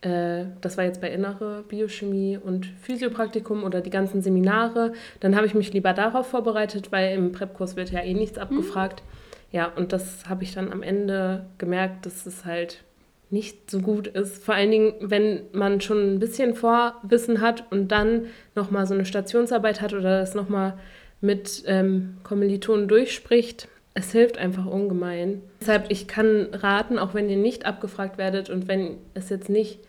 äh, 0.00 0.44
das 0.62 0.78
war 0.78 0.84
jetzt 0.84 1.02
bei 1.02 1.10
Innere 1.10 1.64
Biochemie 1.68 2.38
und 2.42 2.64
Physiopraktikum 2.64 3.62
oder 3.62 3.82
die 3.82 3.90
ganzen 3.90 4.22
Seminare. 4.22 4.92
Dann 5.20 5.36
habe 5.36 5.46
ich 5.46 5.54
mich 5.54 5.72
lieber 5.72 5.92
darauf 5.92 6.28
vorbereitet, 6.28 6.90
weil 6.90 7.14
im 7.14 7.32
Prep-Kurs 7.32 7.76
wird 7.76 7.90
ja 7.90 8.00
eh 8.00 8.14
nichts 8.14 8.36
mhm. 8.36 8.42
abgefragt. 8.42 9.02
Mhm. 9.02 9.56
Ja, 9.56 9.66
und 9.66 9.92
das 9.92 10.28
habe 10.28 10.44
ich 10.44 10.54
dann 10.54 10.72
am 10.72 10.82
Ende 10.82 11.44
gemerkt, 11.58 12.06
dass 12.06 12.24
es 12.24 12.44
halt 12.44 12.84
nicht 13.30 13.70
so 13.70 13.80
gut 13.80 14.08
ist. 14.08 14.42
Vor 14.42 14.54
allen 14.54 14.70
Dingen, 14.70 14.94
wenn 15.00 15.42
man 15.52 15.80
schon 15.80 16.14
ein 16.14 16.18
bisschen 16.18 16.54
Vorwissen 16.54 17.40
hat 17.40 17.70
und 17.70 17.88
dann 17.88 18.26
nochmal 18.54 18.86
so 18.86 18.94
eine 18.94 19.04
Stationsarbeit 19.04 19.80
hat 19.80 19.94
oder 19.94 20.20
das 20.20 20.34
nochmal 20.34 20.78
mit 21.20 21.62
ähm, 21.66 22.18
Kommilitonen 22.24 22.88
durchspricht. 22.88 23.68
Es 23.94 24.12
hilft 24.12 24.38
einfach 24.38 24.66
ungemein. 24.66 25.42
Deshalb, 25.60 25.90
ich 25.90 26.08
kann 26.08 26.48
raten, 26.52 26.98
auch 26.98 27.14
wenn 27.14 27.28
ihr 27.28 27.36
nicht 27.36 27.66
abgefragt 27.66 28.18
werdet 28.18 28.50
und 28.50 28.68
wenn 28.68 28.96
es 29.14 29.28
jetzt 29.28 29.48
nicht 29.48 29.80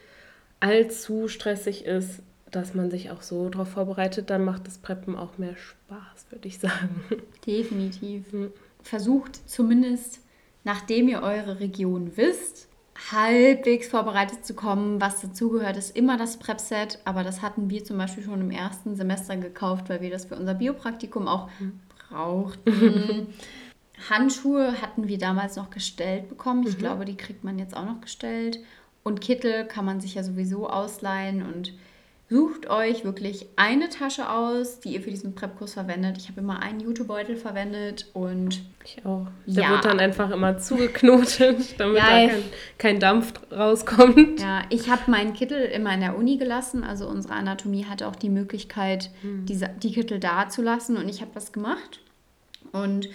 allzu 0.59 1.27
stressig 1.27 1.85
ist, 1.85 2.21
dass 2.51 2.73
man 2.73 2.91
sich 2.91 3.11
auch 3.11 3.21
so 3.21 3.49
darauf 3.49 3.69
vorbereitet, 3.69 4.29
dann 4.29 4.43
macht 4.43 4.67
das 4.67 4.77
Preppen 4.77 5.15
auch 5.15 5.37
mehr 5.37 5.55
Spaß, 5.55 6.27
würde 6.29 6.47
ich 6.47 6.59
sagen. 6.59 7.03
Definitiv. 7.45 8.31
Mhm. 8.33 8.51
Versucht 8.83 9.49
zumindest, 9.49 10.19
nachdem 10.63 11.07
ihr 11.07 11.21
eure 11.21 11.59
Region 11.59 12.11
wisst, 12.15 12.67
halbwegs 13.09 13.87
vorbereitet 13.87 14.45
zu 14.45 14.53
kommen. 14.53 15.01
Was 15.01 15.21
dazugehört, 15.21 15.77
ist 15.77 15.95
immer 15.95 16.17
das 16.17 16.37
Prep-Set, 16.37 16.99
aber 17.05 17.23
das 17.23 17.41
hatten 17.41 17.69
wir 17.69 17.83
zum 17.83 17.97
Beispiel 17.97 18.23
schon 18.23 18.41
im 18.41 18.51
ersten 18.51 18.95
Semester 18.95 19.37
gekauft, 19.37 19.89
weil 19.89 20.01
wir 20.01 20.11
das 20.11 20.25
für 20.25 20.35
unser 20.35 20.53
Biopraktikum 20.53 21.27
auch 21.27 21.49
mhm. 21.59 21.79
brauchten. 22.09 23.33
Handschuhe 24.09 24.81
hatten 24.81 25.07
wir 25.07 25.17
damals 25.17 25.55
noch 25.55 25.69
gestellt 25.69 26.29
bekommen. 26.29 26.65
Ich 26.67 26.75
mhm. 26.75 26.79
glaube, 26.79 27.05
die 27.05 27.17
kriegt 27.17 27.43
man 27.43 27.59
jetzt 27.59 27.75
auch 27.75 27.85
noch 27.85 28.01
gestellt. 28.01 28.59
Und 29.03 29.21
Kittel 29.21 29.65
kann 29.65 29.85
man 29.85 29.99
sich 29.99 30.15
ja 30.15 30.23
sowieso 30.23 30.69
ausleihen 30.69 31.41
und 31.41 31.73
sucht 32.31 32.69
euch 32.69 33.03
wirklich 33.03 33.45
eine 33.57 33.89
Tasche 33.89 34.29
aus, 34.29 34.79
die 34.79 34.93
ihr 34.93 35.01
für 35.01 35.09
diesen 35.09 35.35
Prep-Kurs 35.35 35.73
verwendet. 35.73 36.17
Ich 36.17 36.29
habe 36.29 36.39
immer 36.39 36.61
einen 36.61 36.79
Jutebeutel 36.79 37.35
verwendet 37.35 38.07
und 38.13 38.61
ich 38.85 39.05
auch. 39.05 39.27
Der 39.45 39.63
ja. 39.63 39.69
wird 39.71 39.83
dann 39.83 39.99
einfach 39.99 40.31
immer 40.31 40.57
zugeknotet, 40.57 41.57
damit 41.77 41.97
ja, 41.97 42.03
da 42.05 42.27
kein, 42.27 42.43
kein, 42.77 42.99
Dampf 43.01 43.33
rauskommt. 43.51 44.39
Ja, 44.39 44.61
ich 44.69 44.89
habe 44.89 45.11
meinen 45.11 45.33
Kittel 45.33 45.61
immer 45.65 45.93
in 45.93 45.99
der 45.99 46.17
Uni 46.17 46.37
gelassen. 46.37 46.85
Also 46.85 47.05
unsere 47.09 47.33
Anatomie 47.33 47.83
hatte 47.83 48.07
auch 48.07 48.15
die 48.15 48.29
Möglichkeit, 48.29 49.09
hm. 49.23 49.45
diese, 49.45 49.69
die 49.83 49.91
Kittel 49.91 50.17
da 50.17 50.47
zu 50.47 50.61
lassen 50.61 50.95
und 50.95 51.09
ich 51.09 51.19
habe 51.19 51.31
das 51.33 51.51
gemacht 51.51 51.99
und 52.71 53.09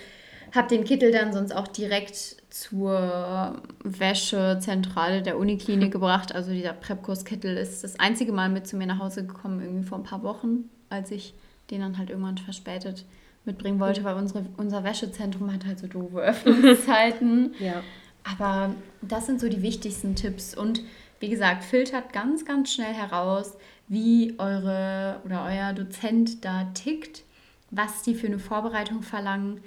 habe 0.56 0.68
den 0.68 0.84
Kittel 0.84 1.12
dann 1.12 1.32
sonst 1.32 1.54
auch 1.54 1.68
direkt 1.68 2.36
zur 2.50 3.62
Wäschezentrale 3.84 5.22
der 5.22 5.38
Uniklinik 5.38 5.92
gebracht. 5.92 6.34
Also 6.34 6.52
dieser 6.52 6.72
Prepkurskittel 6.72 7.56
ist 7.56 7.84
das 7.84 8.00
einzige 8.00 8.32
Mal 8.32 8.48
mit 8.48 8.66
zu 8.66 8.76
mir 8.76 8.86
nach 8.86 8.98
Hause 8.98 9.26
gekommen, 9.26 9.60
irgendwie 9.60 9.86
vor 9.86 9.98
ein 9.98 10.04
paar 10.04 10.22
Wochen, 10.22 10.70
als 10.88 11.10
ich 11.10 11.34
den 11.70 11.80
dann 11.80 11.98
halt 11.98 12.10
irgendwann 12.10 12.38
verspätet 12.38 13.04
mitbringen 13.44 13.78
wollte, 13.78 14.04
weil 14.04 14.16
unsere, 14.16 14.44
unser 14.56 14.84
Wäschezentrum 14.84 15.52
hat 15.52 15.64
halt 15.64 15.78
so 15.78 15.86
doofe 15.86 16.18
Öffnungszeiten. 16.22 17.54
ja. 17.60 17.82
Aber 18.28 18.74
das 19.02 19.26
sind 19.26 19.40
so 19.40 19.48
die 19.48 19.62
wichtigsten 19.62 20.16
Tipps. 20.16 20.56
Und 20.56 20.82
wie 21.20 21.28
gesagt, 21.28 21.62
filtert 21.62 22.12
ganz, 22.12 22.44
ganz 22.44 22.72
schnell 22.72 22.92
heraus, 22.92 23.56
wie 23.86 24.34
eure 24.38 25.20
oder 25.24 25.44
euer 25.44 25.72
Dozent 25.72 26.44
da 26.44 26.64
tickt, 26.74 27.22
was 27.70 28.02
die 28.02 28.14
für 28.14 28.26
eine 28.26 28.40
Vorbereitung 28.40 29.02
verlangen 29.02 29.60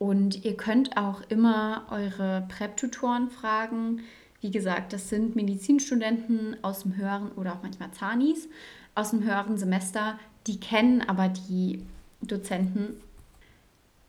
und 0.00 0.46
ihr 0.46 0.56
könnt 0.56 0.96
auch 0.96 1.20
immer 1.28 1.84
eure 1.90 2.46
Prep-Tutoren 2.48 3.28
fragen. 3.28 4.00
Wie 4.40 4.50
gesagt, 4.50 4.94
das 4.94 5.10
sind 5.10 5.36
Medizinstudenten 5.36 6.56
aus 6.62 6.84
dem 6.84 6.96
höheren 6.96 7.30
oder 7.32 7.52
auch 7.52 7.62
manchmal 7.62 7.90
Zanis 7.90 8.48
aus 8.94 9.10
dem 9.10 9.22
höheren 9.22 9.58
Semester. 9.58 10.18
Die 10.46 10.58
kennen 10.58 11.02
aber 11.06 11.28
die 11.28 11.84
Dozenten. 12.22 12.98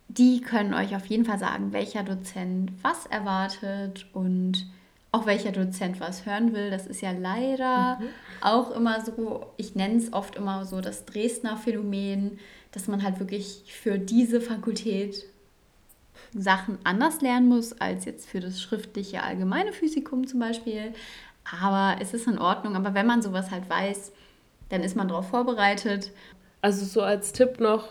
Die 0.08 0.40
können 0.40 0.74
euch 0.74 0.96
auf 0.96 1.08
jeden 1.08 1.26
Fall 1.26 1.40
sagen, 1.40 1.74
welcher 1.74 2.04
Dozent 2.04 2.72
was 2.82 3.06
erwartet 3.08 4.06
und 4.14 4.68
auch 5.12 5.26
welcher 5.26 5.52
Dozent 5.52 6.00
was 6.00 6.26
hören 6.26 6.54
will. 6.54 6.72
Das 6.72 6.88
ist 6.88 7.02
ja 7.02 7.12
leider 7.12 8.00
mhm. 8.00 8.08
auch 8.40 8.72
immer 8.72 9.04
so, 9.04 9.46
ich 9.58 9.76
nenne 9.76 9.98
es 9.98 10.14
oft 10.14 10.38
immer 10.38 10.64
so 10.64 10.80
das 10.80 11.04
Dresdner 11.04 11.58
Phänomen, 11.58 12.40
dass 12.72 12.88
man 12.88 13.04
halt 13.04 13.20
wirklich 13.20 13.64
für 13.68 14.00
diese 14.00 14.40
Fakultät 14.40 15.26
Sachen 16.34 16.78
anders 16.84 17.22
lernen 17.22 17.48
muss 17.50 17.80
als 17.82 18.06
jetzt 18.06 18.28
für 18.30 18.40
das 18.40 18.62
schriftliche 18.62 19.24
allgemeine 19.24 19.74
Physikum 19.74 20.28
zum 20.28 20.40
Beispiel. 20.40 20.94
Aber 21.60 22.02
es 22.02 22.14
ist 22.14 22.28
in 22.28 22.40
Ordnung. 22.40 22.76
Aber 22.76 22.94
wenn 22.94 23.06
man 23.06 23.22
sowas 23.22 23.52
halt 23.52 23.70
weiß, 23.70 24.12
dann 24.70 24.84
ist 24.84 24.96
man 24.96 25.08
darauf 25.08 25.30
vorbereitet. 25.30 26.12
Also 26.62 26.86
so 26.86 27.02
als 27.02 27.34
Tipp 27.34 27.60
noch, 27.60 27.90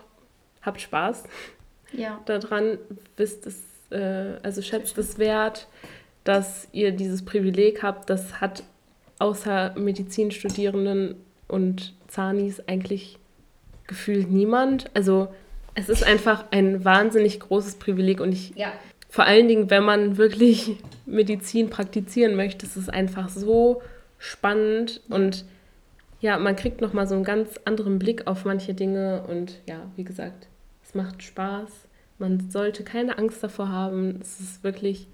habt 0.62 0.81
Spaß 0.81 1.24
ja. 1.92 2.20
daran, 2.24 2.78
wisst 3.16 3.47
es, 3.47 3.62
äh, 3.91 4.38
also 4.43 4.62
schätzt 4.62 4.97
es 4.99 5.18
wert. 5.18 5.68
dass 6.24 6.68
ihr 6.72 6.93
dieses 6.93 7.24
Privileg 7.24 7.82
habt. 7.82 8.11
Das 8.11 8.41
hat 8.41 8.62
außer 9.18 9.74
Medizinstudierenden 9.76 11.16
und 11.49 11.95
Zanis 12.09 12.61
eigentlich 12.68 13.18
gefühlt 13.86 14.30
niemand. 14.30 14.91
Also 14.95 15.28
es 15.75 15.89
ist 15.89 16.05
einfach 16.05 16.45
ein 16.51 16.85
wahnsinnig 16.85 17.41
großes 17.41 17.77
Privileg 17.77 18.21
und 18.21 18.33
ich 18.33 18.55
ja. 18.57 18.73
vor 19.09 19.25
allen 19.25 19.49
Dingen, 19.49 19.71
wenn 19.71 19.85
man 19.85 20.16
wirklich 20.16 20.77
Medizin 21.07 21.71
praktizieren 21.71 22.37
möchte, 22.37 22.66
ist 22.66 22.77
es 22.77 22.89
einfach 22.89 23.29
so 23.29 23.83
spannend 24.18 25.01
und 25.09 25.45
ja, 26.21 26.39
man 26.39 26.55
kriegt 26.55 26.81
noch 26.81 26.93
mal 26.93 27.07
so 27.07 27.14
einen 27.14 27.25
ganz 27.25 27.59
anderen 27.64 27.99
Blick 27.99 28.27
auf 28.27 28.45
manche 28.45 28.75
Dinge 28.75 29.25
und 29.27 29.61
ja, 29.66 29.81
wie 29.97 30.05
gesagt, 30.05 30.49
es 30.85 30.95
macht 30.95 31.23
Spaß. 31.23 31.71
Man 32.18 32.51
sollte 32.51 32.85
keine 32.85 33.16
Angst 33.16 33.43
davor 33.43 33.71
haben. 33.71 34.18
Es 34.21 34.39
ist 34.41 34.62
wirklich 34.62 35.09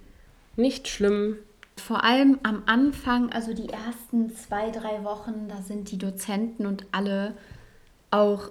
nicht 0.57 0.89
schlimm. 0.89 1.37
Vor 1.77 2.03
allem 2.03 2.39
am 2.43 2.63
Anfang, 2.67 3.31
also 3.31 3.55
die 3.55 3.69
ersten 3.69 4.35
zwei, 4.35 4.71
drei 4.71 5.05
Wochen, 5.05 5.47
da 5.49 5.63
sind 5.63 5.93
die 5.93 5.99
Dozenten 5.99 6.67
und 6.67 6.87
alle 6.91 7.35
auch, 8.11 8.51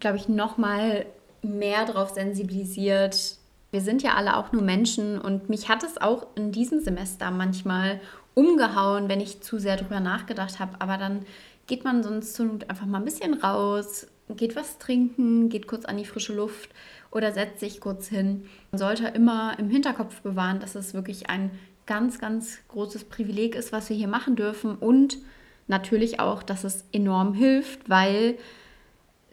glaube 0.00 0.16
ich, 0.16 0.28
noch 0.28 0.56
mal 0.58 1.06
mehr 1.42 1.84
darauf 1.84 2.10
sensibilisiert. 2.10 3.36
Wir 3.70 3.80
sind 3.80 4.02
ja 4.02 4.14
alle 4.14 4.36
auch 4.36 4.52
nur 4.52 4.62
Menschen 4.62 5.20
und 5.20 5.48
mich 5.48 5.68
hat 5.68 5.82
es 5.82 6.00
auch 6.00 6.26
in 6.34 6.52
diesem 6.52 6.80
Semester 6.80 7.30
manchmal 7.30 8.00
umgehauen, 8.34 9.08
wenn 9.08 9.20
ich 9.20 9.42
zu 9.42 9.58
sehr 9.58 9.76
drüber 9.76 10.00
nachgedacht 10.00 10.60
habe. 10.60 10.80
Aber 10.80 10.96
dann 10.96 11.24
geht 11.66 11.84
man 11.84 12.02
sonst 12.02 12.34
zur 12.34 12.46
Not 12.46 12.70
einfach 12.70 12.86
mal 12.86 12.98
ein 12.98 13.04
bisschen 13.04 13.34
raus, 13.34 14.06
geht 14.36 14.56
was 14.56 14.78
trinken, 14.78 15.48
geht 15.48 15.66
kurz 15.66 15.84
an 15.84 15.96
die 15.96 16.04
frische 16.04 16.34
Luft 16.34 16.70
oder 17.10 17.32
setzt 17.32 17.60
sich 17.60 17.80
kurz 17.80 18.08
hin. 18.08 18.44
Man 18.70 18.78
sollte 18.78 19.08
immer 19.08 19.58
im 19.58 19.68
Hinterkopf 19.68 20.20
bewahren, 20.22 20.60
dass 20.60 20.74
es 20.74 20.94
wirklich 20.94 21.28
ein 21.28 21.50
ganz, 21.86 22.18
ganz 22.18 22.58
großes 22.68 23.04
Privileg 23.04 23.54
ist, 23.54 23.72
was 23.72 23.90
wir 23.90 23.96
hier 23.96 24.08
machen 24.08 24.36
dürfen 24.36 24.76
und 24.76 25.18
natürlich 25.66 26.20
auch, 26.20 26.42
dass 26.42 26.64
es 26.64 26.84
enorm 26.92 27.34
hilft, 27.34 27.88
weil 27.88 28.38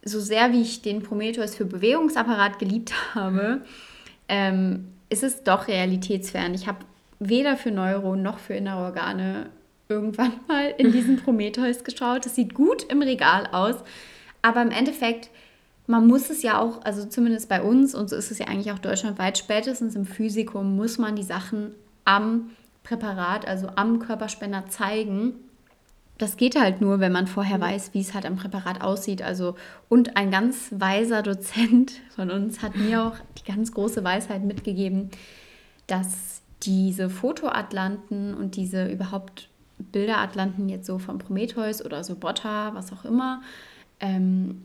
so 0.03 0.19
sehr 0.19 0.51
wie 0.51 0.61
ich 0.61 0.81
den 0.81 1.01
Prometheus 1.03 1.55
für 1.55 1.65
Bewegungsapparat 1.65 2.59
geliebt 2.59 2.93
habe, 3.15 3.61
ähm, 4.27 4.87
ist 5.09 5.23
es 5.23 5.43
doch 5.43 5.67
realitätsfern. 5.67 6.53
Ich 6.53 6.67
habe 6.67 6.79
weder 7.19 7.57
für 7.57 7.71
Neuro 7.71 8.15
noch 8.15 8.39
für 8.39 8.53
innere 8.53 8.83
Organe 8.83 9.49
irgendwann 9.89 10.33
mal 10.47 10.73
in 10.77 10.91
diesen 10.91 11.17
Prometheus 11.23 11.83
geschaut. 11.83 12.25
Das 12.25 12.35
sieht 12.35 12.53
gut 12.53 12.83
im 12.83 13.01
Regal 13.01 13.47
aus, 13.51 13.75
aber 14.41 14.61
im 14.61 14.71
Endeffekt, 14.71 15.29
man 15.87 16.07
muss 16.07 16.29
es 16.29 16.43
ja 16.43 16.59
auch, 16.59 16.83
also 16.85 17.05
zumindest 17.05 17.49
bei 17.49 17.61
uns, 17.61 17.95
und 17.95 18.09
so 18.09 18.15
ist 18.15 18.31
es 18.31 18.39
ja 18.39 18.47
eigentlich 18.47 18.71
auch 18.71 18.79
deutschlandweit, 18.79 19.37
spätestens 19.37 19.95
im 19.95 20.05
Physikum 20.05 20.75
muss 20.75 20.97
man 20.97 21.15
die 21.15 21.23
Sachen 21.23 21.73
am 22.05 22.51
Präparat, 22.83 23.47
also 23.47 23.69
am 23.75 23.99
Körperspender 23.99 24.65
zeigen 24.69 25.33
das 26.19 26.35
geht 26.35 26.59
halt 26.59 26.81
nur, 26.81 26.99
wenn 26.99 27.13
man 27.13 27.27
vorher 27.27 27.57
mhm. 27.57 27.63
weiß, 27.63 27.93
wie 27.93 28.01
es 28.01 28.13
halt 28.13 28.25
am 28.25 28.35
Präparat 28.35 28.81
aussieht. 28.81 29.23
Also, 29.23 29.55
und 29.87 30.15
ein 30.15 30.29
ganz 30.29 30.67
weiser 30.71 31.23
Dozent 31.23 31.93
von 32.15 32.29
uns 32.29 32.61
hat 32.61 32.75
mir 32.75 33.03
auch 33.03 33.15
die 33.39 33.51
ganz 33.51 33.71
große 33.71 34.03
Weisheit 34.03 34.43
mitgegeben, 34.43 35.09
dass 35.87 36.41
diese 36.61 37.09
Fotoatlanten 37.09 38.35
und 38.35 38.57
diese 38.57 38.87
überhaupt 38.87 39.49
Bilderatlanten 39.77 40.67
jetzt 40.67 40.85
so 40.85 40.99
von 40.99 41.17
Prometheus 41.17 41.83
oder 41.83 42.03
so 42.03 42.15
Botta, 42.15 42.75
was 42.75 42.91
auch 42.91 43.05
immer, 43.05 43.41
ähm, 44.01 44.63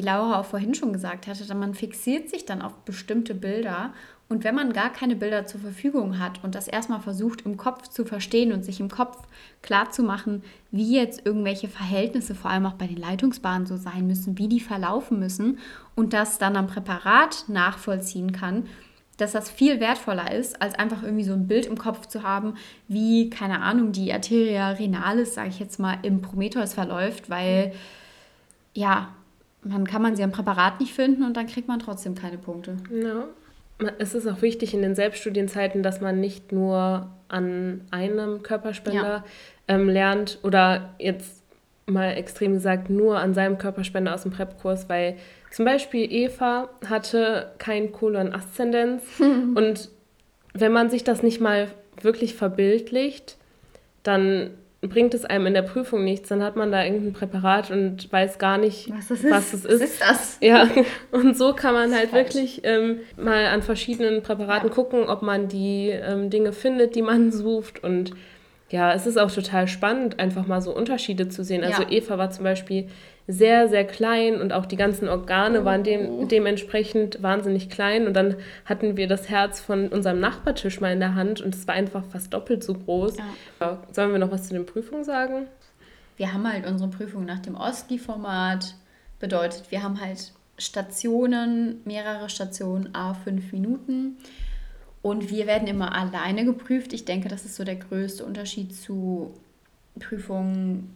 wie 0.00 0.06
Laura 0.06 0.40
auch 0.40 0.46
vorhin 0.46 0.74
schon 0.74 0.94
gesagt 0.94 1.26
hatte, 1.26 1.54
man 1.54 1.74
fixiert 1.74 2.30
sich 2.30 2.46
dann 2.46 2.62
auf 2.62 2.74
bestimmte 2.86 3.34
Bilder. 3.34 3.92
Und 4.30 4.44
wenn 4.44 4.54
man 4.54 4.72
gar 4.72 4.90
keine 4.90 5.14
Bilder 5.14 5.44
zur 5.44 5.60
Verfügung 5.60 6.18
hat 6.18 6.42
und 6.42 6.54
das 6.54 6.68
erstmal 6.68 7.00
versucht 7.00 7.42
im 7.42 7.58
Kopf 7.58 7.88
zu 7.88 8.06
verstehen 8.06 8.52
und 8.52 8.64
sich 8.64 8.80
im 8.80 8.88
Kopf 8.88 9.18
klar 9.60 9.90
zu 9.90 10.02
machen, 10.02 10.42
wie 10.70 10.96
jetzt 10.96 11.26
irgendwelche 11.26 11.68
Verhältnisse 11.68 12.34
vor 12.34 12.50
allem 12.50 12.64
auch 12.64 12.74
bei 12.74 12.86
den 12.86 12.96
Leitungsbahnen 12.96 13.66
so 13.66 13.76
sein 13.76 14.06
müssen, 14.06 14.38
wie 14.38 14.48
die 14.48 14.60
verlaufen 14.60 15.18
müssen 15.18 15.58
und 15.96 16.14
das 16.14 16.38
dann 16.38 16.56
am 16.56 16.68
Präparat 16.68 17.44
nachvollziehen 17.48 18.32
kann, 18.32 18.68
dass 19.18 19.32
das 19.32 19.50
viel 19.50 19.80
wertvoller 19.80 20.32
ist, 20.32 20.62
als 20.62 20.78
einfach 20.78 21.02
irgendwie 21.02 21.24
so 21.24 21.34
ein 21.34 21.46
Bild 21.46 21.66
im 21.66 21.76
Kopf 21.76 22.06
zu 22.06 22.22
haben, 22.22 22.54
wie, 22.88 23.28
keine 23.28 23.60
Ahnung, 23.60 23.92
die 23.92 24.10
Arteria 24.14 24.70
renalis, 24.70 25.34
sage 25.34 25.50
ich 25.50 25.58
jetzt 25.58 25.78
mal, 25.78 25.98
im 26.02 26.22
Prometheus 26.22 26.72
verläuft, 26.72 27.28
weil 27.28 27.74
ja, 28.72 29.10
man 29.62 29.86
kann 29.86 30.02
man 30.02 30.16
sie 30.16 30.22
am 30.22 30.32
Präparat 30.32 30.80
nicht 30.80 30.94
finden 30.94 31.22
und 31.22 31.36
dann 31.36 31.46
kriegt 31.46 31.68
man 31.68 31.78
trotzdem 31.78 32.14
keine 32.14 32.38
Punkte. 32.38 32.76
Ja 32.90 33.26
es 33.98 34.14
ist 34.14 34.26
auch 34.26 34.42
wichtig 34.42 34.74
in 34.74 34.82
den 34.82 34.94
Selbststudienzeiten, 34.94 35.82
dass 35.82 36.00
man 36.00 36.20
nicht 36.20 36.52
nur 36.52 37.08
an 37.28 37.82
einem 37.90 38.42
Körperspender 38.42 39.02
ja. 39.02 39.24
ähm, 39.68 39.88
lernt 39.88 40.38
oder 40.42 40.94
jetzt 40.98 41.42
mal 41.86 42.12
extrem 42.12 42.54
gesagt 42.54 42.90
nur 42.90 43.18
an 43.18 43.34
seinem 43.34 43.58
Körperspender 43.58 44.14
aus 44.14 44.22
dem 44.22 44.32
Prep-Kurs, 44.32 44.88
weil 44.88 45.16
zum 45.50 45.64
Beispiel 45.64 46.10
Eva 46.12 46.68
hatte 46.86 47.52
kein 47.58 47.92
Kolon-Aszendenz 47.92 49.02
und 49.20 49.88
wenn 50.52 50.72
man 50.72 50.90
sich 50.90 51.04
das 51.04 51.22
nicht 51.22 51.40
mal 51.40 51.68
wirklich 52.00 52.34
verbildlicht, 52.34 53.36
dann 54.02 54.50
bringt 54.88 55.12
es 55.12 55.24
einem 55.26 55.46
in 55.46 55.54
der 55.54 55.62
Prüfung 55.62 56.04
nichts, 56.04 56.30
dann 56.30 56.42
hat 56.42 56.56
man 56.56 56.72
da 56.72 56.82
irgendein 56.84 57.12
Präparat 57.12 57.70
und 57.70 58.10
weiß 58.10 58.38
gar 58.38 58.56
nicht, 58.56 58.90
was, 58.90 59.08
das 59.08 59.24
was 59.24 59.52
es 59.52 59.64
ist. 59.64 59.80
Was 59.80 59.90
ist 59.90 60.00
das? 60.00 60.38
Ja, 60.40 60.68
und 61.10 61.36
so 61.36 61.52
kann 61.52 61.74
man 61.74 61.94
halt 61.94 62.12
wirklich 62.12 62.62
ähm, 62.64 63.00
mal 63.16 63.46
an 63.46 63.62
verschiedenen 63.62 64.22
Präparaten 64.22 64.68
ja. 64.68 64.74
gucken, 64.74 65.04
ob 65.04 65.20
man 65.20 65.48
die 65.48 65.88
ähm, 65.90 66.30
Dinge 66.30 66.52
findet, 66.52 66.94
die 66.94 67.02
man 67.02 67.30
sucht 67.32 67.84
und 67.84 68.12
ja, 68.70 68.94
es 68.94 69.04
ist 69.04 69.18
auch 69.18 69.32
total 69.32 69.66
spannend, 69.66 70.20
einfach 70.20 70.46
mal 70.46 70.62
so 70.62 70.74
Unterschiede 70.74 71.28
zu 71.28 71.42
sehen. 71.42 71.64
Also 71.64 71.82
ja. 71.82 71.90
Eva 71.90 72.18
war 72.18 72.30
zum 72.30 72.44
Beispiel 72.44 72.86
sehr, 73.30 73.68
sehr 73.68 73.86
klein 73.86 74.40
und 74.40 74.52
auch 74.52 74.66
die 74.66 74.76
ganzen 74.76 75.08
Organe 75.08 75.64
waren 75.64 75.84
dem, 75.84 76.08
oh. 76.08 76.24
dementsprechend 76.24 77.22
wahnsinnig 77.22 77.70
klein. 77.70 78.06
Und 78.06 78.14
dann 78.14 78.36
hatten 78.64 78.96
wir 78.96 79.06
das 79.06 79.28
Herz 79.28 79.60
von 79.60 79.88
unserem 79.88 80.20
Nachbartisch 80.20 80.80
mal 80.80 80.92
in 80.92 81.00
der 81.00 81.14
Hand 81.14 81.40
und 81.40 81.54
es 81.54 81.66
war 81.68 81.74
einfach 81.74 82.04
fast 82.04 82.34
doppelt 82.34 82.64
so 82.64 82.74
groß. 82.74 83.16
Ja. 83.60 83.78
Sollen 83.92 84.12
wir 84.12 84.18
noch 84.18 84.30
was 84.30 84.48
zu 84.48 84.54
den 84.54 84.66
Prüfungen 84.66 85.04
sagen? 85.04 85.46
Wir 86.16 86.32
haben 86.32 86.50
halt 86.50 86.66
unsere 86.66 86.90
Prüfung 86.90 87.24
nach 87.24 87.38
dem 87.38 87.54
OSCI-Format. 87.54 88.74
Bedeutet, 89.20 89.70
wir 89.70 89.82
haben 89.82 90.00
halt 90.00 90.32
Stationen, 90.58 91.80
mehrere 91.84 92.28
Stationen, 92.28 92.94
a 92.94 93.14
fünf 93.14 93.52
Minuten. 93.52 94.16
Und 95.02 95.30
wir 95.30 95.46
werden 95.46 95.68
immer 95.68 95.94
alleine 95.94 96.44
geprüft. 96.44 96.92
Ich 96.92 97.04
denke, 97.04 97.28
das 97.28 97.44
ist 97.44 97.56
so 97.56 97.64
der 97.64 97.76
größte 97.76 98.24
Unterschied 98.24 98.74
zu 98.74 99.32
Prüfungen 99.98 100.94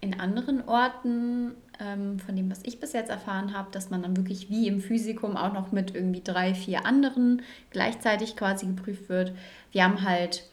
in 0.00 0.20
anderen 0.20 0.66
Orten, 0.68 1.52
ähm, 1.80 2.18
von 2.18 2.36
dem, 2.36 2.50
was 2.50 2.60
ich 2.62 2.80
bis 2.80 2.92
jetzt 2.92 3.10
erfahren 3.10 3.56
habe, 3.56 3.68
dass 3.72 3.90
man 3.90 4.02
dann 4.02 4.16
wirklich 4.16 4.50
wie 4.50 4.68
im 4.68 4.80
Physikum 4.80 5.36
auch 5.36 5.52
noch 5.52 5.72
mit 5.72 5.94
irgendwie 5.94 6.22
drei, 6.22 6.54
vier 6.54 6.86
anderen 6.86 7.42
gleichzeitig 7.70 8.36
quasi 8.36 8.66
geprüft 8.66 9.08
wird. 9.08 9.32
Wir 9.72 9.84
haben 9.84 10.02
halt 10.02 10.44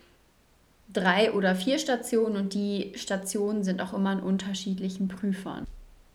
drei 0.92 1.32
oder 1.32 1.56
vier 1.56 1.80
Stationen 1.80 2.36
und 2.36 2.54
die 2.54 2.92
Stationen 2.96 3.64
sind 3.64 3.82
auch 3.82 3.94
immer 3.94 4.12
an 4.12 4.20
unterschiedlichen 4.20 5.08
Prüfern. 5.08 5.66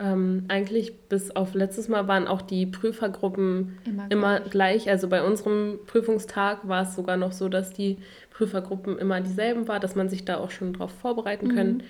Ähm, 0.01 0.45
eigentlich 0.47 0.97
bis 1.09 1.35
auf 1.35 1.55
letztes 1.55 1.89
Mal 1.89 2.07
waren 2.07 2.29
auch 2.29 2.41
die 2.41 2.67
Prüfergruppen 2.67 3.79
immer 3.85 4.07
gleich. 4.07 4.11
immer 4.11 4.41
gleich. 4.41 4.91
Also 4.91 5.09
bei 5.09 5.25
unserem 5.25 5.81
Prüfungstag 5.87 6.69
war 6.69 6.83
es 6.83 6.95
sogar 6.95 7.17
noch 7.17 7.33
so, 7.33 7.49
dass 7.49 7.73
die 7.73 7.99
Prüfergruppen 8.31 8.97
immer 8.99 9.21
dieselben 9.21 9.67
waren, 9.67 9.81
dass 9.81 9.97
man 9.97 10.09
sich 10.09 10.25
da 10.25 10.37
auch 10.37 10.53
schon 10.53 10.73
drauf 10.73 10.93
vorbereiten 10.93 11.49
mhm. 11.49 11.55
können, 11.55 11.83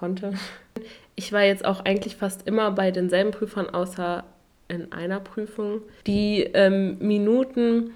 konnte. 0.00 0.32
Ich 1.14 1.32
war 1.32 1.42
jetzt 1.42 1.64
auch 1.64 1.84
eigentlich 1.84 2.16
fast 2.16 2.46
immer 2.48 2.70
bei 2.72 2.90
denselben 2.90 3.30
Prüfern, 3.30 3.68
außer 3.68 4.24
in 4.68 4.90
einer 4.92 5.20
Prüfung. 5.20 5.82
Die 6.06 6.42
ähm, 6.54 6.96
Minuten 6.98 7.90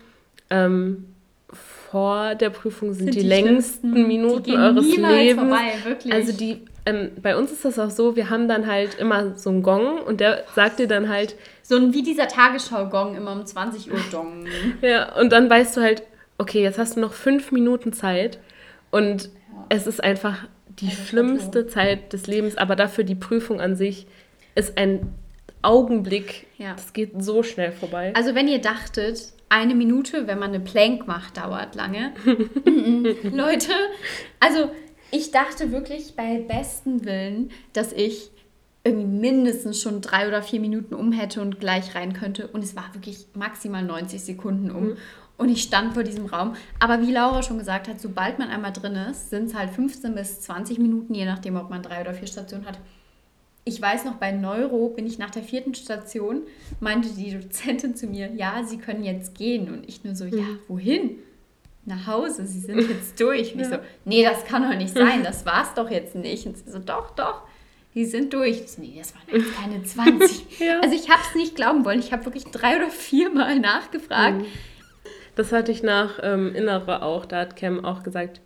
ähm, 0.50 1.06
vor 1.50 2.34
der 2.34 2.50
Prüfung 2.50 2.92
sind, 2.92 3.06
sind 3.06 3.14
die, 3.14 3.20
die, 3.20 3.26
längsten 3.26 4.06
Minuten 4.06 4.52
eures 4.52 4.96
Lebens. 4.96 5.40
Vorbei. 5.40 6.12
Also 6.12 6.32
die 6.32 6.60
ähm, 6.86 7.12
bei 7.22 7.36
uns 7.36 7.50
ist 7.50 7.64
das 7.64 7.78
auch 7.78 7.90
so, 7.90 8.14
wir 8.14 8.28
haben 8.28 8.46
dann 8.46 8.66
halt 8.66 8.96
immer 8.96 9.36
so 9.36 9.48
einen 9.48 9.62
Gong 9.62 10.00
und 10.02 10.20
der 10.20 10.44
sagt 10.54 10.78
dir 10.78 10.86
dann 10.86 11.08
halt. 11.08 11.34
So 11.62 11.76
ein 11.76 11.94
wie 11.94 12.02
dieser 12.02 12.28
Tagesschau-Gong 12.28 13.16
immer 13.16 13.32
um 13.32 13.46
20 13.46 13.90
Uhr 13.90 14.00
Dong. 14.12 14.46
ja, 14.82 15.14
und 15.14 15.32
dann 15.32 15.48
weißt 15.48 15.76
du 15.76 15.80
halt, 15.80 16.02
okay, 16.36 16.62
jetzt 16.62 16.78
hast 16.78 16.96
du 16.96 17.00
noch 17.00 17.14
fünf 17.14 17.52
Minuten 17.52 17.94
Zeit 17.94 18.38
und 18.90 19.24
ja. 19.24 19.30
es 19.70 19.86
ist 19.86 20.04
einfach 20.04 20.44
die 20.80 20.88
also 20.88 21.02
schlimmste 21.02 21.62
Foto. 21.62 21.74
Zeit 21.74 22.12
des 22.12 22.26
Lebens, 22.26 22.56
aber 22.56 22.76
dafür 22.76 23.04
die 23.04 23.14
Prüfung 23.14 23.60
an 23.60 23.76
sich 23.76 24.06
ist 24.54 24.78
ein 24.78 25.14
Augenblick. 25.62 26.46
Ja. 26.58 26.74
Das 26.74 26.92
geht 26.92 27.12
so 27.22 27.42
schnell 27.42 27.72
vorbei. 27.72 28.12
Also 28.14 28.34
wenn 28.34 28.48
ihr 28.48 28.60
dachtet, 28.60 29.32
eine 29.48 29.74
Minute, 29.74 30.26
wenn 30.26 30.38
man 30.38 30.50
eine 30.50 30.60
Plank 30.60 31.06
macht, 31.06 31.36
dauert 31.36 31.74
lange. 31.74 32.12
Leute, 32.24 33.72
also 34.40 34.70
ich 35.10 35.30
dachte 35.30 35.70
wirklich 35.70 36.14
bei 36.16 36.38
bestem 36.38 37.04
Willen, 37.04 37.50
dass 37.72 37.92
ich 37.92 38.30
irgendwie 38.82 39.06
mindestens 39.06 39.80
schon 39.80 40.00
drei 40.00 40.28
oder 40.28 40.42
vier 40.42 40.60
Minuten 40.60 40.94
um 40.94 41.12
hätte 41.12 41.40
und 41.40 41.58
gleich 41.58 41.94
rein 41.94 42.12
könnte. 42.12 42.48
Und 42.48 42.62
es 42.62 42.76
war 42.76 42.92
wirklich 42.92 43.26
maximal 43.34 43.82
90 43.82 44.22
Sekunden 44.22 44.70
um. 44.70 44.88
Mhm. 44.88 44.96
Und 45.36 45.48
ich 45.48 45.62
stand 45.62 45.94
vor 45.94 46.04
diesem 46.04 46.26
Raum. 46.26 46.54
Aber 46.78 47.00
wie 47.02 47.10
Laura 47.12 47.42
schon 47.42 47.58
gesagt 47.58 47.88
hat, 47.88 48.00
sobald 48.00 48.38
man 48.38 48.48
einmal 48.50 48.72
drin 48.72 48.94
ist, 48.94 49.30
sind 49.30 49.46
es 49.46 49.54
halt 49.54 49.70
15 49.70 50.14
bis 50.14 50.40
20 50.42 50.78
Minuten, 50.78 51.12
je 51.14 51.24
nachdem, 51.24 51.56
ob 51.56 51.70
man 51.70 51.82
drei 51.82 52.00
oder 52.02 52.14
vier 52.14 52.28
Stationen 52.28 52.66
hat. 52.66 52.78
Ich 53.64 53.80
weiß 53.80 54.04
noch, 54.04 54.14
bei 54.16 54.30
Neuro 54.30 54.90
bin 54.90 55.06
ich 55.06 55.18
nach 55.18 55.30
der 55.30 55.42
vierten 55.42 55.74
Station, 55.74 56.42
meinte 56.80 57.08
die 57.08 57.32
Dozentin 57.32 57.96
zu 57.96 58.06
mir, 58.06 58.30
ja, 58.34 58.62
Sie 58.64 58.76
können 58.78 59.02
jetzt 59.02 59.34
gehen. 59.34 59.72
Und 59.72 59.88
ich 59.88 60.04
nur 60.04 60.14
so, 60.14 60.24
ja, 60.26 60.42
Mhm. 60.42 60.58
wohin? 60.68 61.10
Nach 61.86 62.06
Hause, 62.06 62.46
Sie 62.46 62.60
sind 62.60 62.78
jetzt 62.88 63.18
durch. 63.20 63.54
Und 63.54 63.60
ich 63.60 63.66
so, 63.68 63.76
nee, 64.04 64.22
das 64.22 64.44
kann 64.44 64.62
doch 64.62 64.76
nicht 64.76 64.94
sein, 64.94 65.22
das 65.24 65.44
war's 65.46 65.74
doch 65.74 65.90
jetzt 65.90 66.14
nicht. 66.14 66.46
Und 66.46 66.56
sie 66.58 66.70
so, 66.70 66.78
doch, 66.78 67.10
doch, 67.10 67.42
die 67.94 68.04
sind 68.04 68.32
durch. 68.34 68.68
So, 68.68 68.82
nee, 68.82 68.96
das 68.98 69.14
waren 69.14 69.40
jetzt 69.40 69.54
keine 69.56 69.82
20. 69.82 70.44
Ja. 70.60 70.80
Also 70.80 70.94
ich 70.94 71.08
habe 71.10 71.20
es 71.28 71.34
nicht 71.34 71.56
glauben 71.56 71.84
wollen. 71.84 71.98
Ich 72.00 72.12
habe 72.12 72.24
wirklich 72.24 72.44
drei 72.44 72.76
oder 72.76 72.90
viermal 72.90 73.58
nachgefragt. 73.58 74.42
Mhm. 74.42 74.46
Das 75.36 75.52
hatte 75.52 75.72
ich 75.72 75.82
nach 75.82 76.18
ähm, 76.22 76.54
Innere 76.54 77.02
auch. 77.02 77.24
Da 77.26 77.40
hat 77.40 77.56
Cam 77.56 77.84
auch 77.84 78.02
gesagt, 78.02 78.40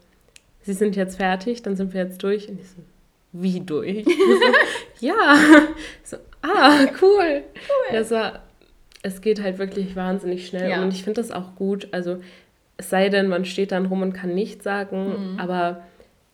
sie 0.63 0.73
sind 0.73 0.97
jetzt 0.97 1.17
fertig, 1.17 1.63
dann 1.63 1.77
sind 1.77 1.95
wir 1.95 2.03
jetzt 2.03 2.23
durch. 2.23 2.49
Und 2.49 2.61
ich 2.61 2.69
so, 2.71 2.83
wie 3.33 3.61
durch? 3.61 4.05
So, 5.01 5.07
ja. 5.07 5.37
So, 6.03 6.17
ah, 6.43 6.87
cool. 7.01 7.43
cool. 7.45 7.93
Das 7.93 8.11
war, 8.11 8.43
es 9.03 9.21
geht 9.21 9.43
halt 9.43 9.59
wirklich 9.59 9.95
wahnsinnig 9.97 10.47
schnell. 10.47 10.71
Ja. 10.71 10.83
Und 10.83 10.93
ich 10.93 11.05
finde 11.05 11.21
das 11.21 11.31
auch 11.31 11.55
gut. 11.55 11.89
Also 11.93 12.19
es 12.77 12.91
sei 12.91 13.09
denn, 13.09 13.29
man 13.29 13.45
steht 13.45 13.73
dann 13.73 13.87
rum 13.87 14.03
und 14.03 14.13
kann 14.13 14.35
nichts 14.35 14.65
sagen, 14.65 15.37
aber 15.39 15.83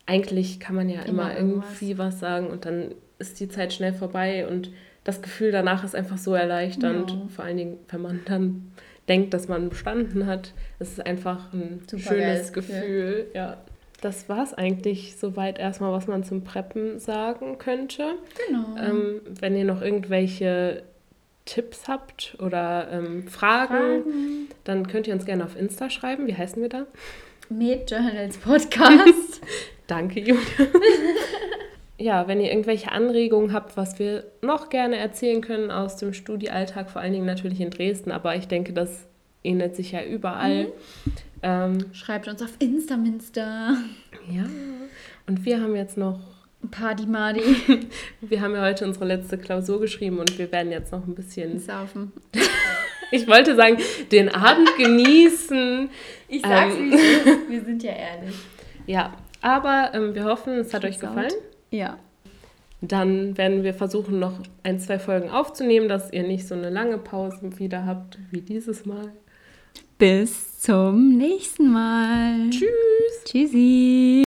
eigentlich 0.06 0.60
kann 0.60 0.74
man 0.76 0.88
ja 0.88 1.00
immer, 1.02 1.36
Immer 1.36 1.36
irgendwie 1.36 1.98
was 1.98 2.20
sagen 2.20 2.48
und 2.48 2.66
dann 2.66 2.94
ist 3.18 3.40
die 3.40 3.48
Zeit 3.48 3.72
schnell 3.72 3.94
vorbei 3.94 4.46
und 4.46 4.70
das 5.04 5.22
Gefühl 5.22 5.52
danach 5.52 5.84
ist 5.84 5.94
einfach 5.94 6.18
so 6.18 6.34
erleichternd. 6.34 7.10
Ja. 7.10 7.16
Vor 7.34 7.44
allen 7.44 7.56
Dingen, 7.56 7.78
wenn 7.88 8.02
man 8.02 8.20
dann 8.26 8.72
denkt, 9.08 9.34
dass 9.34 9.48
man 9.48 9.68
bestanden 9.68 10.26
hat. 10.26 10.52
Es 10.78 10.92
ist 10.92 11.04
einfach 11.04 11.52
ein 11.52 11.82
Super 11.86 12.02
schönes 12.02 12.24
geiles 12.24 12.52
Gefühl. 12.52 12.80
Gefühl. 12.80 13.26
Ja. 13.34 13.58
Das 14.00 14.28
war 14.28 14.42
es 14.42 14.52
eigentlich 14.52 15.16
soweit 15.16 15.58
erstmal, 15.58 15.92
was 15.92 16.06
man 16.06 16.24
zum 16.24 16.44
Preppen 16.44 16.98
sagen 16.98 17.56
könnte. 17.58 18.16
Genau. 18.46 18.76
Ähm, 18.78 19.20
wenn 19.40 19.56
ihr 19.56 19.64
noch 19.64 19.80
irgendwelche 19.80 20.82
Tipps 21.46 21.88
habt 21.88 22.36
oder 22.38 22.88
ähm, 22.90 23.28
Fragen, 23.28 24.02
Fragen. 24.04 24.48
dann 24.64 24.88
könnt 24.88 25.06
ihr 25.06 25.14
uns 25.14 25.24
gerne 25.24 25.44
auf 25.44 25.56
Insta 25.56 25.90
schreiben. 25.90 26.26
Wie 26.26 26.34
heißen 26.36 26.60
wir 26.60 26.68
da? 26.68 26.86
Med 27.48 27.90
Journals 27.90 28.36
Podcast. 28.38 29.40
Danke, 29.86 30.20
Julia. 30.20 30.40
ja, 31.98 32.26
wenn 32.26 32.40
ihr 32.40 32.50
irgendwelche 32.50 32.90
Anregungen 32.90 33.52
habt, 33.52 33.76
was 33.76 33.98
wir 33.98 34.24
noch 34.42 34.68
gerne 34.68 34.96
erzählen 34.96 35.40
können 35.40 35.70
aus 35.70 35.96
dem 35.96 36.12
Studiealltag, 36.12 36.90
vor 36.90 37.00
allen 37.00 37.12
Dingen 37.12 37.26
natürlich 37.26 37.60
in 37.60 37.70
Dresden, 37.70 38.10
aber 38.10 38.34
ich 38.36 38.48
denke, 38.48 38.72
das 38.72 39.06
ähnelt 39.44 39.76
sich 39.76 39.92
ja 39.92 40.02
überall. 40.02 40.72
Ähm, 41.42 41.86
Schreibt 41.92 42.26
uns 42.26 42.42
auf 42.42 42.56
Instaminster. 42.58 43.76
ja, 44.30 44.44
und 45.26 45.44
wir 45.44 45.60
haben 45.60 45.76
jetzt 45.76 45.96
noch, 45.96 46.18
Party 46.70 47.06
Madi. 47.06 47.42
wir 48.22 48.40
haben 48.40 48.54
ja 48.54 48.62
heute 48.62 48.86
unsere 48.86 49.04
letzte 49.04 49.36
Klausur 49.38 49.80
geschrieben 49.80 50.18
und 50.18 50.38
wir 50.38 50.50
werden 50.50 50.72
jetzt 50.72 50.92
noch 50.92 51.06
ein 51.06 51.14
bisschen, 51.14 51.58
Saufen. 51.60 52.12
ich 53.10 53.28
wollte 53.28 53.54
sagen, 53.54 53.76
den 54.10 54.30
Abend 54.30 54.70
genießen. 54.78 55.90
Ich 56.28 56.42
sag's 56.42 56.74
Ähm. 56.74 56.92
ist. 56.92 57.50
Wir 57.50 57.64
sind 57.64 57.82
ja 57.82 57.92
ehrlich. 57.92 58.34
Ja, 58.86 59.14
aber 59.40 59.92
ähm, 59.94 60.14
wir 60.14 60.24
hoffen, 60.24 60.58
es 60.58 60.74
hat 60.74 60.84
euch 60.84 60.98
gefallen. 61.00 61.32
Ja. 61.74 61.98
Dann 62.80 63.36
werden 63.36 63.64
wir 63.64 63.74
versuchen, 63.74 64.20
noch 64.20 64.34
ein, 64.62 64.78
zwei 64.78 64.98
Folgen 64.98 65.30
aufzunehmen, 65.30 65.88
dass 65.88 66.12
ihr 66.12 66.22
nicht 66.22 66.46
so 66.46 66.54
eine 66.54 66.70
lange 66.70 66.98
Pause 66.98 67.58
wieder 67.58 67.84
habt 67.86 68.18
wie 68.30 68.42
dieses 68.42 68.86
Mal. 68.86 69.12
Bis 69.98 70.60
zum 70.60 71.16
nächsten 71.16 71.72
Mal. 71.72 72.50
Tschüss! 72.50 73.24
Tschüssi. 73.24 74.24